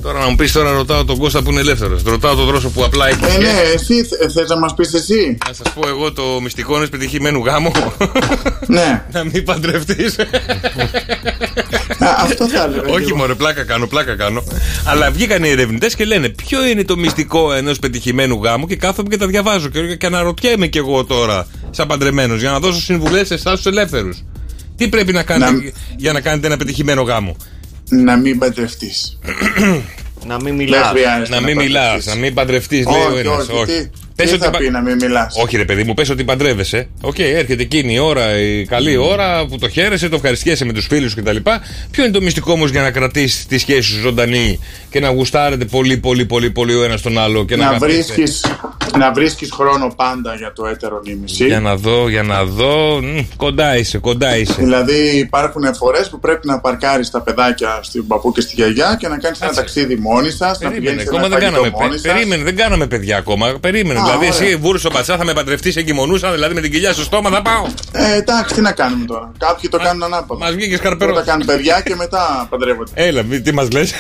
[0.02, 2.04] Τώρα να μου πεις τώρα ρωτάω τον Κώστα που είναι ελεύθερος.
[2.04, 3.20] Ρωτάω τον Δρόσο που απλά έχει.
[3.26, 6.76] Ε, ναι, εσύ θε- θες να μας πεις εσύ; Να σας πω εγώ το μυστικό
[6.78, 7.72] ενό πετυχημένου γάμου.
[8.68, 9.04] Ναι.
[9.14, 10.16] να μην παντρευτείς.
[12.18, 12.90] αυτό θα έλεγα.
[12.94, 13.16] Όχι εγώ.
[13.16, 14.44] μόνο, πλάκα κάνω, πλάκα κάνω.
[14.86, 19.10] Αλλά βγήκαν οι ερευνητές και λένε ποιο είναι το μυστικό ενός πετυχημένου γάμου και κάθομαι
[19.10, 19.68] και τα διαβάζω.
[19.68, 23.66] Και, και αναρωτιέμαι κι εγώ τώρα, σαν παντρεμένος, για να δώσω συμβουλές σε εσάς τους
[23.66, 24.24] ελεύθερους.
[24.76, 27.36] Τι πρέπει να κάνετε για να κάνετε ένα πετυχημένο γάμο;
[27.92, 29.18] Να μην παντρευτείς.
[30.26, 30.88] Να μην Δεν μιλάς.
[30.90, 32.14] χρειάζεται Να μην μιλάς, παντρευτείς.
[32.14, 33.50] να μην παντρευτείς, λέει ο Όχι, ένας.
[33.50, 33.90] όχι.
[34.26, 35.36] Τι, τι θα πει να μην μιλάς.
[35.42, 36.88] Όχι, ρε παιδί μου, πες ότι παντρεύεσαι.
[37.02, 40.86] Οκ, έρχεται εκείνη η ώρα, η καλή ώρα που το χαίρεσαι, το ευχαριστιέσαι με τους
[40.86, 41.36] φίλους κτλ.
[41.92, 44.60] Ποιο είναι το μυστικό όμως για να κρατήσεις τη σχέση σου ζωντανή
[44.90, 47.94] και να γουστάρετε πολύ, πολύ, πολύ, πολύ ο ένας τον άλλο και να, να αγαπάτε.
[47.94, 48.46] βρίσκεις,
[48.98, 51.46] να βρίσκεις χρόνο πάντα για το έτερον ήμισυ.
[51.46, 53.00] Για να δω, για να δω.
[53.02, 54.56] Μ, κοντά είσαι, κοντά είσαι.
[54.58, 59.08] Δηλαδή υπάρχουν φορές που πρέπει να παρκάρεις τα παιδάκια στην παππού και στη γιαγιά και
[59.08, 61.78] να κάνεις ένα ταξίδι μόνοι σας, να Περίμενε, πηγαίνεις σε ακόμα ένα δεν φαγητό κάναμε,
[61.82, 62.14] μόνοι πε- σας.
[62.14, 63.58] περίμενε, δεν κάναμε παιδιά ακόμα.
[63.62, 64.00] Περίμενε.
[64.12, 64.48] Α, δηλαδή, ωραία.
[64.50, 67.66] εσύ βούρσο πατσά θα με παντρευτείς, εγκυμονούσα, δηλαδή με την κοιλιά στο στόμα θα πάω.
[67.92, 69.32] Ε, εντάξει, τι να κάνουμε τώρα.
[69.38, 70.46] Κάποιοι το κάνουν ανάποδα.
[70.46, 71.14] Μας βγήκε καρπερός.
[71.14, 72.92] Πρώτα κάνουν παιδιά και μετά παντρεύονται.
[72.94, 73.94] Έλα, μη- τι μας λες;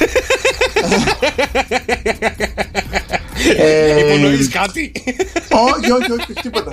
[3.57, 4.91] Ε, Υπονοείς κάτι;
[5.49, 6.72] όχι, όχι, όχι, τίποτα.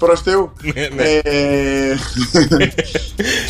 [0.00, 0.52] Προς Θεού.
[0.74, 1.02] Ναι, ναι.
[1.22, 1.96] Ε,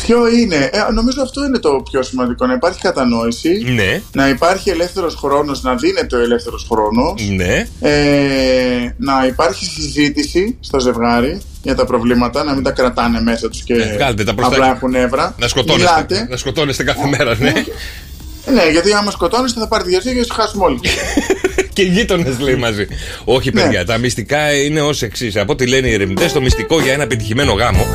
[0.05, 2.45] ποιο είναι, ε, νομίζω αυτό είναι το πιο σημαντικό.
[2.45, 7.67] Να υπάρχει κατανόηση, Ναι, να υπάρχει ελεύθερος χρόνος, να δίνεται ο ελεύθερος χρόνος, ναι.
[7.79, 13.63] ε, να υπάρχει συζήτηση στο ζευγάρι για τα προβλήματα, να μην τα κρατάνε μέσα τους
[13.63, 15.35] και Ε, βγάλτε τα μπροστά απλά και- έχουν νεύρα.
[15.39, 16.27] Να σκοτώνεστε, Μιλάτε.
[16.29, 17.53] να σκοτώνεστε κάθε μέρα, ναι.
[18.51, 20.79] Ε, ναι, γιατί άμα σκοτώνεστε θα πάρετε διαζύγιο και θα χάσουμε όλοι.
[21.73, 22.87] και οι γείτονες λέει μαζί.
[23.23, 23.61] Όχι, Ναι.
[23.61, 25.35] παιδιά, τα μυστικά είναι ως εξής.
[25.35, 27.85] Από ό,τι λένε οι ερευνητές, το μυστικό για ένα πετυχημένο γάμο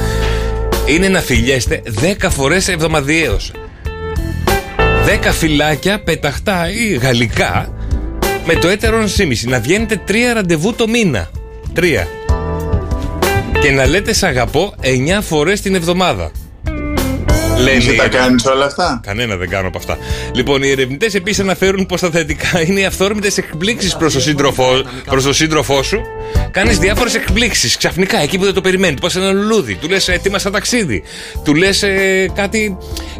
[0.86, 1.82] είναι να φιλιέστε
[2.20, 3.52] 10 φορές εβδομαδιαίως.
[5.06, 7.72] 10 φυλάκια πεταχτά ή γαλλικά
[8.46, 9.48] με το έτερον σύμμιση.
[9.48, 11.30] Να βγαίνετε 3 ραντεβού το μήνα.
[11.76, 12.06] 3.
[13.60, 16.30] Και να λέτε σ' αγαπώ 9 φορές την εβδομάδα.
[17.58, 18.42] Λένε Εσύ οι τα ερευνητές.
[18.42, 19.98] κάνει όλα αυτά; Κανένα δεν κάνω από αυτά.
[20.34, 24.82] Λοιπόν, οι ερευνητές επίσης αναφέρουν πως τα θετικά είναι οι αυθόρμητες εκπλήξεις προς τον σύντροφό,
[25.06, 26.00] προς τον σύντροφό σου.
[26.50, 29.00] Κάνεις διάφορες εκπλήξεις ξαφνικά εκεί που δεν το περιμένεις.
[29.00, 31.02] Του πα ένα λουλούδι, του λες ετοίμασα ταξίδι,
[31.44, 31.84] του λες
[32.34, 32.76] κάτι,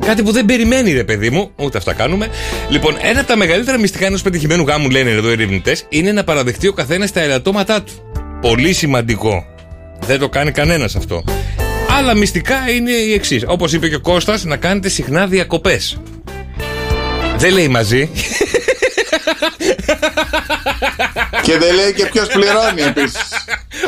[0.07, 1.51] κάτι που δεν περιμένει, ρε παιδί μου.
[1.57, 2.29] Ούτε αυτά κάνουμε.
[2.69, 6.25] Λοιπόν, ένα από τα μεγαλύτερα μυστικά ενός πετυχημένου γάμου, λένε εδώ οι ερευνητές, είναι να
[6.25, 7.93] παραδεχτεί ο καθένας τα ελαττώματά του.
[8.41, 9.47] Πολύ σημαντικό.
[10.07, 11.25] Δεν το κάνει κανένας αυτό.
[11.97, 13.45] Άλλα μυστικά είναι η εξής.
[13.47, 16.01] Όπως είπε και ο Κώστας, να κάνετε συχνά διακοπές.
[17.37, 18.11] Δεν λέει μαζί.
[21.43, 23.21] Και δεν λέει και ποιος πληρώνει επίσης.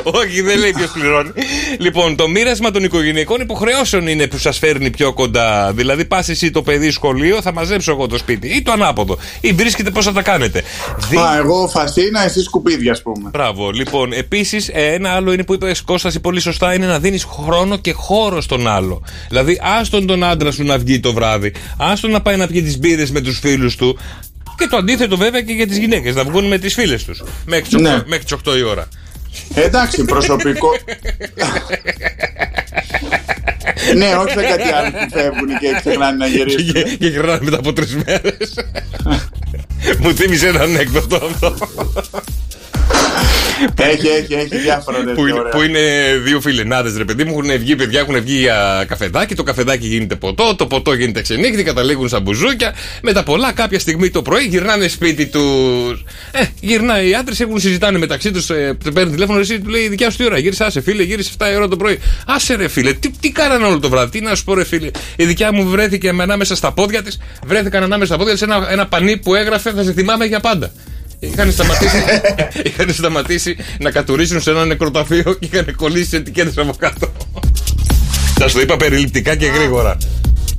[0.03, 1.31] Όχι, δεν λέει ποιος πληρώνει.
[1.79, 5.73] λοιπόν, το μοίρασμα των οικογενειακών υποχρεώσεων είναι που σας φέρνει πιο κοντά.
[5.73, 8.49] Δηλαδή, πας εσύ το παιδί σχολείο, θα μαζέψω εγώ το σπίτι.
[8.49, 9.19] Ή το ανάποδο.
[9.41, 10.63] Ή βρίσκεται πώς θα τα κάνετε.
[11.11, 13.31] Δι- Α, εγώ φασίνα, εσύ σκουπίδια, ας πούμε.
[13.33, 13.71] Μπράβο.
[13.71, 17.93] Λοιπόν, επίσης, ένα άλλο είναι που είπε Κώσταση πολύ σωστά είναι να δίνεις χρόνο και
[17.93, 19.03] χώρο στον άλλο.
[19.29, 22.79] Δηλαδή, άστον τον άντρα σου να βγει το βράδυ, άστον να πάει να πιει τις
[22.79, 23.99] μπύρες με τους φίλους του.
[24.59, 27.23] Και το αντίθετο βέβαια και για τις γυναίκες, να βγουν με τις φίλες τους.
[27.47, 28.03] Μέχρι τις 8, Ναι.
[28.07, 28.89] μέχρι τις 8 η ώρα.
[29.55, 30.69] Εντάξει, προσωπικό.
[33.97, 36.73] ναι, όχι σαν κάτι άλλο που φεύγουν και ξεχνάνε να γυρίσουν.
[36.73, 38.55] και, και γυρνάνε μετά από τρεις μέρες.
[40.01, 41.55] Μου θύμισε ένα ανέκδοτο αυτό.
[43.77, 45.53] Έχει, έχει, έχει διάφορα τέτοια που, είναι, ωραία.
[45.53, 45.81] που είναι
[46.25, 49.35] δύο φιλενάδες, ρε παιδί μου, έχουν βγει παιδιά, έχουν βγει για καφεδάκι.
[49.35, 52.75] Το καφεδάκι γίνεται ποτό, το ποτό γίνεται ξενύχτη, καταλήγουν σαν μπουζούκια.
[53.03, 56.05] Μετά πολλά, κάποια στιγμή το πρωί γυρνάνε σπίτι τους.
[56.31, 59.83] Ε, γυρνάει οι άντρες, έχουν συζητάνε μεταξύ τους, ε, του παίρνει τηλέφωνο, εσύ του λέει
[59.83, 61.99] η δικιά σου τι ώρα, γύρισε, άσε φίλε, γύρισε 7 η ώρα το πρωί.
[62.27, 64.91] Άσε ρε φίλε, τι, τι κάνανε όλο το βράδυ, τι να σου πω ρε φίλε.
[65.17, 68.67] Η δικιά μου βρέθηκε με ανάμεσα στα πόδια της, βρέθηκαν ανάμεσα στα πόδια της ένα,
[68.71, 70.71] ένα πανί που έγραφε θα σε θυμάμαι για πάντα.
[71.21, 71.97] Είχαν σταματήσει,
[72.69, 77.13] είχαν σταματήσει να κατουρίσουν σε ένα νεκροταφείο και είχαν κολλήσει ετικέτες από κάτω.
[78.39, 79.97] Σα το είπα περιληπτικά και γρήγορα.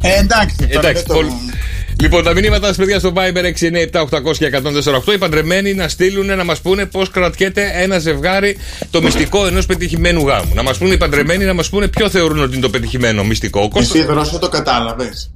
[0.01, 1.32] Ε, εντάξει, τώρα Εντάξει, δεν το- πολύ-
[2.01, 5.14] Λοιπόν, τα μηνύματα σας, παιδιά, στο Viber 697-800 και 148.
[5.14, 8.57] Οι παντρεμένοι να στείλουν να μας πούνε πώς κρατιέται ένα ζευγάρι
[8.91, 10.53] το μυστικό ενός πετυχημένου γάμου.
[10.53, 13.62] Να μας πούνε οι παντρεμένοι να μας πούνε ποιο θεωρούν ότι είναι το πετυχημένο μυστικό.
[13.62, 15.32] Ο Κώστας- Εσύ δρόσο το κατάλαβες;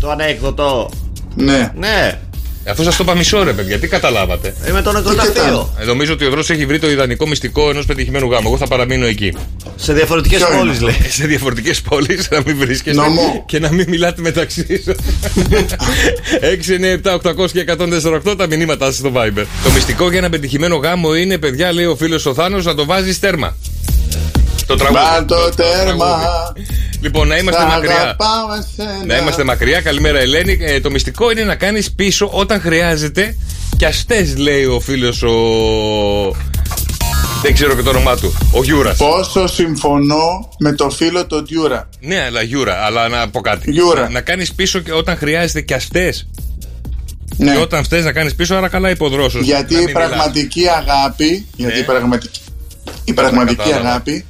[0.00, 0.90] Το ανέκδοτο.
[1.34, 1.72] Ναι.
[1.76, 2.18] Ναι.
[2.66, 5.74] Αφού σας το είπα μισό ρε παιδιά, τι καταλάβατε; Ε, με το νεκροταφείο.
[5.80, 8.46] Ε, νομίζω ότι ο Δρόσο έχει βρει το ιδανικό μυστικό ενός πετυχημένου γάμου.
[8.48, 9.32] Εγώ θα παραμείνω εκεί.
[9.76, 11.10] Σε διαφορετικές Ποιο είναι πόλεις αυτό; λέει.
[11.10, 13.42] σε διαφορετικές πόλεις να μην βρίσκεστε Νομό.
[13.46, 14.96] και να μην μιλάτε μεταξύ σας.
[16.40, 17.64] 6, 9, 7, 800 και
[18.26, 19.44] 148 τα μηνύματά σας στο Viber.
[19.64, 22.84] Το μυστικό για ένα πετυχημένο γάμο είναι, παιδιά, λέει ο φίλος ο Θάνος, να το
[22.84, 23.56] βάζεις τέρμα.
[24.76, 25.04] Το τραγούδι.
[25.18, 26.06] Μα το τέρμα.
[26.06, 26.66] τραγούδι.
[27.00, 27.94] Λοιπόν, να είμαστε Σ' μακριά.
[28.00, 29.04] αγαπάω εσένα.
[29.06, 29.80] Να είμαστε μακριά.
[29.80, 30.58] Καλημέρα, Ελένη.
[30.60, 33.36] Ε, το μυστικό είναι να κάνεις πίσω όταν χρειάζεται.
[33.76, 35.32] Και αστές, λέει ο φίλος ο.
[37.42, 38.34] Δεν ξέρω και το όνομά του.
[38.52, 38.96] Ο Γιούρας.
[38.96, 41.88] Πόσο συμφωνώ με το φίλο το Ντιούρα.
[42.00, 43.70] Ναι, αλλά Γιούρα, αλλά να πω κάτι.
[43.70, 44.00] Γιούρα.
[44.02, 46.26] Να, να κάνεις πίσω και όταν χρειάζεται και αστές.
[47.36, 47.52] Ναι.
[47.52, 49.38] Και όταν φταίει να κάνεις πίσω, άρα καλά υποδρόσο.
[49.38, 52.40] Γιατί η πραγματική αγάπη, γιατί η πραγματική,
[53.04, 53.62] η πραγματική Ναι.
[53.64, 53.88] κατάλαβα.
[53.88, 54.24] αγάπη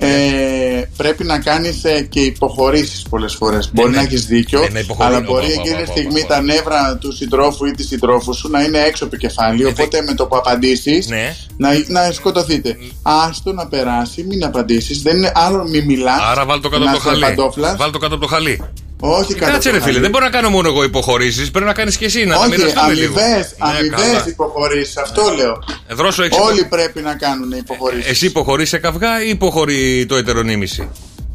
[0.00, 3.70] ε, πρέπει να κάνεις ε, και υποχωρήσεις πολλές φορές.
[3.72, 3.96] Μπορεί ναι.
[3.96, 5.08] να έχεις δίκιο, Ε, να υποχωρεί.
[5.08, 6.34] αλλά μπορεί Πα, πα, εκείνη πα, τη πα, στιγμή πα, πα.
[6.34, 10.02] τα νεύρα του συντρόφου ή της συντρόφου σου να είναι έξω από το κεφάλι, οπότε
[10.02, 11.36] με το που απαντήσεις Ναι.
[11.56, 12.76] να, να σκοτωθείτε.
[13.02, 16.90] Άστο να περάσει, μην απαντήσεις, δεν είναι άλλο μη μιλάς, Άρα βάλ το κάτω να
[16.90, 17.34] από το είσαι χαλί.
[17.36, 17.76] παντόφλας.
[17.76, 18.62] Βάλ το κάτω από το χαλί.
[19.00, 19.98] Όχι κάτω Κάτσε από ρε το φίλε, χαλί.
[20.00, 21.50] δεν μπορώ να κάνω μόνο εγώ υποχωρήσεις.
[21.50, 23.14] Πρέπει να κάνεις και εσύ να τα Όχι, μοιραστούμε λίγο.
[23.20, 24.24] αμοιβές, Ναι, αμοιβές καλά.
[24.28, 25.58] υποχωρήσεις, αυτό λέω.
[25.86, 28.10] Ε, Δρόσο, έχεις Όλοι υπο- πρέπει να κάνουν υποχωρήσεις.
[28.10, 30.88] Εσύ υποχωρείς σε καυγά ή υποχωρεί το ετερονίμηση.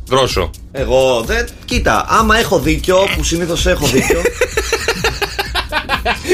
[0.07, 0.49] Δρόσο.
[0.71, 1.47] Εγώ δεν.
[1.65, 4.21] Κοίτα, άμα έχω δίκιο, που συνήθως έχω δίκιο.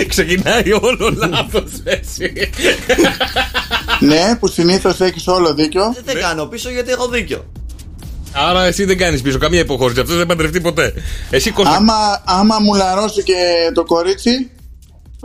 [0.07, 2.33] Ξεκινάει όλο λάθος έτσι.
[3.99, 5.95] ναι, που συνήθως έχεις όλο δίκιο.
[6.05, 7.45] δεν κάνω πίσω γιατί έχω δίκιο.
[8.31, 9.99] Άρα εσύ δεν κάνεις πίσω καμία υποχώρηση.
[9.99, 10.93] Αυτός δεν παντρευτεί ποτέ.
[11.29, 11.93] Εσύ Κώστα, Άμα,
[12.25, 13.33] άμα μου λαρώσει και
[13.73, 14.49] το κορίτσι,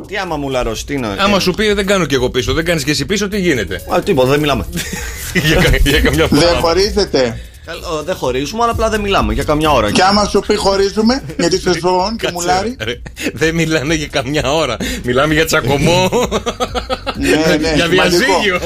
[0.06, 1.08] Τι άμα μου λαρώσει, τι είναι.
[1.18, 3.80] άμα σου πει δεν κάνω κι εγώ πίσω, δεν κάνεις κι εσύ πίσω, τι γίνεται;
[3.94, 4.66] Α, τίποτα, δεν μιλάμε.
[5.46, 6.40] για, κα- για καμιά φορά.
[6.40, 7.40] δεν χωρίζετε.
[7.66, 9.90] Καλό, δεν χωρίζουμε, αλλά απλά δεν μιλάμε για καμιά ώρα.
[9.90, 12.76] Και άμα σου πει χωρίζουμε, γιατί σε ζώων και μουλάρι.
[12.80, 13.00] Ρε,
[13.32, 14.76] Δεν μιλάνε για καμιά ώρα.
[15.04, 16.10] Μιλάμε για τσακωμό.
[17.16, 17.28] ναι,
[17.60, 17.98] ναι, για σημαντικό.
[17.98, 18.60] διαζύγιο.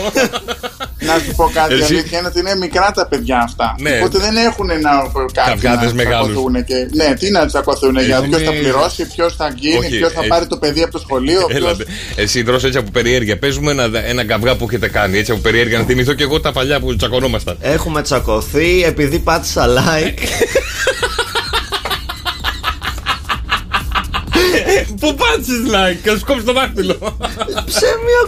[1.00, 3.74] Να σου πω κάτι, Εσύ- αλήθεια είναι ότι είναι μικρά τα παιδιά αυτά.
[3.78, 3.90] Ναι.
[3.98, 4.90] Οπότε δεν έχουν να
[5.32, 6.26] κάτι Καυγάδες να μεγάλους.
[6.32, 6.64] τσακωθούν.
[6.64, 6.74] Και...
[6.92, 10.12] Ναι, τι να τσακωθούν, για Εσύ ποιος θα μη- πληρώσει, ποιος θα γίνει, Όχι, ποιος
[10.12, 11.40] θα ε- πάρει το παιδί από το σχολείο.
[11.46, 11.84] ποιος- Έλατε.
[12.16, 13.38] Εσύ δρόσο έτσι από περιέργεια.
[13.38, 15.18] Πες μου ένα, ένα καυγά που έχετε κάνει.
[15.18, 17.56] Έτσι από περιέργεια να θυμηθώ και εγώ τα παλιά που τσακωνόμασταν.
[17.60, 20.18] Έχουμε τσακωθεί επειδή πάτησα like.
[25.00, 27.16] Πού πάτσε like, και σου κόψει το δάχτυλο.
[27.66, 28.22] σε μια.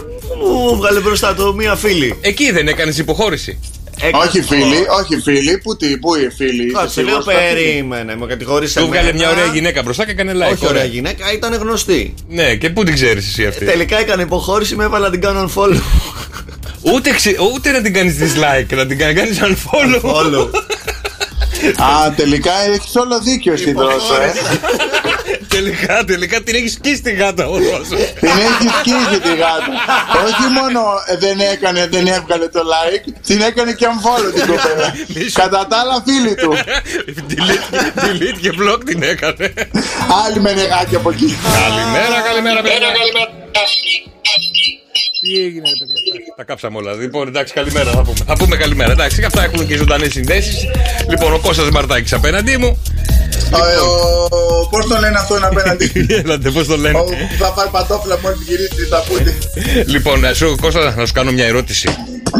[0.47, 2.17] Μου βγάλε μπροστά το μία φίλη.
[2.21, 3.59] Εκεί δεν έκανες υποχώρηση.
[4.03, 6.63] Έκανα- Όχι φίλοι, όχι φίλοι, πού τι, πού οι φίλοι.
[6.65, 8.79] είσαι Κάτσε λίγο σίγουρος, κάτι- περίμενε, με κατηγορήσε.
[8.79, 9.17] Του βγάλε εμένα.
[9.17, 10.51] μια ωραία γυναίκα μπροστά και έκανε like.
[10.53, 10.83] Όχι ωραία Ωραία.
[10.85, 12.13] γυναίκα, ήταν γνωστή.
[12.29, 15.49] Ναι, και πού την ξέρεις εσύ αυτή; Τελικά έκανε υποχώρηση, με έβαλα να την κάνω
[15.55, 15.81] unfollow.
[16.93, 17.35] Ούτε, ξε...
[17.53, 20.01] Ούτε να την κάνεις dislike, να την κάνεις unfollow.
[20.11, 20.47] Follow.
[21.77, 24.31] Α, τελικά έχεις όλο δίκιο εσύ δρόσο, ε.
[25.55, 28.03] Τελικά, τελικά την έχεις σκίσει τη γάτα ο Ρώσος.
[28.19, 29.71] Την έχει σκίσει τη γάτα.
[30.25, 34.87] Όχι μόνο ε, δεν έκανε, δεν έβγαλε το like, την έκανε και unfollow την κοπέλα.
[35.33, 36.51] Κατά τα άλλα φίλη του.
[37.31, 37.67] delete,
[38.03, 39.53] delete και blog την έκανε.
[40.25, 41.37] Άλλη με νεγάκι από εκεί.
[41.61, 42.77] Καλημέρα, καλημέρα, παιδιά.
[45.21, 46.93] Τι έγινε, ρε παιδιά; Εντάξει, Τα κάψαμε όλα.
[46.93, 48.17] Λοιπόν, εντάξει, καλημέρα θα πούμε.
[48.25, 48.91] Θα πούμε καλημέρα.
[48.91, 50.65] Εντάξει, και αυτά έχουν και ζωντανές συνδέσεις.
[51.09, 52.81] Λοιπόν, ο Κώστας Μαρτάκης απέναντί μου.
[54.69, 55.91] Πώς το λένε αυτόν απέναντι;
[56.23, 59.37] Έλατε, πώς το λένε; Ο που θα πάρει παντόφλα μόλι γυρίσει τα πούτη.
[59.85, 61.87] Λοιπόν, να σου, Κώστα, να σου κάνω μια ερώτηση.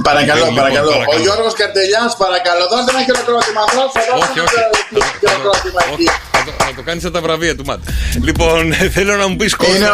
[0.03, 0.89] Παρακαλώ, Λοιπόν, παρακαλώ.
[0.89, 1.17] παρακαλώ.
[1.17, 2.63] Ο Γιώργος Καρτελιάς, παρακαλώ.
[2.73, 3.61] Δώστε ένα χειροκρότημα.
[3.77, 4.57] Δώστε Όχι, όχι.
[4.95, 6.07] ένα χειροκρότημα εκεί.
[6.33, 7.79] Θα το, θα το κάνεις σαν τα βραβεία του Ματ.
[8.27, 9.89] Λοιπόν, θέλω να μου πεις Κώστα.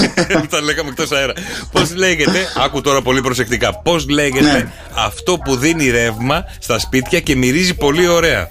[0.52, 1.32] Τα λέγαμε εκτός αέρα.
[1.72, 3.68] Πώς λέγεται, άκου τώρα πολύ προσεκτικά.
[3.86, 4.68] Πώς λέγεται Ναι.
[5.06, 8.48] αυτό που δίνει ρεύμα στα σπίτια και μυρίζει πολύ ωραία;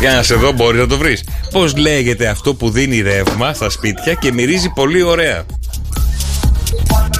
[0.00, 1.24] Για να σε δω, μπορεί να το βρεις.
[1.50, 5.44] Πώς λέγεται αυτό που δίνει ρεύμα στα σπίτια και μυρίζει πολύ ωραία;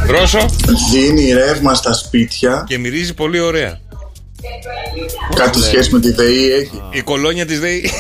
[0.07, 0.47] Ρώσο
[0.93, 2.65] Δίνει ρεύμα στα σπίτια.
[2.69, 3.79] και μυρίζει πολύ ωραία.
[5.35, 5.69] Κάτι λέει.
[5.69, 6.83] σχέση με τη ΔΕΗ έχει.
[6.91, 7.91] Η κολόνια της ΔΕΗ.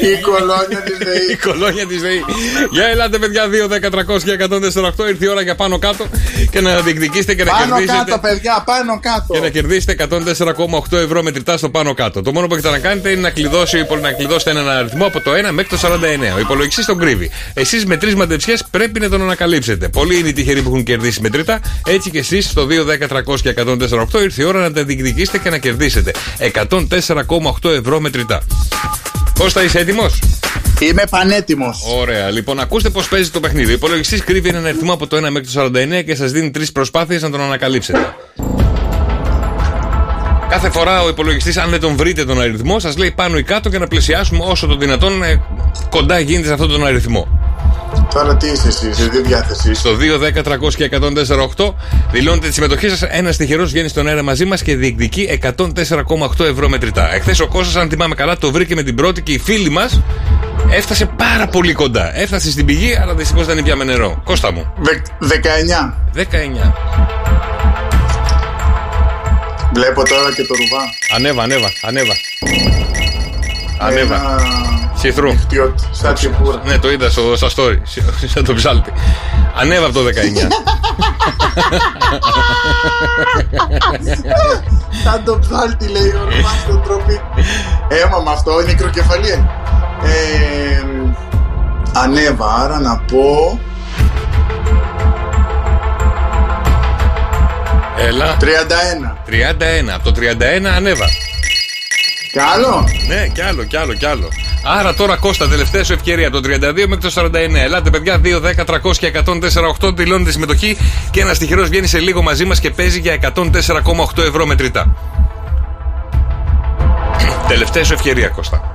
[0.00, 1.30] Η κολόνια της ΔΕΗ.
[1.32, 2.24] Η κολόνια της ΔΕΗ.
[2.70, 5.08] Για ελάτε, παιδιά, 2, 10, 300 και 148.
[5.08, 6.06] Ήρθε η ώρα για πάνω κάτω
[6.50, 8.04] και να διεκδικήσετε και να Πάνω κερδίσετε.
[8.10, 9.32] κάτω, παιδιά, πάνω κάτω.
[9.34, 12.22] Και να κερδίσετε 104,8 ευρώ μετρητά στο πάνω κάτω.
[12.22, 15.30] Το μόνο που έχετε να κάνετε είναι να, κλειδώσει, να κλειδώσετε έναν αριθμό από το
[15.32, 16.34] 1 μέχρι το 49.
[16.36, 17.30] Ο υπολογιστής τον κρύβει.
[17.54, 19.88] Εσείς με τρεις μαντεψιές πρέπει να τον ανακαλύψετε.
[19.88, 21.60] Πολλοί είναι οι τυχεροί που έχουν κερδίσει μετρητά.
[21.86, 25.38] Έτσι και εσείς στο 2, 10, 300 και 148 ήρθε η ώρα να τα διεκδικήσετε
[25.38, 28.42] και να κερδίσετε 104,8 ευρώ μετρητά.
[29.38, 30.18] Κώστα, είσαι έτοιμος;
[30.80, 31.82] Είμαι πανέτοιμος.
[31.98, 32.30] Ωραία.
[32.30, 33.70] Λοιπόν, ακούστε πώς παίζει το παιχνίδι.
[33.70, 36.72] Ο υπολογιστής κρύβει έναν αριθμό από το 1 μέχρι το 49 και σας δίνει τρεις
[36.72, 38.14] προσπάθειες να τον ανακαλύψετε.
[40.48, 43.68] Κάθε φορά ο υπολογιστής, αν δεν τον βρείτε τον αριθμό, σας λέει πάνω ή κάτω
[43.68, 45.42] για να πλησιάσουμε όσο το δυνατόν ε,
[45.90, 47.37] κοντά γίνεται σε αυτόν τον αριθμό.
[48.14, 49.78] Τώρα τι είσαι εσύ, σε τι διάθεσης.
[49.78, 51.74] Στο 2, 10, 300 και 104,8
[52.10, 53.02] δηλώνετε τη συμμετοχή σας.
[53.02, 57.14] Ένας τυχερός βγαίνει στον αέρα μαζί μας και διεκδικεί 104,8 ευρώ μετρητά.
[57.14, 60.00] Εχθές ο Κώστας, αν θυμάμαι καλά, το βρήκε με την πρώτη και η φίλη μας
[60.70, 62.18] έφτασε πάρα πολύ κοντά.
[62.18, 64.20] Έφτασε στην πηγή, αλλά δυστυχώς δεν πια με νερό.
[64.24, 64.72] Κώστα μου.
[65.20, 65.94] 19.
[66.14, 66.72] 19.
[69.72, 70.82] Βλέπω τώρα και το ρουβά.
[71.14, 72.14] Ανέβα, ανέβα, ανέβα.
[73.78, 74.77] Ανέβα.
[74.98, 75.30] Σιθρού.
[75.90, 76.62] Σαν τσιπούρα.
[76.64, 77.78] Ναι, το είδα στο, στα story.
[78.34, 78.92] Σαν το ψάλτη.
[79.56, 80.08] Ανέβα από το 19.
[85.04, 87.20] Σαν το ψάλτη λέει ο Ρωμάς στον τροπή.
[87.88, 89.48] Έμα με αυτό, είναι μικροκεφαλή.
[90.02, 90.82] Ε,
[91.92, 93.58] ανέβα, άρα να πω
[97.98, 98.36] Έλα.
[98.40, 98.44] 31.
[99.26, 99.88] 31.
[99.94, 101.06] Από το 31 ανέβα.
[102.32, 104.28] Κι άλλο; Ναι, κι άλλο, κι άλλο, κι άλλο.
[104.64, 107.30] Άρα τώρα Κώστα, τελευταία σου ευκαιρία από το 32 μέχρι το 49.
[107.64, 109.12] Ελάτε, παιδιά, 2, 10, 300 και
[109.80, 110.78] 104,8 δηλώνετε συμμετοχή
[111.10, 114.94] και ένας τυχερός βγαίνει σε λίγο μαζί μας και παίζει για 104,8 ευρώ μετρητά.
[117.48, 118.74] τελευταία σου ευκαιρία, Κώστα.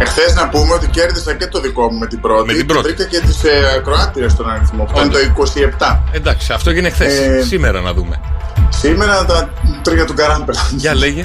[0.00, 2.46] Εχθές να πούμε ότι κέρδισα και το δικό μου με την πρώτη.
[2.46, 2.88] Με την πρώτη.
[2.88, 4.84] Και βρήκα και τις ε, Κροάτριε στον αριθμό.
[4.84, 5.18] που ήταν το
[5.78, 5.96] 27.
[6.12, 7.18] Εντάξει, αυτό έγινε χθες.
[7.18, 8.20] Ε, Σήμερα να δούμε.
[8.68, 9.50] Σήμερα τα
[9.82, 10.54] τρία του Καράμπερ.
[10.76, 11.24] Για λέγε.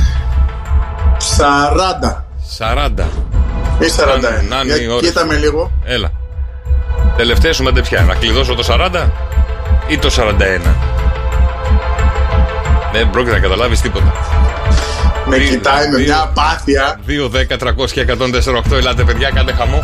[1.37, 2.22] 40.
[2.57, 2.89] 40.
[3.79, 4.47] Ή 41.
[4.49, 5.01] Να είναι η Για, ώρα.
[5.01, 5.71] κοίτα με λίγο.
[5.83, 6.11] Έλα.
[7.17, 8.01] Τελευταία σου μαντεψιά.
[8.01, 9.09] Να κλειδώσω το 40
[9.87, 10.75] ή το 41.
[12.93, 14.13] Δεν πρόκειται να καταλάβεις τίποτα.
[15.25, 16.99] Με κοιτάει με μια απάθεια.
[17.07, 18.75] 2, 10, 300 και 148.
[18.75, 19.83] Ελάτε, παιδιά, κάντε χαμό.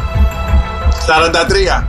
[1.07, 1.88] 43.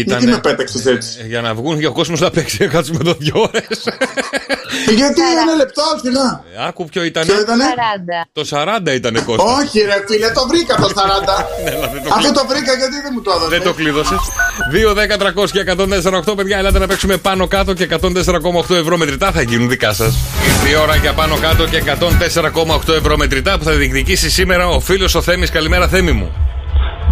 [0.00, 0.18] Ήταν.
[0.18, 3.14] Γιατί με πέταξες έτσι; Για να βγουν και ο κόσμος να παίξει, να κάτσουμε εδώ
[3.18, 3.78] δύο ώρες.
[5.00, 6.44] Γιατί ένα λεπτό, φυλά.
[6.68, 7.26] Άκου ποιο ήταν.
[7.26, 7.64] Ποιο ήτανε;
[8.32, 9.42] Το 40 ήταν Κώστα.
[9.42, 10.90] Όχι, ρε φίλε, το βρήκα το 40.
[12.04, 13.48] το Αυτό το βρήκα γιατί δεν μου το έδωσε.
[13.48, 14.18] Δεν το κλείδωσες.
[14.72, 15.64] 2, 10, 300 και
[16.30, 20.14] 148 παιδιά, ελάτε να παίξουμε πάνω κάτω και 104,8 ευρώ μετρητά θα γίνουν δικά σας.
[20.46, 24.80] Ήρθε η ώρα για πάνω κάτω και 104,8 ευρώ μετρητά που θα διεκδικήσει σήμερα ο
[24.80, 25.50] φίλος ο Θέμης.
[25.50, 26.32] Καλημέρα, Θέμη μου.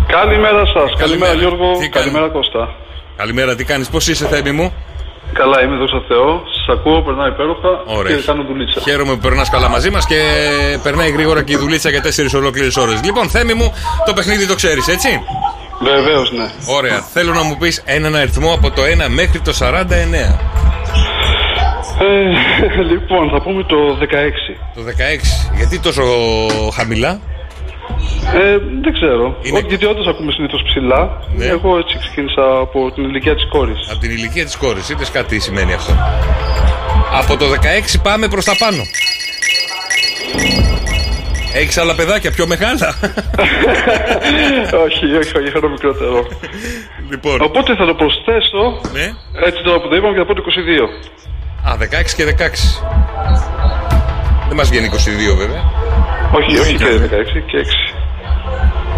[0.07, 0.97] Καλημέρα σας.
[0.99, 1.79] Καλημέρα, Γιώργο.
[1.79, 2.75] Τι Καλημέρα, Κώστα.
[3.17, 4.73] Καλημέρα, τι κάνεις, πώς είσαι, Θέμη μου;
[5.33, 6.43] Καλά, είμαι δόξα Θεώ.
[6.55, 8.17] Σας ακούω, περνάει υπέροχα Ωραία.
[8.17, 8.81] και κάνω δουλίτσα.
[8.81, 10.21] Χαίρομαι που περνάς καλά μαζί μας και
[10.83, 13.01] περνάει γρήγορα και η δουλίτσα για 4 ολόκληρες ώρες.
[13.05, 13.73] Λοιπόν, Θέμη μου,
[14.07, 15.09] το παιχνίδι το ξέρεις, έτσι;
[15.83, 16.51] Βεβαίως, ναι.
[16.77, 17.01] Ωραία.
[17.01, 20.39] Θέλω να μου πεις έναν αριθμό από το 1 μέχρι το 49.
[22.01, 24.05] Ε, λοιπόν, θα πούμε το 16.
[24.75, 25.53] Το 16.
[25.57, 26.03] Γιατί τόσο
[26.75, 27.21] χαμηλά;
[28.35, 29.37] Ε, δεν ξέρω.
[29.55, 31.23] Όχι, γιατί όντως ακούμε συνήθως ψηλά.
[31.37, 31.45] Ναι.
[31.47, 33.89] Εγώ έτσι ξεκίνησα από την ηλικία της κόρης.
[33.91, 34.89] Από την ηλικία της κόρης.
[34.89, 35.93] Είδες κάτι σημαίνει αυτό.
[37.13, 38.83] Από το 16 πάμε προς τα πάνω.
[41.55, 42.95] Έχεις άλλα παιδάκια πιο μεγάλα;
[44.87, 46.27] όχι, όχι, όχι, ένα μικρότερο.
[47.11, 47.41] Λοιπόν.
[47.41, 48.81] Οπότε θα το προσθέσω.
[48.93, 49.13] Ναι.
[49.47, 50.43] Έτσι τώρα που το είπαμε και θα πω το
[51.65, 51.69] 22.
[51.69, 52.41] Α, 16 και 16.
[54.49, 54.91] Δεν μας βγαίνει
[55.33, 55.82] 22 βέβαια.
[56.33, 56.89] Όχι, όχι και 16
[57.47, 57.65] και 6.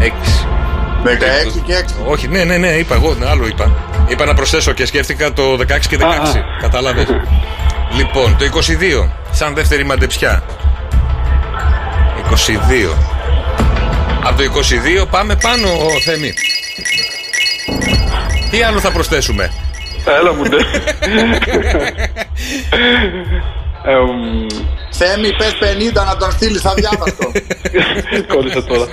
[0.01, 0.05] 6.
[1.05, 1.09] 16
[1.66, 2.11] και 6.
[2.11, 3.70] Όχι, ναι, ναι, ναι, είπα εγώ, ναι, άλλο είπα.
[4.09, 5.56] Είπα να προσθέσω και σκέφτηκα το 16
[5.89, 6.05] και 16.
[6.61, 7.06] Κατάλαβες.
[7.98, 8.44] λοιπόν, το
[9.05, 9.09] 22.
[9.31, 10.43] Σαν δεύτερη μαντεψιά.
[12.31, 12.35] 22.
[14.24, 14.43] Από το
[15.02, 16.32] 22 πάμε πάνω, ο Θέμη.
[18.51, 19.52] Τι άλλο θα προσθέσουμε;
[20.20, 20.56] Έλα μου ντε.
[24.99, 27.33] Ε, μ, Θέμη, πες 50 να τον στείλεις αδιάβαστο.
[28.35, 28.87] Κόλλησα τώρα.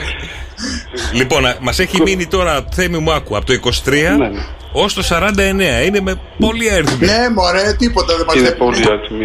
[1.13, 3.93] Λοιπόν, μας έχει μείνει τώρα, Θέμη μου άκου, από το 23
[4.71, 5.85] ως το 49.
[5.85, 7.05] Είναι με πολύ αριθμή.
[7.05, 9.23] ναι, μωρέ, τίποτα δεν μας Είναι πολύ άτιμη.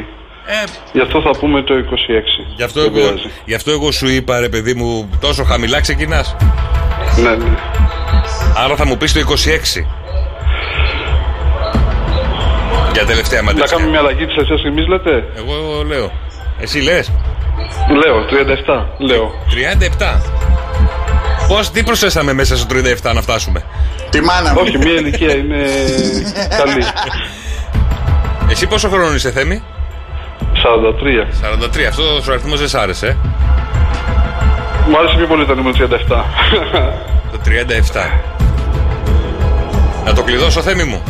[0.48, 1.82] Ε, Γι' αυτό θα πούμε το 26.
[2.56, 3.30] Γι' αυτό, Δεν εγώ, πειράζει.
[3.44, 6.36] γι' αυτό εγώ σου είπα, ρε παιδί μου, τόσο χαμηλά ξεκινάς.
[7.16, 7.56] Ναι, ναι.
[8.56, 9.86] Άρα θα μου πεις το 26.
[12.92, 13.76] Για τελευταία Να μαντεψιά.
[13.76, 16.10] κάνουμε μια αλλαγή της εσάς εμείς λέτε; Εγώ λέω.
[16.60, 17.12] Εσύ λες.
[18.04, 18.84] Λέω, 37.
[18.98, 19.34] Λέω.
[19.48, 20.20] 37.
[21.48, 22.66] Πώς, τι προσθέσαμε μέσα στο
[23.10, 23.62] 37 να φτάσουμε;
[24.10, 24.58] Τη μάνα μου.
[24.62, 25.56] Όχι, μια ηλικία είναι
[26.58, 26.84] καλή.
[28.50, 29.62] Εσύ πόσο χρόνο είσαι, Θέμη;
[30.40, 31.82] 43.
[31.82, 31.82] 43.
[31.88, 33.06] Αυτό ο αριθμός δεν σ' άρεσε.
[33.06, 33.16] ε;
[34.88, 35.76] Μου άρεσε πιο πολύ το νούμερο
[36.08, 36.24] 37.
[37.32, 38.10] Το 37.
[40.04, 41.02] Να το κλειδώσω, Θέμη μου;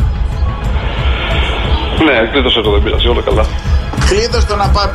[2.05, 3.45] ναι, κλείδωσε το δεν πειράζει, όλα καλά.
[4.09, 4.87] Κλείδω στο να πάει.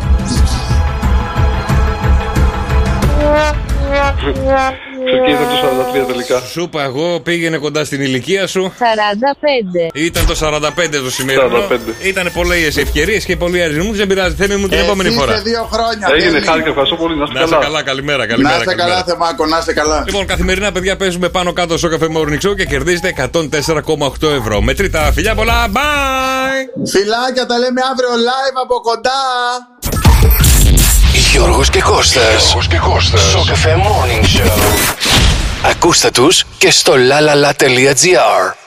[5.07, 6.39] Ξεκίνησε το 43 τελικά.
[6.41, 8.73] Σου είπα εγώ, πήγαινε κοντά στην ηλικία σου.
[8.79, 9.91] 45.
[9.95, 11.49] Ήταν το 45 το σημερινό.
[12.03, 12.07] 45.
[12.07, 13.97] Ήταν πολλές ευκαιρίες και πολλοί αριθμούς.
[13.97, 15.33] Δεν πειράζει, Θέμη μου την Εσύ επόμενη φορά.
[15.35, 16.09] σε δύο χρόνια.
[16.15, 16.45] Έγινε, Θέμη.
[16.47, 17.17] χάρηκα, ευχαριστώ πολύ.
[17.19, 17.65] Να είστε Να είσαι καλά.
[17.65, 18.55] καλά, καλημέρα, Να καλημέρα.
[18.57, 18.91] είστε καλημέρα.
[19.03, 20.03] καλά, Θεμάκο, να είστε καλά.
[20.07, 24.61] Λοιπόν, καθημερινά παιδιά παίζουμε πάνω κάτω στο καφέ Morning Show και κερδίζετε 104,8 ευρώ.
[24.61, 26.63] Μετρήτα φιλιά πολλά, bye!
[26.93, 29.21] Φιλάκια, τα λέμε αύριο live από κοντά.
[31.15, 32.43] Γιώργος και Κώστας.
[32.43, 33.21] Γιώργος και Κώστας.
[33.23, 34.51] Σοκαφέ Morning Show.
[35.71, 38.62] Ακούστε τους και στο lalala.gr.